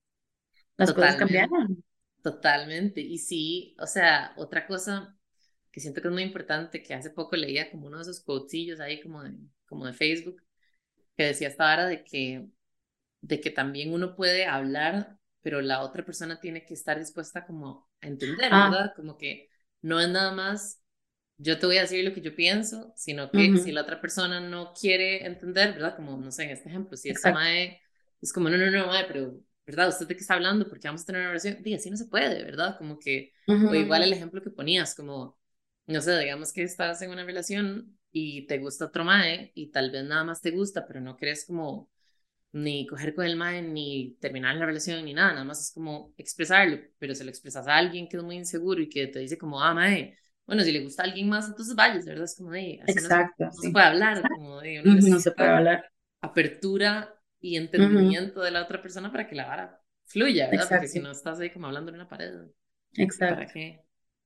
las 0.76 0.94
cosas 0.94 1.16
cambiaron. 1.16 1.84
Totalmente. 2.22 3.02
Y 3.02 3.20
sí, 3.20 3.76
o 3.80 3.88
sea, 3.88 4.34
otra 4.38 4.68
cosa 4.68 5.18
que 5.74 5.82
siento 5.82 6.02
que 6.02 6.10
es 6.10 6.14
muy 6.16 6.24
importante, 6.24 6.84
que 6.84 6.96
hace 6.96 7.12
poco 7.12 7.38
leía 7.38 7.72
como 7.72 7.88
uno 7.88 7.98
de 8.00 8.04
esos 8.04 8.22
quotesillos 8.24 8.82
ahí 8.82 9.02
como 9.02 9.24
de, 9.24 9.36
como 9.68 9.88
de 9.88 9.94
Facebook, 9.94 10.44
que 11.18 11.26
decía 11.26 11.48
esta 11.50 11.72
hora 11.74 11.88
de 11.88 12.04
que, 12.04 12.48
de 13.22 13.42
que 13.42 13.52
también 13.52 13.94
uno 13.94 14.16
puede 14.16 14.46
hablar, 14.46 15.18
pero 15.42 15.62
la 15.62 15.82
otra 15.82 16.06
persona 16.06 16.40
tiene 16.40 16.66
que 16.66 16.74
estar 16.74 17.00
dispuesta 17.00 17.46
como 17.46 17.90
a 18.02 18.08
entender, 18.08 18.52
Ah. 18.52 18.56
¿verdad? 18.56 18.94
Como 18.96 19.18
que 19.18 19.50
no 19.82 20.00
es 20.00 20.10
nada 20.10 20.32
más 20.34 20.82
yo 21.38 21.60
te 21.60 21.66
voy 21.66 21.78
a 21.78 21.82
decir 21.82 22.06
lo 22.06 22.14
que 22.14 22.22
yo 22.22 22.36
pienso, 22.36 22.94
sino 22.96 23.32
que 23.32 23.58
Ujú. 23.58 23.60
si 23.60 23.72
la 23.72 23.82
otra 23.82 24.00
persona 24.02 24.40
no 24.40 24.74
quiere 24.74 25.26
entender, 25.26 25.74
¿verdad? 25.74 25.96
Como, 25.96 26.18
no 26.18 26.32
sé, 26.32 26.44
en 26.46 26.52
este 26.52 26.70
ejemplo, 26.70 26.98
si 26.98 27.10
esta 27.10 27.30
mae 27.30 27.82
es 28.22 28.32
como, 28.34 28.50
no, 28.50 28.58
no, 28.58 28.72
no, 28.72 28.88
mae, 28.88 29.06
pero, 29.06 29.40
¿verdad? 29.66 29.90
¿Usted 29.90 30.08
de 30.08 30.16
qué 30.16 30.22
está 30.22 30.36
hablando? 30.36 30.70
Porque 30.70 30.88
vamos 30.88 31.04
a 31.04 31.06
tener 31.06 31.22
una 31.22 31.30
relación. 31.30 31.62
Diga, 31.64 31.78
así 31.78 31.90
no 31.90 31.98
se 31.98 32.06
puede, 32.08 32.44
¿verdad? 32.44 32.78
Como 32.78 33.00
que, 33.00 33.34
o 33.64 33.76
igual 33.76 34.04
el 34.04 34.14
ejemplo 34.14 34.42
que 34.42 34.52
ponías, 34.52 34.96
como, 34.96 35.38
no 35.88 36.02
sé, 36.02 36.18
digamos 36.20 36.54
que 36.54 36.64
estás 36.64 37.02
en 37.02 37.12
una 37.12 37.24
relación 37.26 37.98
y 38.12 38.46
te 38.48 38.60
gusta 38.60 38.86
otro 38.86 39.04
mae 39.04 39.52
y 39.56 39.72
tal 39.72 39.92
vez 39.92 40.04
nada 40.06 40.24
más 40.24 40.42
te 40.42 40.52
gusta, 40.52 40.86
pero 40.88 41.02
no 41.02 41.18
querés 41.18 41.46
como 41.46 41.90
ni 42.54 42.88
coger 42.88 43.16
con 43.16 43.26
el 43.26 43.36
mae, 43.38 43.62
ni 43.62 44.18
terminar 44.22 44.56
la 44.58 44.66
relación, 44.66 45.04
ni 45.06 45.14
nada, 45.14 45.34
nada 45.34 45.46
más 45.46 45.62
es 45.62 45.72
como 45.74 46.14
expresarlo, 46.18 46.80
pero 47.00 47.16
se 47.16 47.24
lo 47.24 47.30
expresas 47.32 47.68
a 47.68 47.78
alguien 47.78 48.08
que 48.10 48.18
es 48.18 48.24
muy 48.24 48.38
inseguro 48.38 48.82
y 48.82 48.90
que 48.90 49.08
te 49.08 49.20
dice 49.20 49.38
como, 49.38 49.62
ah, 49.62 49.74
mae, 49.74 50.18
bueno, 50.46 50.64
si 50.64 50.72
le 50.72 50.82
gusta 50.84 51.04
a 51.04 51.06
alguien 51.08 51.30
más, 51.30 51.48
entonces 51.48 51.76
vayas, 51.76 52.06
¿verdad? 52.06 52.26
Es 52.26 52.36
como 52.38 52.52
de, 52.52 52.82
Exacto, 52.86 53.02
no, 53.02 53.12
se, 53.12 53.26
no 53.52 53.62
sí. 53.62 53.70
se 53.70 53.72
puede 53.72 53.86
hablar, 53.88 54.30
como 54.32 54.62
de, 54.62 54.84
Ujú, 54.86 55.08
No 55.10 55.20
se 55.20 55.32
puede 55.32 55.50
hablar. 55.52 55.86
apertura 56.22 57.14
y 57.40 57.58
entendimiento 57.58 58.42
de 58.42 58.52
la 58.52 58.64
otra 58.64 58.82
persona 58.82 59.12
para 59.12 59.28
que 59.28 59.36
la 59.36 59.46
vara 59.48 59.82
fluya, 60.06 60.48
¿verdad? 60.50 60.70
Porque 60.70 60.88
si 60.88 61.00
Exacto. 61.00 61.02
no 61.02 61.12
estás 61.12 61.40
ahí 61.40 61.52
como 61.52 61.68
hablando 61.68 61.90
en 61.92 61.96
una 61.96 62.08
pared, 62.10 62.48
¿para 63.28 63.48
Exacto. 63.48 63.52
qué? 63.52 63.84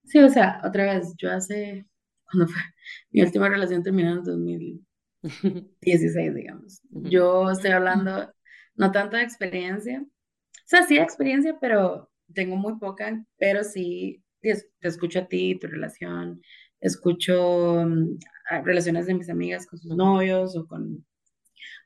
Sí, 0.07 0.19
o 0.19 0.29
sea, 0.29 0.61
otra 0.63 0.85
vez, 0.93 1.13
yo 1.17 1.31
hace, 1.31 1.85
cuando 2.31 2.47
fue 2.51 2.61
mi 3.11 3.21
última 3.21 3.49
relación 3.49 3.83
terminó 3.83 4.11
en 4.13 4.23
2016, 4.23 6.35
digamos. 6.35 6.81
Yo 6.91 7.49
estoy 7.51 7.71
hablando 7.71 8.31
no 8.75 8.91
tanto 8.91 9.17
de 9.17 9.23
experiencia, 9.23 10.01
o 10.03 10.27
sea, 10.67 10.83
sí 10.83 10.95
de 10.97 11.01
experiencia, 11.03 11.57
pero 11.61 12.11
tengo 12.33 12.55
muy 12.57 12.77
poca, 12.79 13.23
pero 13.37 13.63
sí 13.63 14.23
te, 14.41 14.51
es- 14.51 14.69
te 14.79 14.87
escucho 14.89 15.19
a 15.21 15.27
ti, 15.27 15.57
tu 15.59 15.67
relación, 15.67 16.41
escucho 16.81 17.85
mm, 17.87 18.17
relaciones 18.65 19.05
de 19.07 19.13
mis 19.15 19.29
amigas 19.29 19.65
con 19.67 19.79
sus 19.79 19.95
novios 19.95 20.55
o 20.57 20.67
con, 20.67 21.05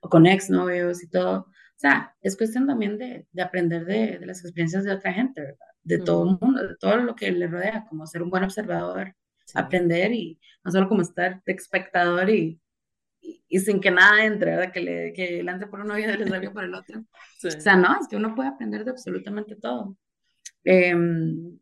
o 0.01 0.09
con 0.09 0.25
exnovios 0.27 1.03
y 1.03 1.09
todo. 1.09 1.39
O 1.41 1.79
sea, 1.81 2.15
es 2.21 2.37
cuestión 2.37 2.67
también 2.67 2.97
de, 2.99 3.27
de 3.31 3.41
aprender 3.43 3.85
de, 3.85 4.19
de 4.19 4.25
las 4.27 4.41
experiencias 4.43 4.83
de 4.85 4.93
otra 4.93 5.13
gente, 5.13 5.41
¿verdad? 5.41 5.67
De 5.83 5.99
todo 5.99 6.23
el 6.29 6.37
mundo, 6.39 6.67
de 6.67 6.75
todo 6.77 6.97
lo 6.97 7.15
que 7.15 7.31
le 7.31 7.47
rodea, 7.47 7.85
como 7.89 8.05
ser 8.07 8.21
un 8.23 8.29
buen 8.29 8.43
observador, 8.43 9.15
Sí. 9.45 9.59
aprender 9.59 10.13
y 10.13 10.39
no 10.63 10.71
solo 10.71 10.87
como 10.87 11.01
estar 11.01 11.43
de 11.45 11.53
espectador 11.53 12.29
y, 12.29 12.61
y, 13.21 13.43
y 13.49 13.59
sin 13.59 13.81
que 13.81 13.91
nada 13.91 14.25
entre, 14.25 14.51
¿verdad? 14.51 14.73
Que 14.73 14.81
le, 14.81 15.13
que 15.13 15.43
le 15.43 15.51
entre 15.51 15.67
por 15.67 15.81
un 15.81 15.91
oído 15.91 16.13
y 16.13 16.17
le 16.17 16.27
salga 16.27 16.51
por 16.53 16.63
el 16.65 16.75
otro. 16.75 17.03
Sí. 17.37 17.47
O 17.49 17.61
sea, 17.61 17.75
no, 17.75 17.99
es 17.99 18.07
que 18.07 18.17
uno 18.17 18.35
puede 18.35 18.49
aprender 18.49 18.85
de 18.85 18.91
absolutamente 18.91 19.55
todo. 19.55 19.97
Em, 20.65 21.59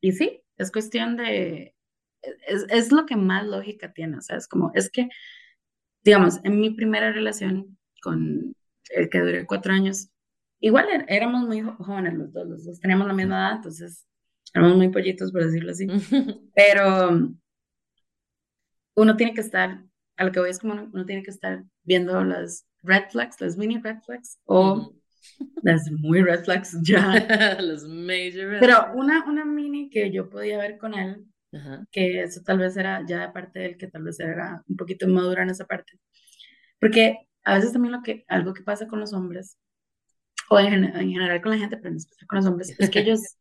y 0.00 0.12
sí, 0.12 0.42
es 0.56 0.70
cuestión 0.72 1.16
de, 1.16 1.74
es, 2.22 2.66
es 2.70 2.92
lo 2.92 3.06
que 3.06 3.16
más 3.16 3.46
lógica 3.46 3.92
tiene, 3.92 4.18
o 4.18 4.22
sea, 4.22 4.36
es 4.36 4.48
como, 4.48 4.70
es 4.74 4.90
que, 4.90 5.08
digamos, 6.04 6.40
en 6.44 6.60
mi 6.60 6.70
primera 6.70 7.12
relación 7.12 7.78
con 8.02 8.54
el 8.90 9.10
que 9.10 9.20
duré 9.20 9.46
cuatro 9.46 9.72
años, 9.72 10.10
igual 10.60 10.86
er- 10.90 11.04
éramos 11.08 11.46
muy 11.46 11.62
jóvenes 11.62 12.14
los 12.14 12.32
dos, 12.32 12.46
los 12.48 12.64
dos 12.64 12.80
teníamos 12.80 13.06
la 13.06 13.14
misma 13.14 13.36
edad, 13.48 13.56
entonces 13.56 14.06
éramos 14.54 14.76
muy 14.76 14.88
pollitos, 14.88 15.32
por 15.32 15.44
decirlo 15.44 15.72
así, 15.72 15.86
pero 16.54 17.10
uno 18.94 19.16
tiene 19.16 19.34
que 19.34 19.40
estar, 19.40 19.84
a 20.16 20.24
lo 20.24 20.32
que 20.32 20.40
voy 20.40 20.50
es 20.50 20.58
como 20.58 20.72
uno, 20.72 20.90
uno 20.92 21.04
tiene 21.04 21.22
que 21.22 21.30
estar 21.30 21.64
viendo 21.84 22.22
las 22.24 22.66
red 22.82 23.04
flags, 23.10 23.40
las 23.40 23.56
mini 23.56 23.78
red 23.78 23.98
flags, 24.04 24.38
o 24.46 24.94
las 25.62 25.90
muy 25.90 26.22
red 26.22 26.44
flags 26.44 26.76
ya. 26.82 27.58
Los 27.60 27.84
major 27.84 28.48
red 28.50 28.60
Pero 28.60 28.92
una, 28.94 29.24
una 29.26 29.44
mini 29.44 29.90
que 29.90 30.10
yo 30.10 30.28
podía 30.28 30.58
ver 30.58 30.78
con 30.78 30.94
él, 30.94 31.26
que 31.90 32.22
eso 32.22 32.42
tal 32.44 32.58
vez 32.58 32.76
era 32.76 33.04
ya 33.06 33.20
de 33.22 33.32
parte 33.32 33.58
de 33.58 33.66
él, 33.66 33.76
que 33.76 33.88
tal 33.88 34.02
vez 34.02 34.20
era 34.20 34.62
un 34.68 34.76
poquito 34.76 35.08
madura 35.08 35.42
en 35.42 35.50
esa 35.50 35.66
parte. 35.66 35.98
Porque 36.80 37.28
a 37.44 37.54
veces 37.56 37.72
también 37.72 37.92
lo 37.92 38.02
que, 38.02 38.24
algo 38.28 38.54
que 38.54 38.62
pasa 38.62 38.86
con 38.86 39.00
los 39.00 39.12
hombres, 39.12 39.58
o 40.50 40.58
en, 40.60 40.84
en 40.84 41.10
general 41.10 41.40
con 41.42 41.52
la 41.52 41.58
gente, 41.58 41.76
pero 41.76 41.90
en 41.90 41.96
especial 41.96 42.26
con 42.28 42.36
los 42.38 42.46
hombres, 42.46 42.74
es 42.78 42.90
que 42.90 43.00
ellos 43.00 43.36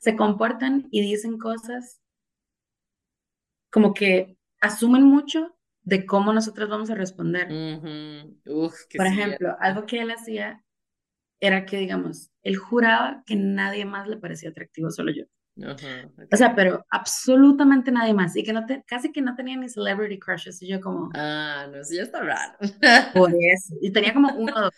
se 0.00 0.16
comportan 0.16 0.88
y 0.90 1.02
dicen 1.02 1.38
cosas 1.38 2.00
como 3.70 3.92
que 3.92 4.38
asumen 4.60 5.02
mucho 5.02 5.56
de 5.82 6.06
cómo 6.06 6.32
nosotros 6.32 6.68
vamos 6.68 6.90
a 6.90 6.94
responder. 6.94 7.56
Ujú. 7.56 8.36
Uf, 8.46 8.86
que 8.88 8.98
Por 8.98 9.06
sí, 9.06 9.18
ejemplo, 9.22 9.54
algo 9.60 9.84
que 9.86 10.00
él 10.00 10.10
hacía 10.10 10.64
era 11.40 11.66
que, 11.66 11.78
digamos, 11.78 12.30
él 12.42 12.56
juraba 12.56 13.22
que 13.26 13.36
nadie 13.36 13.84
más 13.86 14.08
le 14.08 14.18
parecía 14.18 14.50
atractivo, 14.50 14.90
solo 14.90 15.12
yo. 15.12 15.24
Ajá, 15.62 16.10
O 16.32 16.36
sea, 16.36 16.54
pero 16.56 16.84
absolutamente 16.90 17.92
nadie 17.92 18.12
más. 18.14 18.34
Y 18.36 18.42
que 18.44 18.52
no 18.52 18.66
te, 18.66 18.82
casi 18.86 19.12
que 19.12 19.22
no 19.22 19.34
tenía 19.36 19.56
ni 19.56 19.68
celebrity 19.68 20.18
crushes. 20.18 20.60
Y 20.62 20.68
yo 20.68 20.80
como, 20.80 21.14
Ah, 21.14 21.66
no, 21.70 21.78
eso 21.80 21.94
ya 21.94 22.02
está 22.02 22.20
raro. 22.22 22.54
por 23.10 23.30
eso. 23.34 23.74
Y 23.80 23.92
tenía 23.92 24.14
como 24.14 24.34
uno 24.34 24.52
o 24.56 24.60
dos. 24.62 24.72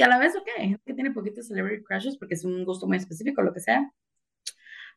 Y 0.00 0.02
a 0.02 0.08
la 0.08 0.18
vez, 0.18 0.34
ok, 0.34 0.48
hay 0.56 0.68
gente 0.70 0.82
que 0.86 0.94
tiene 0.94 1.10
poquitos 1.10 1.46
celebrity 1.46 1.84
crushes 1.84 2.16
porque 2.16 2.32
es 2.32 2.42
un 2.46 2.64
gusto 2.64 2.86
muy 2.86 2.96
específico, 2.96 3.42
lo 3.42 3.52
que 3.52 3.60
sea. 3.60 3.92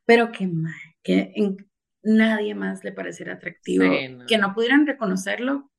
Pero 0.06 0.32
que, 0.32 0.47
mae, 0.47 0.95
que 1.04 1.34
en- 1.36 1.58
nadie 2.04 2.56
más 2.56 2.86
le 2.86 2.93
pareciera 2.93 3.34
atractivo. 3.34 3.84
Sí, 3.84 4.08
no. 4.08 4.26
Que 4.26 4.38
no 4.38 4.54
pudieran 4.54 4.88
reconocerlo. 4.88 5.70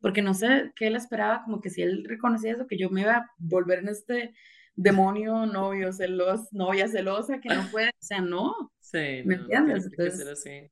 Porque 0.00 0.20
no 0.20 0.34
sé 0.34 0.70
qué 0.76 0.88
él 0.88 0.96
esperaba, 0.96 1.42
como 1.44 1.62
que 1.62 1.70
si 1.70 1.80
él 1.80 2.04
reconocía 2.06 2.52
eso, 2.52 2.66
que 2.66 2.76
yo 2.76 2.90
me 2.90 3.00
iba 3.00 3.16
a 3.16 3.30
volver 3.38 3.78
en 3.78 3.88
este 3.88 4.34
demonio 4.74 5.46
novio 5.46 5.94
celoso, 5.94 6.46
novia 6.52 6.88
celosa 6.88 7.40
que 7.40 7.48
no 7.48 7.62
puede, 7.70 7.88
o 7.88 8.02
sea, 8.02 8.20
no, 8.20 8.52
Sí, 8.80 9.22
¿me 9.24 9.36
no, 9.36 9.42
entiendes? 9.44 9.84
ser 9.84 9.92
Entonces, 9.98 10.28
así. 10.28 10.70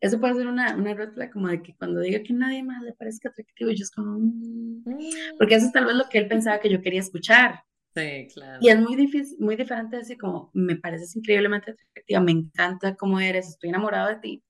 Eso 0.00 0.20
puede 0.20 0.34
ser 0.34 0.46
una, 0.46 0.76
una 0.76 0.94
red 0.94 1.12
flag 1.12 1.32
como 1.32 1.48
de 1.48 1.60
que 1.62 1.74
cuando 1.76 2.00
diga 2.00 2.22
que 2.22 2.32
nadie 2.32 2.62
más 2.62 2.82
le 2.82 2.92
parezca 2.92 3.30
atractivo, 3.30 3.70
yo 3.70 3.82
es 3.82 3.90
como... 3.90 4.18
"Mm". 4.18 4.84
Porque 5.38 5.56
eso 5.56 5.66
es 5.66 5.72
tal 5.72 5.86
vez 5.86 5.96
lo 5.96 6.08
que 6.08 6.18
él 6.18 6.28
pensaba 6.28 6.60
que 6.60 6.70
yo 6.70 6.80
quería 6.80 7.00
escuchar. 7.00 7.62
Sí, 7.94 8.28
claro. 8.32 8.60
Y 8.62 8.68
es 8.68 8.78
muy 8.80 8.96
difícil, 8.96 9.36
muy 9.40 9.56
diferente 9.56 9.96
decir 9.96 10.18
como, 10.18 10.50
me 10.54 10.76
pareces 10.76 11.16
increíblemente 11.16 11.72
atractiva, 11.72 12.20
me 12.20 12.32
encanta 12.32 12.94
cómo 12.94 13.18
eres, 13.20 13.48
estoy 13.48 13.70
enamorado 13.70 14.08
de 14.08 14.16
ti. 14.16 14.42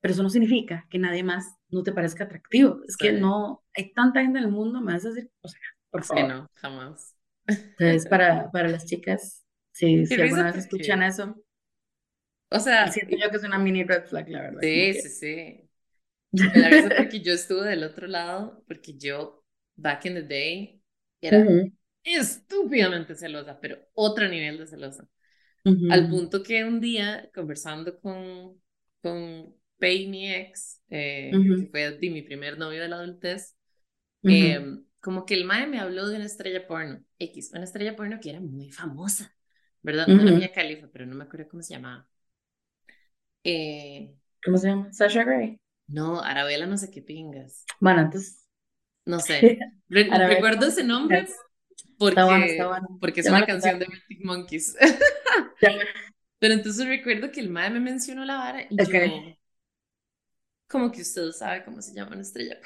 Pero 0.00 0.12
eso 0.14 0.22
no 0.22 0.30
significa 0.30 0.86
que 0.90 0.98
nadie 0.98 1.22
más 1.22 1.56
no 1.70 1.82
te 1.82 1.92
parezca 1.92 2.24
atractivo. 2.24 2.80
Es 2.86 2.96
que 2.96 3.12
Sí. 3.12 3.18
no, 3.20 3.64
hay 3.74 3.92
tanta 3.92 4.22
gente 4.22 4.38
en 4.38 4.44
el 4.44 4.50
mundo, 4.50 4.80
me 4.80 4.92
vas 4.92 5.04
a 5.04 5.08
decir, 5.10 5.30
o 5.40 5.48
sea, 5.48 5.60
por 5.90 6.04
Sí, 6.04 6.08
favor. 6.14 6.28
no, 6.28 6.46
jamás. 6.54 7.14
Entonces, 7.46 8.06
para, 8.08 8.50
para 8.50 8.68
las 8.68 8.86
chicas, 8.86 9.44
si, 9.72 9.86
Qué 10.08 10.14
si 10.16 10.20
alguna 10.22 10.44
vez 10.44 10.56
escuchan 10.58 11.02
eso, 11.02 11.36
o 12.50 12.60
sea, 12.60 12.88
siento 12.90 13.16
yo 13.16 13.30
que 13.30 13.36
es 13.36 13.44
una 13.44 13.58
mini 13.58 13.84
red 13.84 14.06
flag, 14.06 14.28
la 14.28 14.42
verdad. 14.42 14.62
sí, 14.62 14.94
sí, 14.94 15.08
sí. 15.10 15.70
Me 16.46 16.60
da 16.60 16.70
risa 16.70 16.94
porque 16.96 17.20
yo 17.22 17.32
estuve 17.34 17.68
del 17.68 17.84
otro 17.84 18.06
lado, 18.06 18.64
porque 18.68 18.96
yo, 18.98 19.44
back 19.76 20.06
in 20.06 20.14
the 20.14 20.22
day, 20.22 20.82
era 21.20 21.46
Ujú, 21.46 21.70
estúpidamente 22.04 23.14
celosa, 23.16 23.60
pero 23.60 23.78
otro 23.94 24.28
nivel 24.28 24.58
de 24.58 24.66
celosa. 24.66 25.08
ujú, 25.64 25.88
Al 25.88 26.08
punto 26.08 26.42
que 26.42 26.64
un 26.64 26.80
día, 26.80 27.30
conversando 27.34 28.00
con, 28.00 28.60
con 29.02 29.54
Pei, 29.78 30.08
mi 30.08 30.32
ex, 30.34 30.82
eh, 30.90 31.46
ujú, 31.46 31.56
que 31.56 31.68
fue 31.68 31.98
mi 32.00 32.22
primer 32.22 32.58
novio 32.58 32.82
de 32.82 32.88
la 32.88 32.96
adultez, 32.98 33.56
eh, 34.26 34.60
como 35.00 35.26
que 35.26 35.34
el 35.34 35.44
mae 35.46 35.66
me 35.68 35.80
habló 35.80 36.08
de 36.08 36.16
una 36.16 36.26
estrella 36.26 36.66
porno, 36.66 37.04
X, 37.18 37.50
una 37.54 37.64
estrella 37.64 37.96
porno 37.96 38.20
que 38.20 38.30
era 38.30 38.40
muy 38.40 38.70
famosa, 38.72 39.36
¿verdad? 39.82 40.08
No 40.08 40.24
la 40.24 40.32
Ujú. 40.32 40.32
Mia 40.32 40.52
Khalifa, 40.52 40.88
pero 40.92 41.06
no 41.06 41.16
me 41.16 41.24
acuerdo 41.24 41.48
cómo 41.50 41.62
se 41.62 41.74
llamaba. 41.74 42.08
Eh, 43.48 44.16
¿Cómo 44.44 44.56
se 44.58 44.68
llama? 44.68 44.92
Sasha 44.92 45.24
Grey. 45.24 45.58
no, 45.88 46.20
Arabella 46.22 46.66
no 46.66 46.76
sé 46.78 46.90
qué 46.90 47.02
pingas, 47.02 47.68
Bueno, 47.80 48.02
entonces, 48.02 48.46
no 49.06 49.20
sé. 49.20 49.58
Re- 49.88 50.18
recuerdo 50.24 50.66
ese 50.68 50.84
nombre 50.84 51.18
pingas. 51.18 51.44
Está 52.08 52.24
bueno, 52.26 52.46
está 52.46 52.66
porque, 52.66 52.68
bueno. 52.68 52.88
porque 53.00 53.20
es 53.20 53.28
Ya 53.28 53.30
una 53.30 53.46
canción 53.46 53.78
de. 53.78 53.86
Arctic 53.86 54.24
Monkeys. 54.24 54.76
Ya 55.60 55.70
Pero 56.38 56.54
entonces 56.54 56.86
recuerdo 56.86 57.30
que 57.30 57.40
el 57.40 57.50
mae 57.50 57.70
me 57.70 57.80
mencionó 57.80 58.24
la 58.24 58.36
vara 58.38 58.62
y 58.70 58.80
Ok, 58.80 58.94
yo, 58.94 59.36
como 60.68 60.90
que 60.92 61.02
usted 61.02 61.30
sabe 61.32 61.64
cómo 61.64 61.80
se 61.82 61.94
llama 61.94 62.12
una 62.12 62.22
estrella 62.22 62.56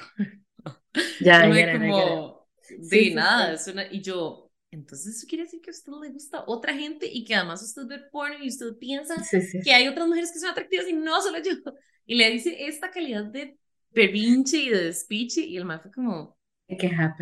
ya, 1.19 1.41
Y 1.41 1.47
I 1.47 1.49
me 1.49 1.53
get 1.53 1.69
it, 1.69 1.81
I 1.81 1.91
get 1.93 2.07
it. 2.07 2.23
como, 2.23 2.47
Sí, 2.61 2.77
de 2.77 3.11
sí, 3.11 3.11
nada, 3.11 3.53
sí. 3.53 3.53
es 3.53 3.67
una, 3.67 3.85
y 3.91 4.01
yo, 4.01 4.50
entonces 4.71 5.17
eso 5.17 5.27
quiere 5.27 5.43
decir 5.43 5.61
que 5.61 5.69
a 5.69 5.73
usted 5.73 5.91
le 6.01 6.09
gusta 6.11 6.43
otra 6.47 6.73
gente 6.73 7.07
y 7.11 7.23
que 7.25 7.35
además 7.35 7.61
usted 7.63 7.85
ve 7.87 7.99
porno 8.11 8.43
y 8.43 8.47
usted 8.47 8.77
piensa 8.79 9.15
Sí, 9.29 9.41
sí. 9.41 9.59
que 9.61 9.73
hay 9.73 9.87
otras 9.87 10.07
mujeres 10.07 10.31
que 10.31 10.39
son 10.39 10.49
atractivas 10.49 10.87
y 10.87 10.93
no 10.93 11.21
solo 11.21 11.37
yo. 11.43 11.51
Y 12.05 12.15
le 12.15 12.29
dice 12.31 12.65
esta 12.67 12.89
calidad 12.91 13.25
de 13.25 13.57
berrinche 13.91 14.57
y 14.57 14.69
de 14.69 14.85
despiche 14.85 15.41
y 15.41 15.55
el 15.57 15.65
mae 15.65 15.79
fue 15.79 15.91
como. 15.91 16.37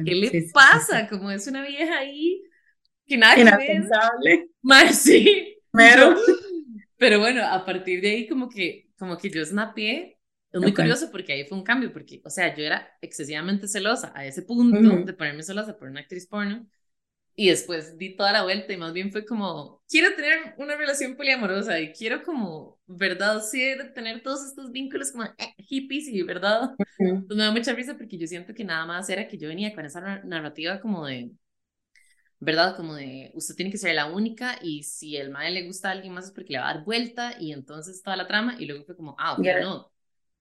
¿qué 0.06 0.16
le 0.16 0.30
Sí, 0.30 0.48
pasa? 0.54 1.08
Como 1.10 1.30
es 1.32 1.48
una 1.48 1.62
vieja 1.68 2.00
ahí 2.00 2.44
que 3.08 3.18
nada. 3.18 3.36
Inalcanzable. 3.42 4.50
Mae, 4.62 4.94
sí. 4.94 5.56
Pero, 5.72 6.16
pero 6.98 7.20
bueno, 7.20 7.44
a 7.46 7.66
partir 7.66 8.02
de 8.02 8.10
ahí 8.12 8.28
como 8.28 8.50
que, 8.50 8.90
como 8.98 9.18
que 9.18 9.30
yo 9.30 9.46
snapeé 9.46 10.18
Es 10.52 10.62
muy 10.62 10.74
curioso 10.74 11.12
porque 11.12 11.34
ahí 11.34 11.46
fue 11.48 11.58
un 11.58 11.64
cambio, 11.64 11.94
porque, 11.94 12.22
o 12.26 12.30
sea, 12.30 12.56
yo 12.56 12.64
era 12.64 12.90
excesivamente 13.02 13.68
celosa 13.68 14.12
a 14.16 14.26
ese 14.26 14.42
punto 14.42 15.04
de 15.04 15.14
ponerme 15.14 15.44
celosa 15.44 15.78
por 15.78 15.90
una 15.90 16.02
actriz 16.02 16.28
porno 16.28 16.68
y 17.36 17.50
después 17.50 17.98
di 17.98 18.16
toda 18.16 18.34
la 18.34 18.44
vuelta 18.44 18.74
y 18.74 18.78
más 18.78 18.94
bien 18.94 19.12
fue 19.12 19.26
como, 19.26 19.82
quiero 19.88 20.14
tener 20.16 20.56
una 20.58 20.76
relación 20.76 21.16
poliamorosa 21.16 21.80
y 21.80 21.94
quiero 21.94 22.24
como, 22.24 22.80
¿verdad? 22.86 23.42
Sí, 23.42 23.62
tener 23.96 24.22
todos 24.22 24.46
estos 24.46 24.72
vínculos 24.72 25.12
como 25.12 25.24
eh, 25.24 25.34
hippies 25.58 26.08
y, 26.08 26.22
¿verdad? 26.24 26.72
Pues 26.98 27.38
me 27.38 27.44
da 27.44 27.52
mucha 27.52 27.74
risa 27.74 27.98
porque 27.98 28.18
yo 28.18 28.28
siento 28.28 28.54
que 28.54 28.64
nada 28.64 28.86
más 28.86 29.10
era 29.10 29.28
que 29.28 29.38
yo 29.38 29.48
venía 29.48 29.74
con 29.74 29.86
esa 29.86 30.02
narrativa 30.24 30.80
como 30.82 31.06
de, 31.06 31.32
¿verdad? 32.40 32.76
Como 32.76 32.96
de, 32.96 33.32
usted 33.34 33.56
tiene 33.56 33.72
que 33.72 33.78
ser 33.78 33.96
la 33.96 34.08
única 34.08 34.58
y 34.62 34.84
si 34.84 35.18
el 35.18 35.30
madre 35.30 35.52
le 35.52 35.66
gusta 35.66 35.90
a 35.90 35.92
alguien 35.92 36.14
más 36.14 36.26
es 36.26 36.32
porque 36.32 36.54
le 36.54 36.60
va 36.60 36.70
a 36.70 36.74
dar 36.74 36.84
vuelta 36.84 37.36
y 37.40 37.52
entonces 37.54 38.02
toda 38.02 38.16
la 38.16 38.28
trama 38.28 38.56
y 38.60 38.66
luego 38.66 38.86
fue 38.86 38.96
como, 38.96 39.16
ah, 39.20 39.34
ok, 39.34 39.46
no, 39.62 39.92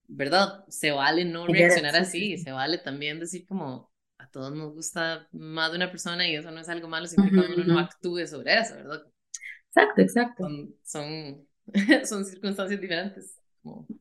¿verdad? 0.07 0.65
Se 0.69 0.91
vale 0.91 1.25
no 1.25 1.45
reaccionar 1.47 1.95
así, 1.95 2.37
se 2.37 2.51
vale 2.51 2.77
también 2.77 3.19
decir 3.19 3.45
como, 3.45 3.91
a 4.19 4.27
todos 4.27 4.53
nos 4.53 4.73
gusta 4.73 5.27
más 5.31 5.71
de 5.71 5.77
una 5.77 5.89
persona 5.89 6.27
y 6.27 6.35
eso 6.35 6.51
no 6.51 6.59
es 6.59 6.69
algo 6.69 6.87
malo 6.87 7.07
siempre 7.07 7.31
que 7.31 7.53
uno 7.53 7.63
no 7.63 7.79
actúe 7.79 8.27
sobre 8.27 8.59
eso, 8.59 8.75
¿verdad? 8.75 9.03
Exacto, 9.67 10.01
exacto. 10.01 10.47
Son, 10.83 11.47
son, 12.05 12.25
circunstancias 12.25 12.79
diferentes. 12.79 13.39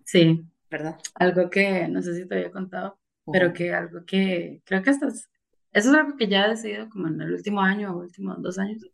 sí. 0.04 0.44
¿Verdad? 0.70 0.98
Algo 1.14 1.48
que 1.48 1.88
no 1.88 2.02
sé 2.02 2.14
si 2.14 2.28
te 2.28 2.34
había 2.34 2.50
contado, 2.50 2.98
pero 3.32 3.54
que 3.54 3.72
algo 3.72 4.04
que 4.04 4.60
creo 4.66 4.82
que 4.82 4.90
estás, 4.90 5.30
eso 5.72 5.90
es 5.90 5.94
algo 5.94 6.14
que 6.18 6.28
ya 6.28 6.44
he 6.44 6.50
decidido 6.50 6.90
como 6.90 7.08
en 7.08 7.18
el 7.22 7.32
último 7.32 7.62
año 7.62 7.94
o 7.94 8.00
últimos 8.00 8.42
dos 8.42 8.58
años. 8.58 8.84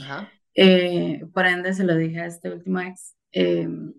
Ajá. 0.00 0.30
Eh, 0.54 1.24
por 1.32 1.46
ende, 1.46 1.74
se 1.74 1.82
lo 1.82 1.96
dije 1.96 2.20
a 2.20 2.26
este 2.26 2.52
último 2.52 2.78
ex, 2.78 3.16
em, 3.32 3.92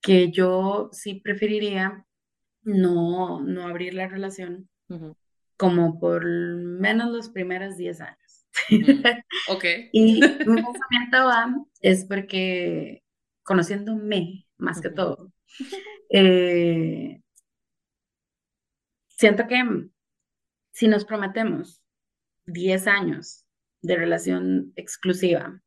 que 0.00 0.30
yo 0.30 0.88
sí 0.92 1.20
preferiría 1.20 2.06
no, 2.62 3.42
no 3.42 3.66
abrir 3.66 3.92
la 3.92 4.08
relación 4.08 4.70
como 5.60 6.00
por 6.00 6.24
menos 6.24 7.10
los 7.10 7.28
primeros 7.28 7.76
10 7.76 8.00
años. 8.00 8.46
ok. 9.50 9.64
y 9.92 10.14
mi 10.46 10.62
pensamiento 10.62 11.26
va 11.26 11.54
es 11.82 12.06
porque 12.06 13.04
conociéndome 13.42 14.46
más 14.56 14.80
que 14.80 14.88
todo, 14.88 15.34
eh, 16.08 17.20
siento 19.08 19.46
que 19.46 19.62
si 20.72 20.88
nos 20.88 21.04
prometemos 21.04 21.82
10 22.46 22.86
años 22.86 23.44
de 23.82 23.96
relación 23.96 24.72
exclusiva, 24.76 25.60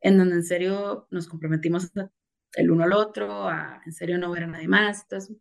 en 0.00 0.16
donde 0.16 0.36
en 0.36 0.44
serio 0.44 1.08
nos 1.10 1.28
comprometimos 1.28 1.92
el 2.54 2.70
uno 2.70 2.84
al 2.84 2.94
otro, 2.94 3.46
a 3.46 3.82
en 3.84 3.92
serio 3.92 4.16
no 4.16 4.30
ver 4.30 4.44
a 4.44 4.46
nadie 4.46 4.68
más, 4.68 5.02
entonces, 5.02 5.36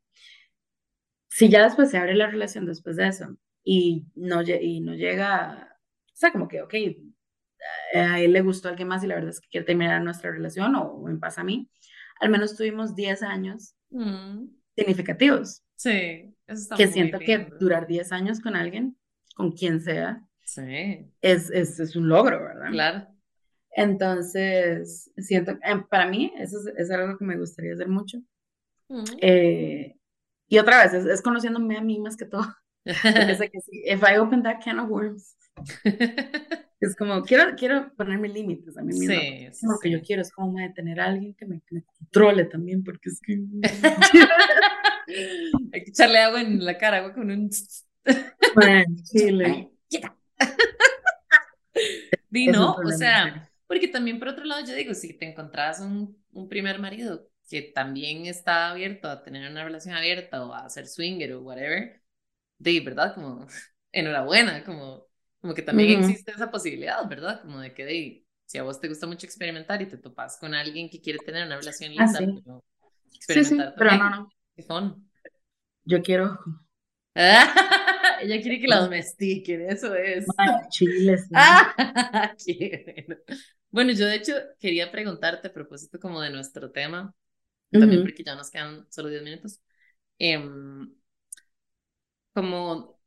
si 1.29 1.49
ya 1.49 1.63
después 1.63 1.89
se 1.89 1.97
abre 1.97 2.13
la 2.13 2.27
relación 2.27 2.65
después 2.65 2.97
de 2.97 3.07
eso, 3.07 3.37
y 3.63 4.07
no, 4.15 4.41
y 4.41 4.81
no 4.81 4.95
llega, 4.95 5.77
o 6.05 6.15
sea, 6.15 6.31
como 6.31 6.47
que, 6.47 6.61
ok, 6.61 6.73
a 7.93 8.19
él 8.19 8.33
le 8.33 8.41
gustó 8.41 8.67
a 8.67 8.71
alguien 8.71 8.87
más 8.87 9.03
y 9.03 9.07
la 9.07 9.15
verdad 9.15 9.31
es 9.31 9.41
que 9.41 9.49
quiere 9.49 9.65
terminar 9.65 10.01
nuestra 10.01 10.31
relación 10.31 10.75
o, 10.75 11.07
en 11.09 11.19
paz 11.19 11.37
a 11.37 11.43
mí, 11.43 11.69
al 12.19 12.29
menos 12.29 12.55
tuvimos 12.55 12.95
10 12.95 13.23
años 13.23 13.75
mm. 13.89 14.45
significativos. 14.75 15.63
Sí, 15.75 16.35
eso 16.47 16.61
está 16.61 16.75
Que 16.75 16.87
siento 16.87 17.19
que 17.19 17.49
durar 17.59 17.87
10 17.87 18.11
años 18.11 18.39
con 18.41 18.55
alguien, 18.55 18.97
con 19.35 19.51
quien 19.51 19.81
sea, 19.81 20.25
sí. 20.43 21.11
es, 21.21 21.49
es, 21.51 21.79
es 21.79 21.95
un 21.95 22.09
logro, 22.09 22.39
¿verdad? 22.39 22.71
Claro. 22.71 23.07
Entonces, 23.71 25.11
siento, 25.17 25.51
eh, 25.51 25.83
para 25.89 26.07
mí, 26.07 26.33
eso 26.37 26.57
es, 26.75 26.91
algo 26.91 27.17
que 27.17 27.25
me 27.25 27.37
gustaría 27.37 27.73
hacer 27.73 27.87
mucho. 27.87 28.17
Mm. 28.89 29.03
Eh, 29.21 29.95
y 30.47 30.57
otra 30.57 30.83
vez, 30.83 30.93
es, 30.93 31.05
es, 31.05 31.21
conociéndome 31.21 31.77
a 31.77 31.81
mí 31.81 31.99
más 31.99 32.17
que 32.17 32.25
todo. 32.25 32.45
Porque 32.83 32.93
que 33.51 33.61
sí, 33.61 33.83
if 33.85 34.01
I 34.03 34.17
open 34.17 34.43
that 34.43 34.61
can 34.63 34.79
of 34.79 34.89
worms, 34.89 35.35
es 36.79 36.95
como, 36.95 37.21
quiero, 37.23 37.55
quiero 37.55 37.93
ponerme 37.95 38.29
límites 38.29 38.77
a 38.77 38.81
mí 38.81 38.93
misma. 38.93 39.15
Sí, 39.51 39.65
lo 39.65 39.79
que 39.79 39.91
yo 39.91 40.01
quiero 40.01 40.21
es 40.21 40.31
como 40.31 40.55
tener 40.73 40.99
a 40.99 41.07
alguien 41.07 41.33
que 41.35 41.45
me, 41.45 41.61
me, 41.71 41.83
controle 41.83 42.45
también, 42.45 42.83
porque 42.83 43.09
es 43.09 43.19
que... 43.21 43.39
Hay 45.73 45.83
que 45.83 45.89
echarle 45.89 46.19
agua 46.19 46.41
en 46.41 46.63
la 46.63 46.77
cara, 46.77 46.97
agua 46.97 47.13
con 47.13 47.31
un... 47.31 47.49
bueno, 48.55 48.95
chile. 49.03 49.71
Di 52.29 52.47
no, 52.47 52.75
o 52.75 52.91
sea, 52.91 53.49
porque 53.65 53.87
también 53.87 54.19
por 54.19 54.29
otro 54.29 54.45
lado 54.45 54.65
yo 54.65 54.75
digo, 54.75 54.93
si 54.93 55.17
te 55.17 55.27
encontrás 55.27 55.79
un, 55.79 56.15
un 56.31 56.47
primer 56.47 56.79
marido 56.79 57.27
que 57.49 57.63
también 57.63 58.27
está 58.27 58.69
abierto 58.69 59.09
a 59.09 59.23
tener 59.23 59.49
una 59.49 59.63
relación 59.63 59.95
abierta 59.95 60.45
o 60.45 60.53
a 60.53 60.69
ser 60.69 60.87
swinger 60.87 61.33
o 61.33 61.41
whatever, 61.41 61.98
de 62.59 62.79
verdad, 62.81 63.15
como 63.15 63.47
enhorabuena, 63.91 64.63
como, 64.63 65.07
como 65.41 65.53
que 65.53 65.61
también 65.61 65.99
existe 65.99 66.31
esa 66.31 66.51
posibilidad, 66.51 67.07
¿verdad? 67.07 67.41
Como 67.41 67.59
de 67.59 67.73
que 67.73 67.85
de, 67.85 68.25
si 68.45 68.57
a 68.57 68.63
vos 68.63 68.79
te 68.79 68.89
gusta 68.89 69.07
mucho 69.07 69.25
experimentar 69.25 69.81
y 69.81 69.87
te 69.87 69.97
topas 69.97 70.37
con 70.37 70.53
alguien 70.53 70.89
que 70.89 71.01
quiere 71.01 71.19
tener 71.19 71.45
una 71.45 71.57
relación 71.57 71.91
ah, 71.97 72.05
linda, 72.05 72.19
pero 72.19 72.63
experimentar 73.15 73.69
sí, 73.69 73.73
pero 73.77 73.91
no, 73.97 74.09
no. 74.09 74.33
Qué 74.55 74.65
Yo 75.85 76.01
quiero. 76.03 76.37
Ella 78.21 78.41
quiere 78.41 78.59
que 78.59 78.67
la 78.67 78.81
domestiquen, 78.81 79.69
eso 79.69 79.95
es. 79.95 80.25
chiles. 80.69 81.27
Ah, 81.33 81.73
bueno. 83.71 83.93
yo 83.93 84.05
de 84.05 84.15
hecho 84.15 84.33
quería 84.59 84.91
preguntarte 84.91 85.47
a 85.47 85.53
propósito 85.53 85.99
como 85.99 86.21
de 86.21 86.29
nuestro 86.29 86.71
tema, 86.71 87.13
también 87.71 88.01
porque 88.01 88.23
ya 88.23 88.35
nos 88.35 88.49
quedan 88.49 88.85
solo 88.91 89.09
10 89.09 89.23
minutos. 89.23 89.59
Eh, 90.17 90.37
como, 92.39 92.97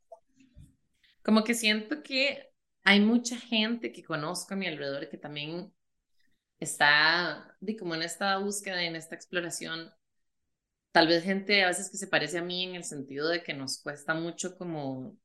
como 1.23 1.43
que 1.43 1.55
siento 1.55 2.03
que 2.03 2.51
hay 2.83 2.99
mucha 2.99 3.35
gente 3.39 3.91
que 3.91 4.03
conozco 4.03 4.53
a 4.53 4.57
mi 4.57 4.67
alrededor 4.67 5.09
que 5.09 5.17
también 5.17 5.73
está 6.59 7.55
de 7.61 7.77
como 7.77 7.95
en 7.95 8.03
esta 8.03 8.37
búsqueda, 8.37 8.83
en 8.83 8.95
esta 8.95 9.15
exploración. 9.15 9.91
Tal 10.91 11.07
vez 11.07 11.23
gente 11.23 11.63
a 11.63 11.67
veces 11.69 11.89
que 11.89 11.97
se 11.97 12.07
parece 12.07 12.37
a 12.37 12.43
mí 12.43 12.63
en 12.65 12.75
el 12.75 12.83
sentido 12.83 13.27
de 13.29 13.41
que 13.43 13.53
nos 13.53 13.81
cuesta 13.81 14.13
mucho 14.13 14.55
como, 14.57 15.17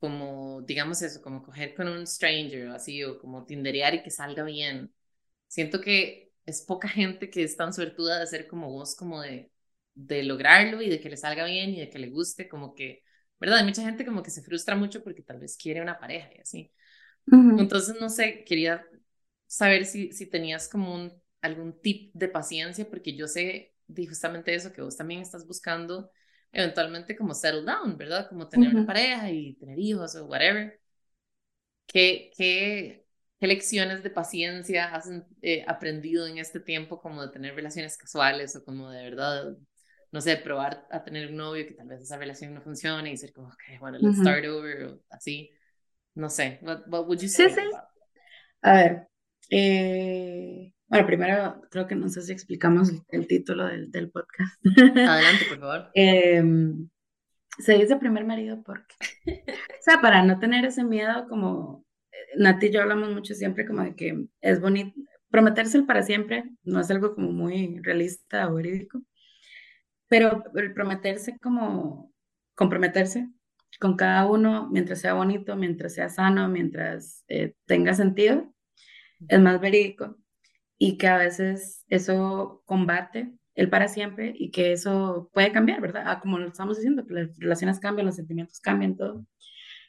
como 0.00 0.62
digamos 0.62 1.02
eso, 1.02 1.22
como 1.22 1.42
coger 1.42 1.74
con 1.74 1.88
un 1.88 2.06
stranger 2.06 2.68
o 2.68 2.74
así, 2.74 3.04
o 3.04 3.18
como 3.20 3.46
tinderear 3.46 3.94
y 3.94 4.02
que 4.02 4.10
salga 4.10 4.44
bien. 4.44 4.92
Siento 5.48 5.80
que 5.80 6.32
es 6.46 6.62
poca 6.62 6.88
gente 6.88 7.30
que 7.30 7.44
es 7.44 7.56
tan 7.56 7.72
suertuda 7.74 8.20
de 8.20 8.26
ser 8.26 8.48
como 8.48 8.70
vos, 8.70 8.96
como 8.96 9.22
de, 9.22 9.52
de 9.94 10.24
lograrlo 10.24 10.82
y 10.82 10.90
de 10.90 11.00
que 11.00 11.10
le 11.10 11.16
salga 11.18 11.44
bien 11.46 11.70
y 11.70 11.80
de 11.80 11.90
que 11.90 11.98
le 12.00 12.10
guste, 12.10 12.48
como 12.48 12.74
que 12.74 13.02
¿verdad? 13.40 13.58
Hay 13.58 13.64
mucha 13.66 13.82
gente 13.82 14.04
como 14.06 14.22
que 14.22 14.30
se 14.30 14.42
frustra 14.42 14.76
mucho 14.76 15.02
porque 15.02 15.22
tal 15.22 15.40
vez 15.40 15.56
quiere 15.56 15.82
una 15.82 15.98
pareja 15.98 16.30
y 16.36 16.40
así. 16.40 16.72
Entonces, 17.56 17.96
no 18.00 18.08
sé, 18.08 18.44
quería 18.44 18.86
saber 19.46 19.86
si, 19.86 20.12
si 20.12 20.26
tenías 20.26 20.68
como 20.68 20.94
un, 20.94 21.12
algún 21.42 21.80
tip 21.80 22.12
de 22.14 22.28
paciencia, 22.28 22.88
porque 22.88 23.16
yo 23.16 23.26
sé 23.28 23.74
de 23.86 24.06
justamente 24.06 24.54
eso, 24.54 24.72
que 24.72 24.82
vos 24.82 24.96
también 24.96 25.20
estás 25.20 25.46
buscando 25.46 26.10
eventualmente 26.52 27.16
como 27.16 27.34
settle 27.34 27.64
down, 27.64 27.96
¿verdad? 27.96 28.28
Como 28.28 28.48
tener 28.48 28.70
una 28.70 28.86
pareja 28.86 29.30
y 29.30 29.54
tener 29.54 29.78
hijos 29.78 30.14
o 30.16 30.26
whatever. 30.26 30.80
¿Qué, 31.86 32.30
qué, 32.36 33.04
qué 33.40 33.46
lecciones 33.46 34.02
de 34.02 34.10
paciencia 34.10 34.94
has 34.94 35.08
eh, 35.42 35.64
aprendido 35.66 36.26
en 36.26 36.38
este 36.38 36.60
tiempo 36.60 37.00
como 37.00 37.22
de 37.22 37.32
tener 37.32 37.54
relaciones 37.54 37.96
casuales 37.96 38.54
o 38.56 38.64
como 38.64 38.90
de 38.90 39.02
verdad 39.02 39.56
no 40.12 40.20
sé, 40.20 40.36
probar 40.36 40.86
a 40.90 41.04
tener 41.04 41.30
un 41.30 41.36
novio 41.36 41.66
que 41.66 41.74
tal 41.74 41.86
vez 41.86 42.02
esa 42.02 42.18
relación 42.18 42.54
no 42.54 42.60
funcione 42.60 43.12
y 43.12 43.16
ser 43.16 43.32
como, 43.32 43.48
ok, 43.48 43.78
bueno, 43.78 43.98
let's 44.00 44.18
start 44.18 44.44
over, 44.46 44.84
o 44.84 45.00
así. 45.10 45.50
No 46.14 46.28
sé, 46.28 46.58
what, 46.62 46.82
what 46.88 47.06
would 47.06 47.20
you 47.20 47.28
say? 47.28 47.48
Sí, 47.48 47.54
sí. 47.56 47.76
A 48.62 48.72
ver, 48.74 49.08
eh, 49.50 50.72
bueno, 50.88 51.06
primero 51.06 51.62
creo 51.70 51.86
que 51.86 51.94
no 51.94 52.08
sé 52.08 52.22
si 52.22 52.32
explicamos 52.32 52.90
el, 53.08 53.26
título 53.28 53.66
del, 53.66 53.90
del, 53.90 54.10
podcast. 54.10 54.60
Adelante, 54.96 55.44
por 55.48 55.60
favor. 55.60 55.90
Em, 55.94 56.88
se 57.58 57.74
dice 57.74 57.96
primer 57.96 58.24
marido 58.24 58.62
porque, 58.64 58.94
o 59.46 59.82
sea, 59.82 60.00
para 60.00 60.24
no 60.24 60.38
tener 60.40 60.64
ese 60.64 60.82
miedo 60.82 61.26
como, 61.28 61.84
eh, 62.10 62.16
Nati 62.38 62.66
y 62.66 62.72
yo 62.72 62.82
hablamos 62.82 63.10
mucho 63.10 63.34
siempre 63.34 63.64
como 63.64 63.84
de 63.84 63.94
que 63.94 64.26
es 64.40 64.60
bonito, 64.60 65.00
prometerse 65.30 65.78
el 65.78 65.86
para 65.86 66.02
siempre 66.02 66.50
no 66.64 66.80
es 66.80 66.90
algo 66.90 67.14
como 67.14 67.30
muy 67.30 67.78
realista 67.82 68.48
o 68.48 68.54
verídico, 68.54 69.00
pero 70.10 70.42
el 70.56 70.74
prometerse 70.74 71.38
como 71.38 72.12
comprometerse 72.56 73.30
con 73.78 73.96
cada 73.96 74.26
uno 74.26 74.68
mientras 74.68 75.00
sea 75.00 75.14
bonito, 75.14 75.54
mientras 75.54 75.94
sea 75.94 76.08
sano, 76.08 76.48
mientras 76.48 77.24
eh, 77.28 77.54
tenga 77.64 77.94
sentido, 77.94 78.52
es 79.28 79.40
más 79.40 79.60
verídico 79.60 80.18
y 80.76 80.98
que 80.98 81.06
a 81.06 81.16
veces 81.16 81.84
eso 81.88 82.62
combate 82.66 83.32
el 83.54 83.70
para 83.70 83.86
siempre 83.86 84.34
y 84.36 84.50
que 84.50 84.72
eso 84.72 85.30
puede 85.32 85.52
cambiar, 85.52 85.80
¿verdad? 85.80 86.02
Ah, 86.06 86.20
como 86.20 86.38
lo 86.38 86.48
estamos 86.48 86.76
diciendo, 86.76 87.06
que 87.06 87.14
las 87.14 87.38
relaciones 87.38 87.78
cambian, 87.78 88.06
los 88.06 88.16
sentimientos 88.16 88.58
cambian, 88.58 88.96
todo. 88.96 89.24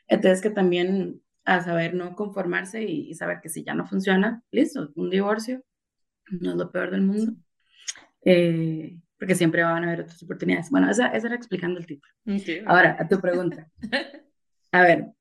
Entonces 0.07 0.41
que 0.41 0.51
también 0.51 1.19
a 1.45 1.61
saber 1.63 1.95
no 1.95 2.15
conformarse 2.15 2.83
y, 2.83 3.15
saber 3.15 3.39
que 3.41 3.49
si 3.49 3.63
ya 3.63 3.73
no 3.73 3.87
funciona, 3.87 4.43
listo, 4.51 4.91
un 4.95 5.09
divorcio 5.09 5.63
no 6.29 6.51
es 6.51 6.57
lo 6.57 6.71
peor 6.71 6.91
del 6.91 7.01
mundo. 7.01 7.33
Eh, 8.23 8.99
porque 9.21 9.35
siempre 9.35 9.61
van 9.61 9.83
a 9.83 9.87
haber 9.87 10.01
otras 10.01 10.23
oportunidades. 10.23 10.71
Bueno, 10.71 10.89
esa, 10.89 11.09
esa 11.09 11.27
era 11.27 11.35
explicando 11.35 11.79
el 11.79 11.85
título. 11.85 12.11
Ahora, 12.65 12.97
a 12.99 13.07
tu 13.07 13.21
pregunta. 13.21 13.69
A 14.71 14.81
ver, 14.81 15.11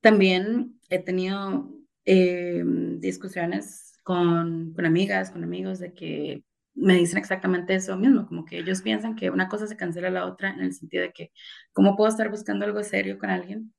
también 0.00 0.80
he 0.88 0.98
tenido 0.98 1.70
eh, 2.06 2.62
discusiones 2.64 3.98
con, 4.02 4.72
con 4.72 4.86
amigas, 4.86 5.30
con 5.30 5.44
amigos, 5.44 5.78
de 5.78 5.92
que 5.92 6.42
me 6.72 6.94
dicen 6.94 7.18
exactamente 7.18 7.74
eso 7.74 7.98
mismo, 7.98 8.26
como 8.26 8.46
que 8.46 8.60
ellos 8.60 8.80
piensan 8.80 9.14
que 9.14 9.28
una 9.28 9.50
cosa 9.50 9.66
se 9.66 9.76
cancela 9.76 10.08
la 10.08 10.24
otra 10.24 10.48
en 10.48 10.60
el 10.60 10.72
sentido 10.72 11.02
de 11.02 11.12
que, 11.12 11.32
¿cómo 11.74 11.96
puedo 11.96 12.08
estar 12.08 12.30
buscando 12.30 12.64
algo 12.64 12.82
serio 12.82 13.18
con 13.18 13.28
alguien 13.28 13.74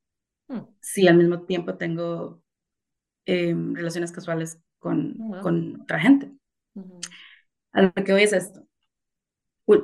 hmm. 0.49 0.59
si 0.79 1.07
al 1.07 1.17
mismo 1.17 1.41
tiempo 1.41 1.75
tengo 1.75 2.43
em, 3.25 3.73
relaciones 3.73 4.11
casuales 4.11 4.61
con, 4.77 5.17
con 5.41 5.81
otra 5.81 5.99
gente? 5.99 6.31
A 7.73 7.81
lo 7.81 7.93
que 7.93 8.13
voy 8.13 8.23
es 8.23 8.33
esto. 8.33 8.65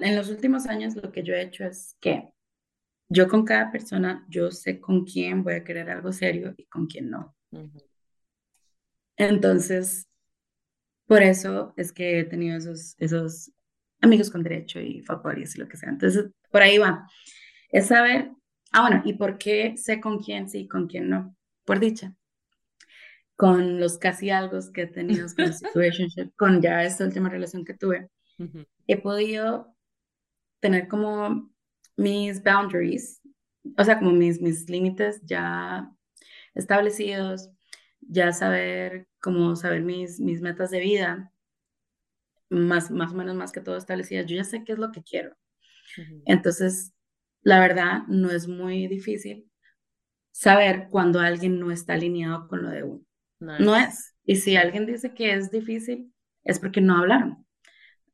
En 0.02 0.16
los 0.16 0.30
últimos 0.30 0.68
años 0.68 0.96
lo 0.96 1.12
que 1.12 1.24
yo 1.24 1.34
he 1.34 1.42
hecho 1.42 1.66
es 1.66 1.96
que 2.00 2.30
yo 3.10 3.28
con 3.28 3.44
cada 3.44 3.72
persona, 3.72 4.26
yo 4.30 4.52
sé 4.52 4.80
con 4.80 5.04
quién 5.06 5.44
voy 5.44 5.56
a 5.56 5.64
querer 5.64 5.90
algo 5.90 6.12
serio 6.12 6.54
y 6.58 6.66
con 6.66 6.86
quién 6.86 7.10
no. 7.10 7.36
Entonces, 9.18 10.08
por 11.08 11.24
eso 11.24 11.74
es 11.76 11.92
que 11.92 12.20
he 12.20 12.24
tenido 12.24 12.58
esos, 12.58 12.96
esos 13.00 13.52
amigos 14.02 14.30
con 14.30 14.44
derecho 14.44 14.80
y 14.80 15.02
favores 15.02 15.56
y 15.56 15.60
lo 15.60 15.68
que 15.68 15.78
sea. 15.78 15.90
Entonces, 15.90 16.30
por 16.52 16.62
ahí 16.62 16.78
va. 16.78 17.08
Es 17.72 17.88
saber, 17.88 18.32
ah, 18.72 18.82
bueno, 18.82 19.02
¿y 19.06 19.14
por 19.14 19.38
qué 19.38 19.76
sé 19.76 20.00
con 20.00 20.20
quién 20.20 20.48
sí 20.48 20.60
y 20.60 20.68
con 20.68 20.88
quién 20.88 21.10
no? 21.10 21.36
Por 21.66 21.80
dicha. 21.80 22.16
Con 23.40 23.80
los 23.80 23.98
casi 23.98 24.32
algo 24.32 24.60
que 24.74 24.82
he 24.82 24.88
tenido 24.88 25.26
con 25.34 25.54
situationship, 25.54 26.32
con 26.36 26.62
ya 26.62 26.84
esta 26.84 27.06
última 27.06 27.30
relación 27.30 27.64
que 27.64 27.74
tuve, 27.74 28.10
he 28.86 28.98
podido 28.98 29.74
tener 30.60 30.90
como 30.90 31.50
mis 31.96 32.44
boundaries, 32.44 33.22
o 33.78 33.84
sea, 33.86 33.98
como 33.98 34.12
mis, 34.12 34.42
mis 34.42 34.70
límites 34.70 35.22
ya 35.24 35.90
establecidos, 36.54 37.50
ya 38.02 38.34
saber, 38.34 39.08
como 39.22 39.56
saber 39.56 39.84
mis, 39.84 40.20
mis 40.20 40.42
metas 40.42 40.70
de 40.72 40.82
vida, 40.82 41.32
más, 42.50 42.92
más 42.92 43.14
o 43.14 43.16
menos 43.16 43.38
más 43.38 43.54
que 43.54 43.62
todo 43.62 43.78
establecidas, 43.78 44.26
yo 44.26 44.36
ya 44.36 44.44
sé 44.44 44.66
qué 44.66 44.74
es 44.74 44.80
lo 44.80 44.92
que 44.92 45.02
quiero. 45.02 45.38
Entonces, 46.26 46.94
la 47.42 47.62
verdad, 47.62 48.04
no 48.10 48.32
es 48.32 48.50
muy 48.50 48.88
difícil 48.88 49.50
saber 50.32 50.88
cuando 50.90 51.22
alguien 51.22 51.58
no 51.58 51.72
está 51.72 51.94
alineado 51.94 52.50
con 52.50 52.64
lo 52.64 52.70
de 52.70 52.84
uno. 52.84 53.09
No 53.40 53.76
es. 53.76 54.16
Y 54.26 54.36
si 54.36 54.56
alguien 54.56 54.86
dice 54.86 55.14
que 55.14 55.34
es 55.34 55.52
difícil, 55.52 56.14
es 56.44 56.60
porque 56.60 56.82
no 56.82 56.98
hablaron, 56.98 57.46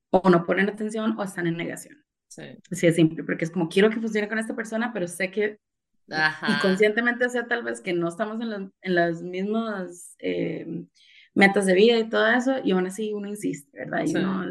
o 0.10 0.30
no 0.30 0.46
ponen 0.46 0.70
atención, 0.70 1.18
o 1.18 1.24
están 1.24 1.48
en 1.48 1.58
negación. 1.58 1.98
Sí. 2.28 2.44
Así 2.72 2.88
es 2.88 2.96
simple, 2.96 3.24
porque 3.24 3.46
es 3.46 3.52
como 3.52 3.70
quiero 3.70 3.90
que 3.90 4.00
funcione 4.00 4.28
con 4.28 4.40
esta 4.40 4.56
persona, 4.56 4.92
pero 4.94 5.08
sé 5.08 5.32
que 5.32 5.60
y 6.08 6.62
conscientemente 6.62 7.30
sea 7.30 7.48
tal 7.48 7.64
vez 7.64 7.82
que 7.82 7.94
no 7.94 8.08
estamos 8.08 8.40
en, 8.40 8.72
en 8.82 8.96
las 8.96 9.24
mismas 9.24 10.16
eh, 10.20 10.86
metas 11.34 11.66
de 11.66 11.74
vida 11.74 11.98
y 11.98 12.10
todo 12.10 12.28
eso, 12.28 12.58
y 12.64 12.72
aún 12.72 12.88
así 12.88 13.12
uno 13.14 13.28
insiste, 13.28 13.78
¿verdad? 13.78 14.04
Y 14.06 14.16
uno, 14.16 14.46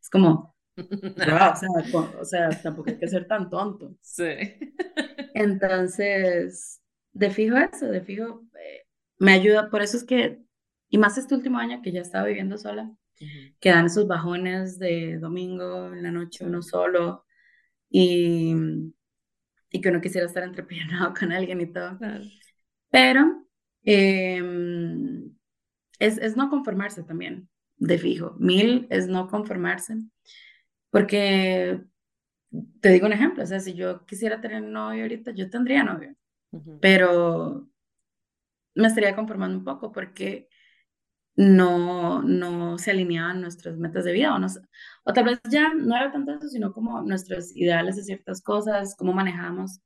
es 0.00 0.10
como, 0.10 0.54
o, 0.76 1.56
sea, 1.56 1.56
o 2.20 2.24
sea, 2.24 2.50
tampoco 2.62 2.90
hay 2.90 2.98
que 2.98 3.08
ser 3.08 3.26
tan 3.26 3.48
tonto. 3.48 3.96
Sí. 4.02 4.34
Entonces, 5.34 6.80
de 7.12 7.30
fijo 7.30 7.56
eso, 7.56 7.86
de 7.86 8.00
fijo, 8.02 8.44
eh, 8.60 8.82
me 9.20 9.32
ayuda, 9.32 9.70
por 9.70 9.82
eso 9.82 9.96
es 9.96 10.04
que, 10.04 10.42
y 10.88 10.98
más 10.98 11.16
este 11.16 11.36
último 11.36 11.58
año 11.58 11.80
que 11.82 11.92
ya 11.92 12.00
estaba 12.00 12.26
viviendo 12.26 12.58
sola, 12.58 12.90
que 13.60 13.70
dan 13.70 13.86
esos 13.86 14.08
bajones 14.08 14.78
de 14.78 15.18
domingo 15.18 15.92
en 15.92 16.02
la 16.02 16.10
noche 16.10 16.44
uno 16.44 16.62
solo, 16.62 17.24
y 17.88 18.54
y 19.70 19.80
que 19.80 19.88
uno 19.88 20.00
quisiera 20.00 20.26
estar 20.26 20.42
entrepionado 20.42 21.14
con 21.18 21.32
alguien 21.32 21.60
y 21.60 21.72
todo. 21.72 21.98
Pero 22.90 23.46
em, 23.84 25.32
es, 25.98 26.18
es 26.18 26.36
no 26.36 26.50
conformarse 26.50 27.02
también, 27.02 27.48
de 27.76 27.98
fijo. 27.98 28.34
Mil 28.38 28.86
es 28.90 29.06
no 29.06 29.28
conformarse, 29.28 29.96
porque 30.90 31.80
te 32.80 32.88
digo 32.90 33.06
un 33.06 33.12
ejemplo, 33.12 33.44
o 33.44 33.46
sea, 33.46 33.60
si 33.60 33.74
yo 33.74 34.04
quisiera 34.06 34.40
tener 34.40 34.62
novio 34.62 35.02
ahorita, 35.02 35.30
yo 35.30 35.48
tendría 35.48 35.84
novio, 35.84 36.16
pero 36.80 37.69
me 38.74 38.88
estaría 38.88 39.16
conformando 39.16 39.58
un 39.58 39.64
poco 39.64 39.92
porque 39.92 40.48
no, 41.36 42.22
no 42.22 42.78
se 42.78 42.90
alineaban 42.90 43.40
nuestras 43.40 43.76
metas 43.76 44.04
de 44.04 44.12
vida 44.12 44.34
o, 44.34 44.38
no, 44.38 44.46
o 45.04 45.12
tal 45.12 45.24
vez 45.24 45.40
ya 45.50 45.72
no 45.74 45.96
era 45.96 46.12
tanto 46.12 46.32
eso, 46.32 46.48
sino 46.48 46.72
como 46.72 47.02
nuestros 47.02 47.56
ideales 47.56 47.96
de 47.96 48.04
ciertas 48.04 48.42
cosas, 48.42 48.94
cómo 48.96 49.12
manejamos 49.12 49.80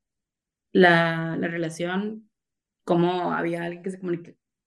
la, 0.71 1.37
la 1.37 1.47
relación, 1.47 2.29
cómo 2.83 3.33
había 3.33 3.63
alguien 3.63 3.83
que 3.83 3.91
se 3.91 3.99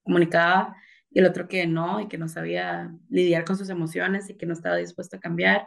comunicaba 0.03 0.77
y 1.11 1.21
el 1.21 1.27
otro 1.27 1.49
que 1.49 1.67
no 1.67 2.01
y 2.01 2.09
que 2.09 2.19
no 2.19 2.29
sabía 2.29 2.95
lidiar 3.09 3.45
con 3.45 3.57
sus 3.57 3.71
emociones 3.71 4.31
y 4.31 4.37
que 4.37 4.47
no 4.47 4.53
estaba 4.53 4.77
dispuesto 4.77 5.17
a 5.17 5.21
cambiar. 5.21 5.67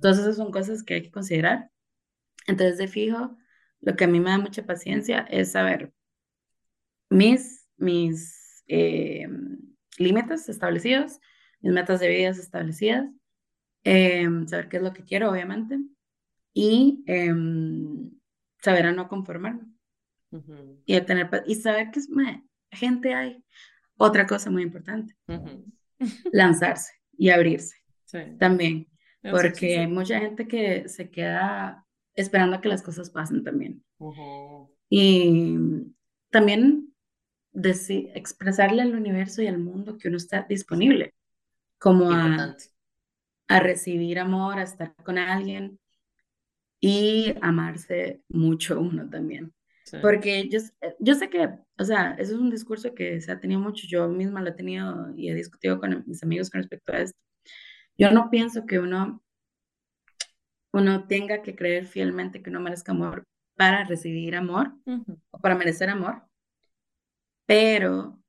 Todas 0.00 0.18
esas 0.18 0.36
son 0.36 0.50
cosas 0.52 0.82
que 0.82 0.94
hay 0.94 1.02
que 1.02 1.10
considerar. 1.10 1.70
Entonces, 2.46 2.78
de 2.78 2.88
fijo, 2.88 3.36
lo 3.80 3.96
que 3.96 4.04
a 4.04 4.08
mí 4.08 4.20
me 4.20 4.30
da 4.30 4.38
mucha 4.38 4.64
paciencia 4.66 5.20
es 5.30 5.52
saber 5.52 5.92
mis, 7.10 7.57
mis, 7.78 8.62
eh, 8.66 9.26
límites 9.98 10.48
establecidos, 10.48 11.18
mis 11.60 11.72
metas 11.72 12.00
de 12.00 12.08
vida 12.08 12.30
establecidas, 12.30 13.06
em, 13.84 14.46
saber 14.46 14.68
qué 14.68 14.76
es 14.76 14.82
lo 14.82 14.92
que 14.92 15.04
quiero, 15.04 15.30
obviamente, 15.30 15.78
y 16.52 17.02
em, 17.06 18.10
saber 18.62 18.86
a 18.86 18.92
no 18.92 19.08
conformarme. 19.08 19.62
y, 20.84 21.00
tener, 21.00 21.30
y 21.46 21.54
saber 21.54 21.90
que 21.90 22.00
es, 22.00 22.08
gente 22.70 23.14
hay. 23.14 23.42
Otra 23.96 24.26
cosa 24.26 24.50
muy 24.50 24.62
importante, 24.62 25.16
lanzarse 26.32 26.92
y 27.16 27.30
abrirse 27.30 27.76
también, 28.38 28.88
porque 29.30 29.78
hay 29.78 29.86
mucha 29.86 30.20
gente 30.20 30.46
que 30.46 30.88
se 30.88 31.10
queda 31.10 31.84
esperando 32.14 32.56
a 32.56 32.60
que 32.60 32.68
las 32.68 32.82
cosas 32.82 33.10
pasen 33.10 33.42
también. 33.42 33.82
Y 34.88 35.56
también 36.30 36.87
expresarle 37.54 38.82
al 38.82 38.94
universo 38.94 39.42
y 39.42 39.46
al 39.46 39.58
mundo 39.58 39.98
que 39.98 40.08
uno 40.08 40.16
está 40.16 40.46
disponible, 40.48 41.14
como 41.78 42.10
a, 42.12 42.56
a, 43.48 43.60
recibir 43.60 44.18
amor, 44.18 44.58
a 44.58 44.62
estar 44.62 44.94
con 45.02 45.18
alguien 45.18 45.78
y 46.80 47.34
amarse 47.40 48.22
mucho 48.28 48.80
uno 48.80 49.08
también. 49.08 49.52
Porque 50.02 50.48
yo, 50.50 50.58
yo 50.98 51.14
sé 51.14 51.30
que, 51.30 51.48
o 51.78 51.84
sea, 51.84 52.12
eso 52.18 52.34
es 52.34 52.38
un 52.38 52.50
discurso 52.50 52.94
que 52.94 53.20
se 53.22 53.32
ha 53.32 53.40
tenido 53.40 53.60
mucho, 53.60 53.86
yo 53.86 54.06
misma 54.08 54.42
lo 54.42 54.50
he 54.50 54.52
tenido 54.52 55.14
y 55.16 55.30
he 55.30 55.34
discutido 55.34 55.80
con 55.80 56.04
mis 56.06 56.22
amigos 56.22 56.50
con 56.50 56.60
respecto 56.60 56.92
a 56.92 56.98
esto. 56.98 57.18
Yo 57.96 58.10
no 58.10 58.28
pienso 58.30 58.66
que 58.66 58.78
uno, 58.78 59.22
uno 60.72 61.06
tenga 61.06 61.42
que 61.42 61.56
creer 61.56 61.86
fielmente 61.86 62.42
que 62.42 62.50
uno 62.50 62.60
merezca 62.60 62.92
amor 62.92 63.24
para 63.56 63.84
recibir 63.84 64.36
amor 64.36 64.74
o 65.30 65.40
para 65.40 65.56
merecer 65.56 65.88
amor 65.88 66.27
pero 67.48 68.22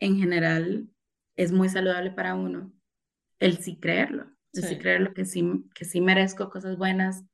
en 0.00 0.18
general 0.18 0.90
es 1.34 1.50
muy 1.50 1.70
saludable 1.70 2.10
para 2.10 2.34
uno 2.34 2.74
el 3.38 3.56
sí 3.56 3.78
creerlo, 3.80 4.26
el 4.52 4.62
sí, 4.62 4.76
creerlo 4.76 5.14
que 5.14 5.24
sí, 5.24 5.64
que 5.74 5.86
sí 5.86 6.02
merezco 6.02 6.50
cosas 6.50 6.76
buenas 6.76 7.24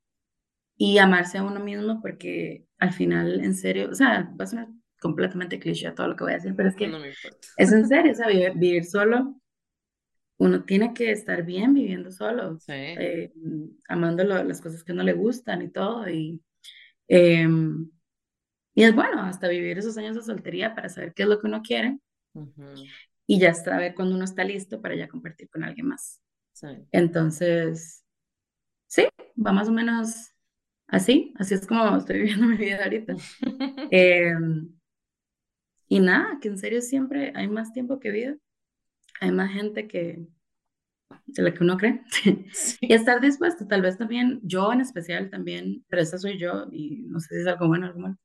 y 0.77 0.98
amarse 0.98 1.39
a 1.39 1.43
uno 1.43 1.59
mismo 1.59 2.01
porque 2.01 2.64
al 2.78 2.93
final, 2.93 3.44
en 3.44 3.56
serio, 3.56 3.90
o 3.90 3.94
sea, 3.94 4.32
va 4.40 4.44
a 4.44 4.47
sonar 4.47 4.69
completamente 5.01 5.59
cliché 5.59 5.90
todo 5.90 6.06
lo 6.06 6.16
que 6.16 6.23
voy 6.23 6.32
a 6.32 6.36
decir, 6.36 6.55
pero 6.56 6.69
es 6.69 6.77
que 6.77 6.93
es 7.56 7.73
en 7.73 7.89
serio, 7.89 8.12
o 8.12 8.14
sea, 8.14 8.28
vivir, 8.28 8.85
solo, 8.85 9.35
uno 10.39 10.62
tiene 10.62 10.94
que 10.94 11.10
estar 11.10 11.44
bien 11.44 11.74
viviendo 11.74 12.12
solo, 12.12 12.56
eh, 12.69 13.32
amando 13.89 14.23
las 14.23 14.60
cosas 14.60 14.85
que 14.85 14.93
no 14.93 15.02
le 15.02 15.12
gustan 15.12 15.62
y 15.62 15.70
todo, 15.70 16.09
y 16.09 16.40
em, 17.09 17.90
y 18.74 18.85
es 18.85 18.94
bueno 18.94 19.23
hasta 19.23 19.49
vivir 19.49 19.78
esos 19.78 19.97
años 19.99 20.16
de 20.16 20.23
soltería 20.23 20.74
para 20.74 20.89
saber 20.89 21.12
qué 21.15 21.24
es 21.24 21.28
lo 21.28 21.39
que 21.39 21.47
uno 21.47 21.62
quiere 21.62 21.99
y 23.27 23.39
ya 23.39 23.55
saber 23.55 23.94
cuando 23.94 24.15
uno 24.15 24.24
está 24.24 24.44
listo 24.44 24.81
para 24.81 24.94
ya 24.94 25.09
compartir 25.09 25.49
con 25.51 25.65
alguien 25.65 25.89
más. 25.89 26.20
Entonces, 26.90 28.05
sí, 28.86 29.07
va 29.35 29.53
más 29.53 29.69
o 29.69 29.73
menos 29.73 30.31
así, 30.86 31.35
así 31.39 31.55
es 31.55 31.66
como 31.66 31.97
estoy 31.97 32.19
viviendo 32.23 32.47
mi 32.47 32.57
vida 32.57 32.82
ahorita. 32.82 33.15
Em, 33.90 34.73
y 35.89 36.01
nada, 36.01 36.39
que 36.40 36.49
en 36.49 36.59
serio 36.59 36.81
siempre 36.81 37.32
hay 37.35 37.49
más 37.49 37.73
tiempo 37.73 38.01
que 38.01 38.11
vida, 38.11 38.36
hay 39.20 39.31
más 39.31 39.53
gente 39.53 39.86
que 39.86 40.27
de 41.27 41.43
la 41.43 41.53
que 41.53 41.62
uno 41.62 41.77
cree. 41.77 42.03
Y 42.81 42.94
estar 42.94 43.20
dispuesto, 43.20 43.66
tal 43.66 43.82
vez 43.82 43.99
también, 43.99 44.40
yo 44.43 44.73
en 44.73 44.81
especial 44.81 45.28
también, 45.28 45.85
pero 45.89 46.01
esa 46.01 46.16
soy 46.16 46.39
yo 46.39 46.66
y 46.73 47.03
no 47.09 47.20
sé 47.20 47.35
si 47.35 47.40
es 47.43 47.47
algo 47.47 47.69
bueno 47.69 47.86
o 47.86 47.89
algo 47.90 48.01
malo 48.01 48.19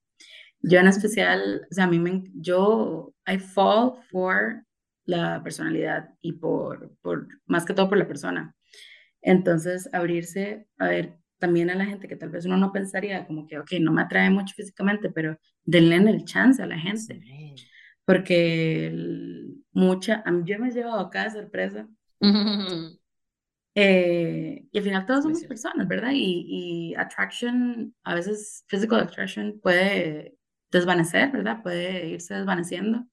yo 0.62 0.80
en 0.80 0.88
especial, 0.88 1.68
o 1.70 1.74
sea, 1.74 1.86
a 1.86 1.88
mí 1.88 2.00
me, 2.00 2.24
yo, 2.34 3.14
I 3.26 3.38
fall 3.38 3.94
for 4.10 4.64
la 5.06 5.42
personalidad 5.44 6.10
y 6.22 6.34
por, 6.34 6.96
por, 7.02 7.28
más 7.46 7.66
que 7.66 7.74
todo 7.74 7.90
por 7.90 7.98
la 7.98 8.08
persona. 8.08 8.56
Entonces, 9.22 9.90
abrirse 9.94 10.68
a 10.78 10.88
ver 10.88 11.18
también 11.40 11.70
a 11.70 11.76
la 11.76 11.86
gente 11.86 12.08
que 12.08 12.16
tal 12.16 12.30
vez 12.30 12.46
uno 12.46 12.58
no 12.58 12.72
pensaría, 12.72 13.26
como 13.26 13.48
que, 13.48 13.60
ok, 13.60 13.74
no 13.80 13.92
me 13.92 14.02
atrae 14.02 14.30
mucho 14.30 14.54
físicamente, 14.56 15.10
pero 15.10 15.38
denle 15.64 16.12
el 16.12 16.26
chance 16.26 16.62
a 16.62 16.68
la 16.68 16.78
gente. 16.78 17.22
Porque 18.06 18.92
mucha, 19.72 20.24
yo 20.46 20.60
me 20.60 20.70
he 20.70 20.72
llevado 20.72 21.00
acá 21.00 21.26
de 21.26 21.32
sorpresa. 21.32 21.88
Eh, 23.80 24.66
y 24.72 24.78
al 24.80 24.84
final 24.84 25.06
todos 25.06 25.22
somos 25.22 25.44
personas, 25.44 25.88
¿verdad? 25.88 26.10
Y, 26.12 26.46
y 26.48 26.96
attraction, 26.96 27.94
a 28.04 28.16
veces 28.16 28.66
physical 28.68 29.02
attraction 29.02 29.60
puede 29.62 30.37
desvanecer, 30.72 31.32
¿verdad? 31.32 31.62
Puede 31.62 32.08
irse 32.08 32.34
desvaneciendo. 32.36 33.06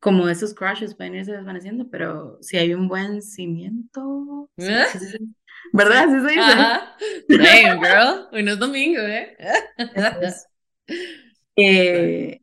Como 0.00 0.28
esos 0.28 0.54
crushes 0.54 0.94
pueden 0.94 1.16
irse 1.16 1.32
desvaneciendo, 1.32 1.88
pero 1.90 2.38
si 2.40 2.56
hay 2.56 2.72
un 2.72 2.88
buen 2.88 3.20
cimiento, 3.20 4.48
¿verdad? 4.56 6.06
Sí 6.08 6.20
se 6.20 6.28
dice. 6.28 6.38
Damn, 7.28 7.80
girl. 7.80 8.28
Hoy 8.32 8.42
no 8.42 8.52
es 8.52 8.58
domingo, 8.58 9.00
¿eh? 9.00 9.36
eh 11.56 12.40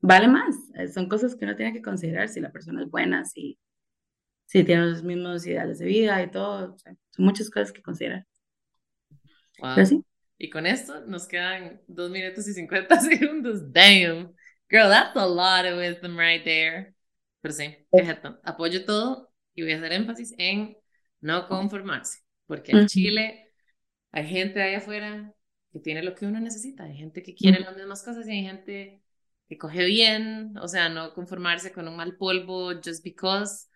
vale 0.00 0.28
más. 0.28 0.56
Son 0.92 1.08
cosas 1.08 1.36
que 1.36 1.44
uno 1.44 1.54
tiene 1.54 1.72
que 1.72 1.82
considerar 1.82 2.28
si 2.28 2.40
la 2.40 2.50
persona 2.50 2.82
es 2.82 2.90
buena, 2.90 3.24
si 3.24 3.58
si 4.52 4.64
tienen 4.64 4.90
los 4.90 5.02
mismos 5.02 5.46
ideales 5.46 5.78
de 5.78 5.86
vida 5.86 6.22
y 6.22 6.30
todo. 6.30 6.76
son 6.76 6.98
muchas 7.16 7.48
cosas 7.48 7.72
que 7.72 7.80
considerar. 7.80 8.26
Wow. 9.58 10.04
Y 10.42 10.50
con 10.50 10.66
esto 10.66 11.06
nos 11.06 11.28
quedan 11.28 11.80
dos 11.86 12.10
minutos 12.10 12.48
y 12.48 12.52
50 12.52 13.00
segundos. 13.00 13.72
Damn. 13.72 14.34
Girl, 14.68 14.88
that's 14.88 15.14
a 15.14 15.24
lot 15.24 15.64
of 15.64 15.78
wisdom 15.78 16.18
right 16.18 16.42
there. 16.42 16.96
Pero 17.40 17.54
sí, 17.54 17.76
apoyo 18.42 18.84
todo 18.84 19.32
y 19.54 19.62
voy 19.62 19.70
a 19.70 19.76
hacer 19.76 19.92
énfasis 19.92 20.34
en 20.38 20.76
no 21.20 21.46
conformarse. 21.46 22.24
Porque 22.46 22.72
en 22.72 22.88
Chile 22.88 23.52
hay 24.10 24.26
gente 24.26 24.60
ahí 24.60 24.74
afuera 24.74 25.32
que 25.70 25.78
tiene 25.78 26.02
lo 26.02 26.16
que 26.16 26.26
uno 26.26 26.40
necesita. 26.40 26.82
Hay 26.86 26.96
gente 26.96 27.22
que 27.22 27.36
quiere 27.36 27.60
las 27.60 27.76
mismas 27.76 28.02
cosas 28.02 28.26
y 28.26 28.32
hay 28.32 28.42
gente 28.42 29.00
que 29.48 29.58
coge 29.58 29.84
bien. 29.84 30.58
O 30.58 30.66
sea, 30.66 30.88
no 30.88 31.14
conformarse 31.14 31.70
con 31.70 31.86
un 31.86 31.94
mal 31.94 32.16
polvo 32.16 32.72
just 32.82 33.04
because 33.04 33.68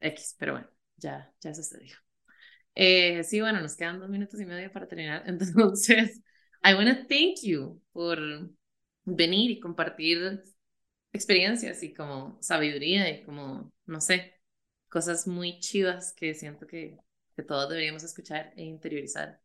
X, 0.00 0.36
pero 0.38 0.52
bueno, 0.52 0.68
ya, 0.98 1.32
ya 1.40 1.54
se 1.54 1.78
dijo. 1.78 2.03
Eh, 2.74 3.22
sí, 3.24 3.40
bueno, 3.40 3.60
nos 3.60 3.76
quedan 3.76 4.00
dos 4.00 4.08
minutos 4.08 4.40
y 4.40 4.46
medio 4.46 4.70
para 4.72 4.88
terminar. 4.88 5.22
Entonces, 5.26 6.20
I 6.62 6.74
want 6.74 6.88
to 6.88 7.06
thank 7.06 7.42
you 7.42 7.80
por 7.92 8.18
venir 9.04 9.50
y 9.50 9.60
compartir 9.60 10.42
experiencias 11.12 11.82
y 11.82 11.92
como 11.94 12.38
sabiduría 12.40 13.08
y 13.10 13.22
como, 13.22 13.72
no 13.86 14.00
sé, 14.00 14.40
cosas 14.88 15.26
muy 15.26 15.60
chivas 15.60 16.12
que 16.14 16.34
siento 16.34 16.66
que, 16.66 16.98
que 17.36 17.42
todos 17.42 17.68
deberíamos 17.68 18.02
escuchar 18.02 18.52
e 18.56 18.64
interiorizar. 18.64 19.40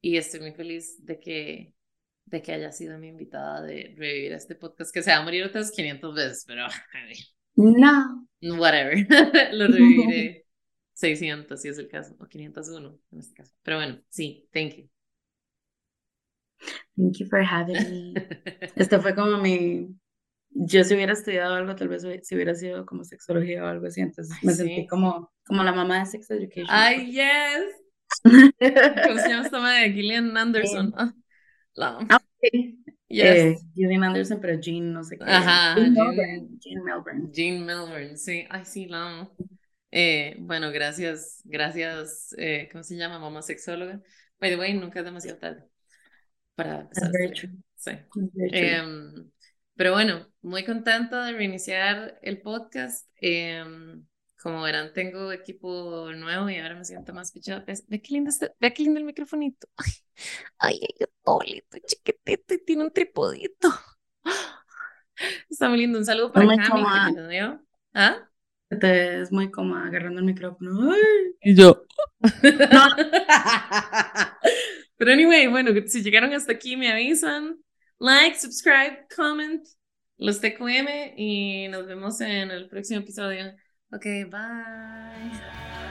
Y 0.00 0.16
estoy 0.16 0.40
muy 0.40 0.52
feliz 0.52 1.04
de 1.04 1.20
que, 1.20 1.74
de 2.24 2.42
que 2.42 2.52
haya 2.52 2.72
sido 2.72 2.98
mi 2.98 3.08
invitada 3.08 3.62
de 3.62 3.94
revivir 3.96 4.32
este 4.32 4.54
podcast 4.54 4.92
que 4.92 5.02
se 5.02 5.10
va 5.10 5.18
a 5.18 5.22
morir 5.22 5.44
otras 5.44 5.70
500 5.70 6.14
veces, 6.14 6.44
pero 6.46 6.66
no. 7.56 8.26
Whatever. 8.40 9.06
Lo 9.52 9.66
reviviré 9.68 10.41
600 10.94 11.60
si 11.60 11.68
es 11.68 11.78
el 11.78 11.88
caso, 11.88 12.14
o 12.18 12.26
501 12.26 12.98
en 13.12 13.18
este 13.18 13.34
caso. 13.34 13.52
Pero 13.62 13.78
bueno, 13.78 14.00
sí, 14.08 14.48
thank 14.52 14.74
you. 14.74 14.88
Thank 16.96 17.18
you 17.18 17.26
for 17.26 17.42
having 17.42 17.74
me. 17.90 18.14
Esto 18.76 19.00
fue 19.00 19.14
como 19.14 19.38
mi. 19.38 19.88
Yo 20.54 20.84
si 20.84 20.94
hubiera 20.94 21.14
estudiado 21.14 21.54
algo, 21.54 21.74
tal 21.74 21.88
vez 21.88 22.06
si 22.22 22.34
hubiera 22.34 22.54
sido 22.54 22.84
como 22.84 23.04
sexología 23.04 23.64
o 23.64 23.66
algo 23.66 23.86
así, 23.86 24.02
entonces 24.02 24.36
me 24.42 24.52
sentí 24.52 24.86
como, 24.86 25.32
como 25.46 25.64
la 25.64 25.72
mamá 25.72 26.00
de 26.00 26.06
Sex 26.06 26.30
Education. 26.30 26.66
Ay, 26.68 27.10
yes. 27.12 28.22
¿Cómo 28.22 29.18
se 29.18 29.28
llama 29.30 29.44
esta 29.44 29.60
madre? 29.60 29.92
Gillian 29.92 30.36
Anderson. 30.36 30.92
Ah, 30.94 31.14
la... 31.74 32.06
Ah, 32.10 32.20
Yes. 33.12 33.62
Eh, 33.76 33.94
Anderson, 33.94 34.40
pero 34.40 34.58
Jean 34.58 34.90
no 34.92 35.04
sé 35.04 35.18
qué. 35.18 35.24
Ajá. 35.26 35.76
Jean, 35.76 35.92
Melbourne. 36.82 37.28
Jean 37.30 37.64
Melbourne. 37.64 38.16
sí. 38.16 38.46
Ay, 38.48 38.64
sí, 38.64 38.86
la 38.86 39.06
amo. 39.06 39.36
Eh, 39.94 40.36
bueno, 40.38 40.72
gracias, 40.72 41.42
gracias, 41.44 42.34
eh, 42.38 42.68
¿cómo 42.72 42.82
se 42.82 42.96
llama? 42.96 43.18
Mamá 43.18 43.42
sexóloga. 43.42 44.00
By 44.40 44.50
the 44.50 44.56
way, 44.56 44.72
nunca 44.72 45.00
es 45.00 45.04
demasiado 45.04 45.38
tarde 45.38 45.68
para 46.54 46.80
empezar. 46.80 47.10
Sí. 47.76 47.90
Em, 48.52 49.30
pero 49.74 49.92
bueno, 49.92 50.32
muy 50.40 50.64
contenta 50.64 51.26
de 51.26 51.32
reiniciar 51.32 52.18
el 52.22 52.40
podcast. 52.40 53.06
Em, 53.16 54.04
como 54.42 54.62
verán, 54.62 54.92
tengo 54.94 55.30
equipo 55.30 56.10
nuevo 56.12 56.48
y 56.48 56.56
ahora 56.56 56.74
me 56.74 56.84
siento 56.84 57.12
más 57.12 57.30
pichada. 57.30 57.64
Ve 57.88 58.00
qué 58.00 58.14
lindo, 58.14 58.30
este, 58.30 58.50
ve 58.58 58.72
qué 58.72 58.82
lindo 58.84 58.98
el 58.98 59.04
microfonito. 59.04 59.68
Ay, 60.58 60.80
ay, 60.82 61.06
todo 61.22 61.40
chiquitito 61.86 62.54
y 62.54 62.64
tiene 62.64 62.84
un 62.84 62.92
tripodito. 62.92 63.68
Está 65.50 65.68
muy 65.68 65.78
lindo. 65.78 65.98
Un 65.98 66.06
saludo 66.06 66.32
para 66.32 66.56
Cami, 66.56 67.14
me 67.14 67.28
dio. 67.28 67.64
¿Ah? 67.94 68.28
Te 68.80 69.20
es 69.20 69.32
muy 69.32 69.50
cómoda 69.50 69.86
agarrando 69.86 70.20
el 70.20 70.26
micrófono. 70.26 70.92
Ay. 70.92 71.00
Y 71.42 71.54
yo. 71.54 71.84
Pero 74.96 75.12
anyway, 75.12 75.46
bueno, 75.48 75.72
si 75.86 76.02
llegaron 76.02 76.32
hasta 76.32 76.52
aquí, 76.52 76.76
me 76.76 76.90
avisan. 76.90 77.58
Like, 77.98 78.38
subscribe, 78.38 79.06
comment, 79.14 79.66
los 80.16 80.40
TQM 80.40 81.14
y 81.16 81.68
nos 81.68 81.86
vemos 81.86 82.20
en 82.20 82.50
el 82.50 82.68
próximo 82.68 83.00
episodio. 83.00 83.52
Ok, 83.92 84.04
bye. 84.04 84.30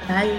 Bye. 0.08 0.32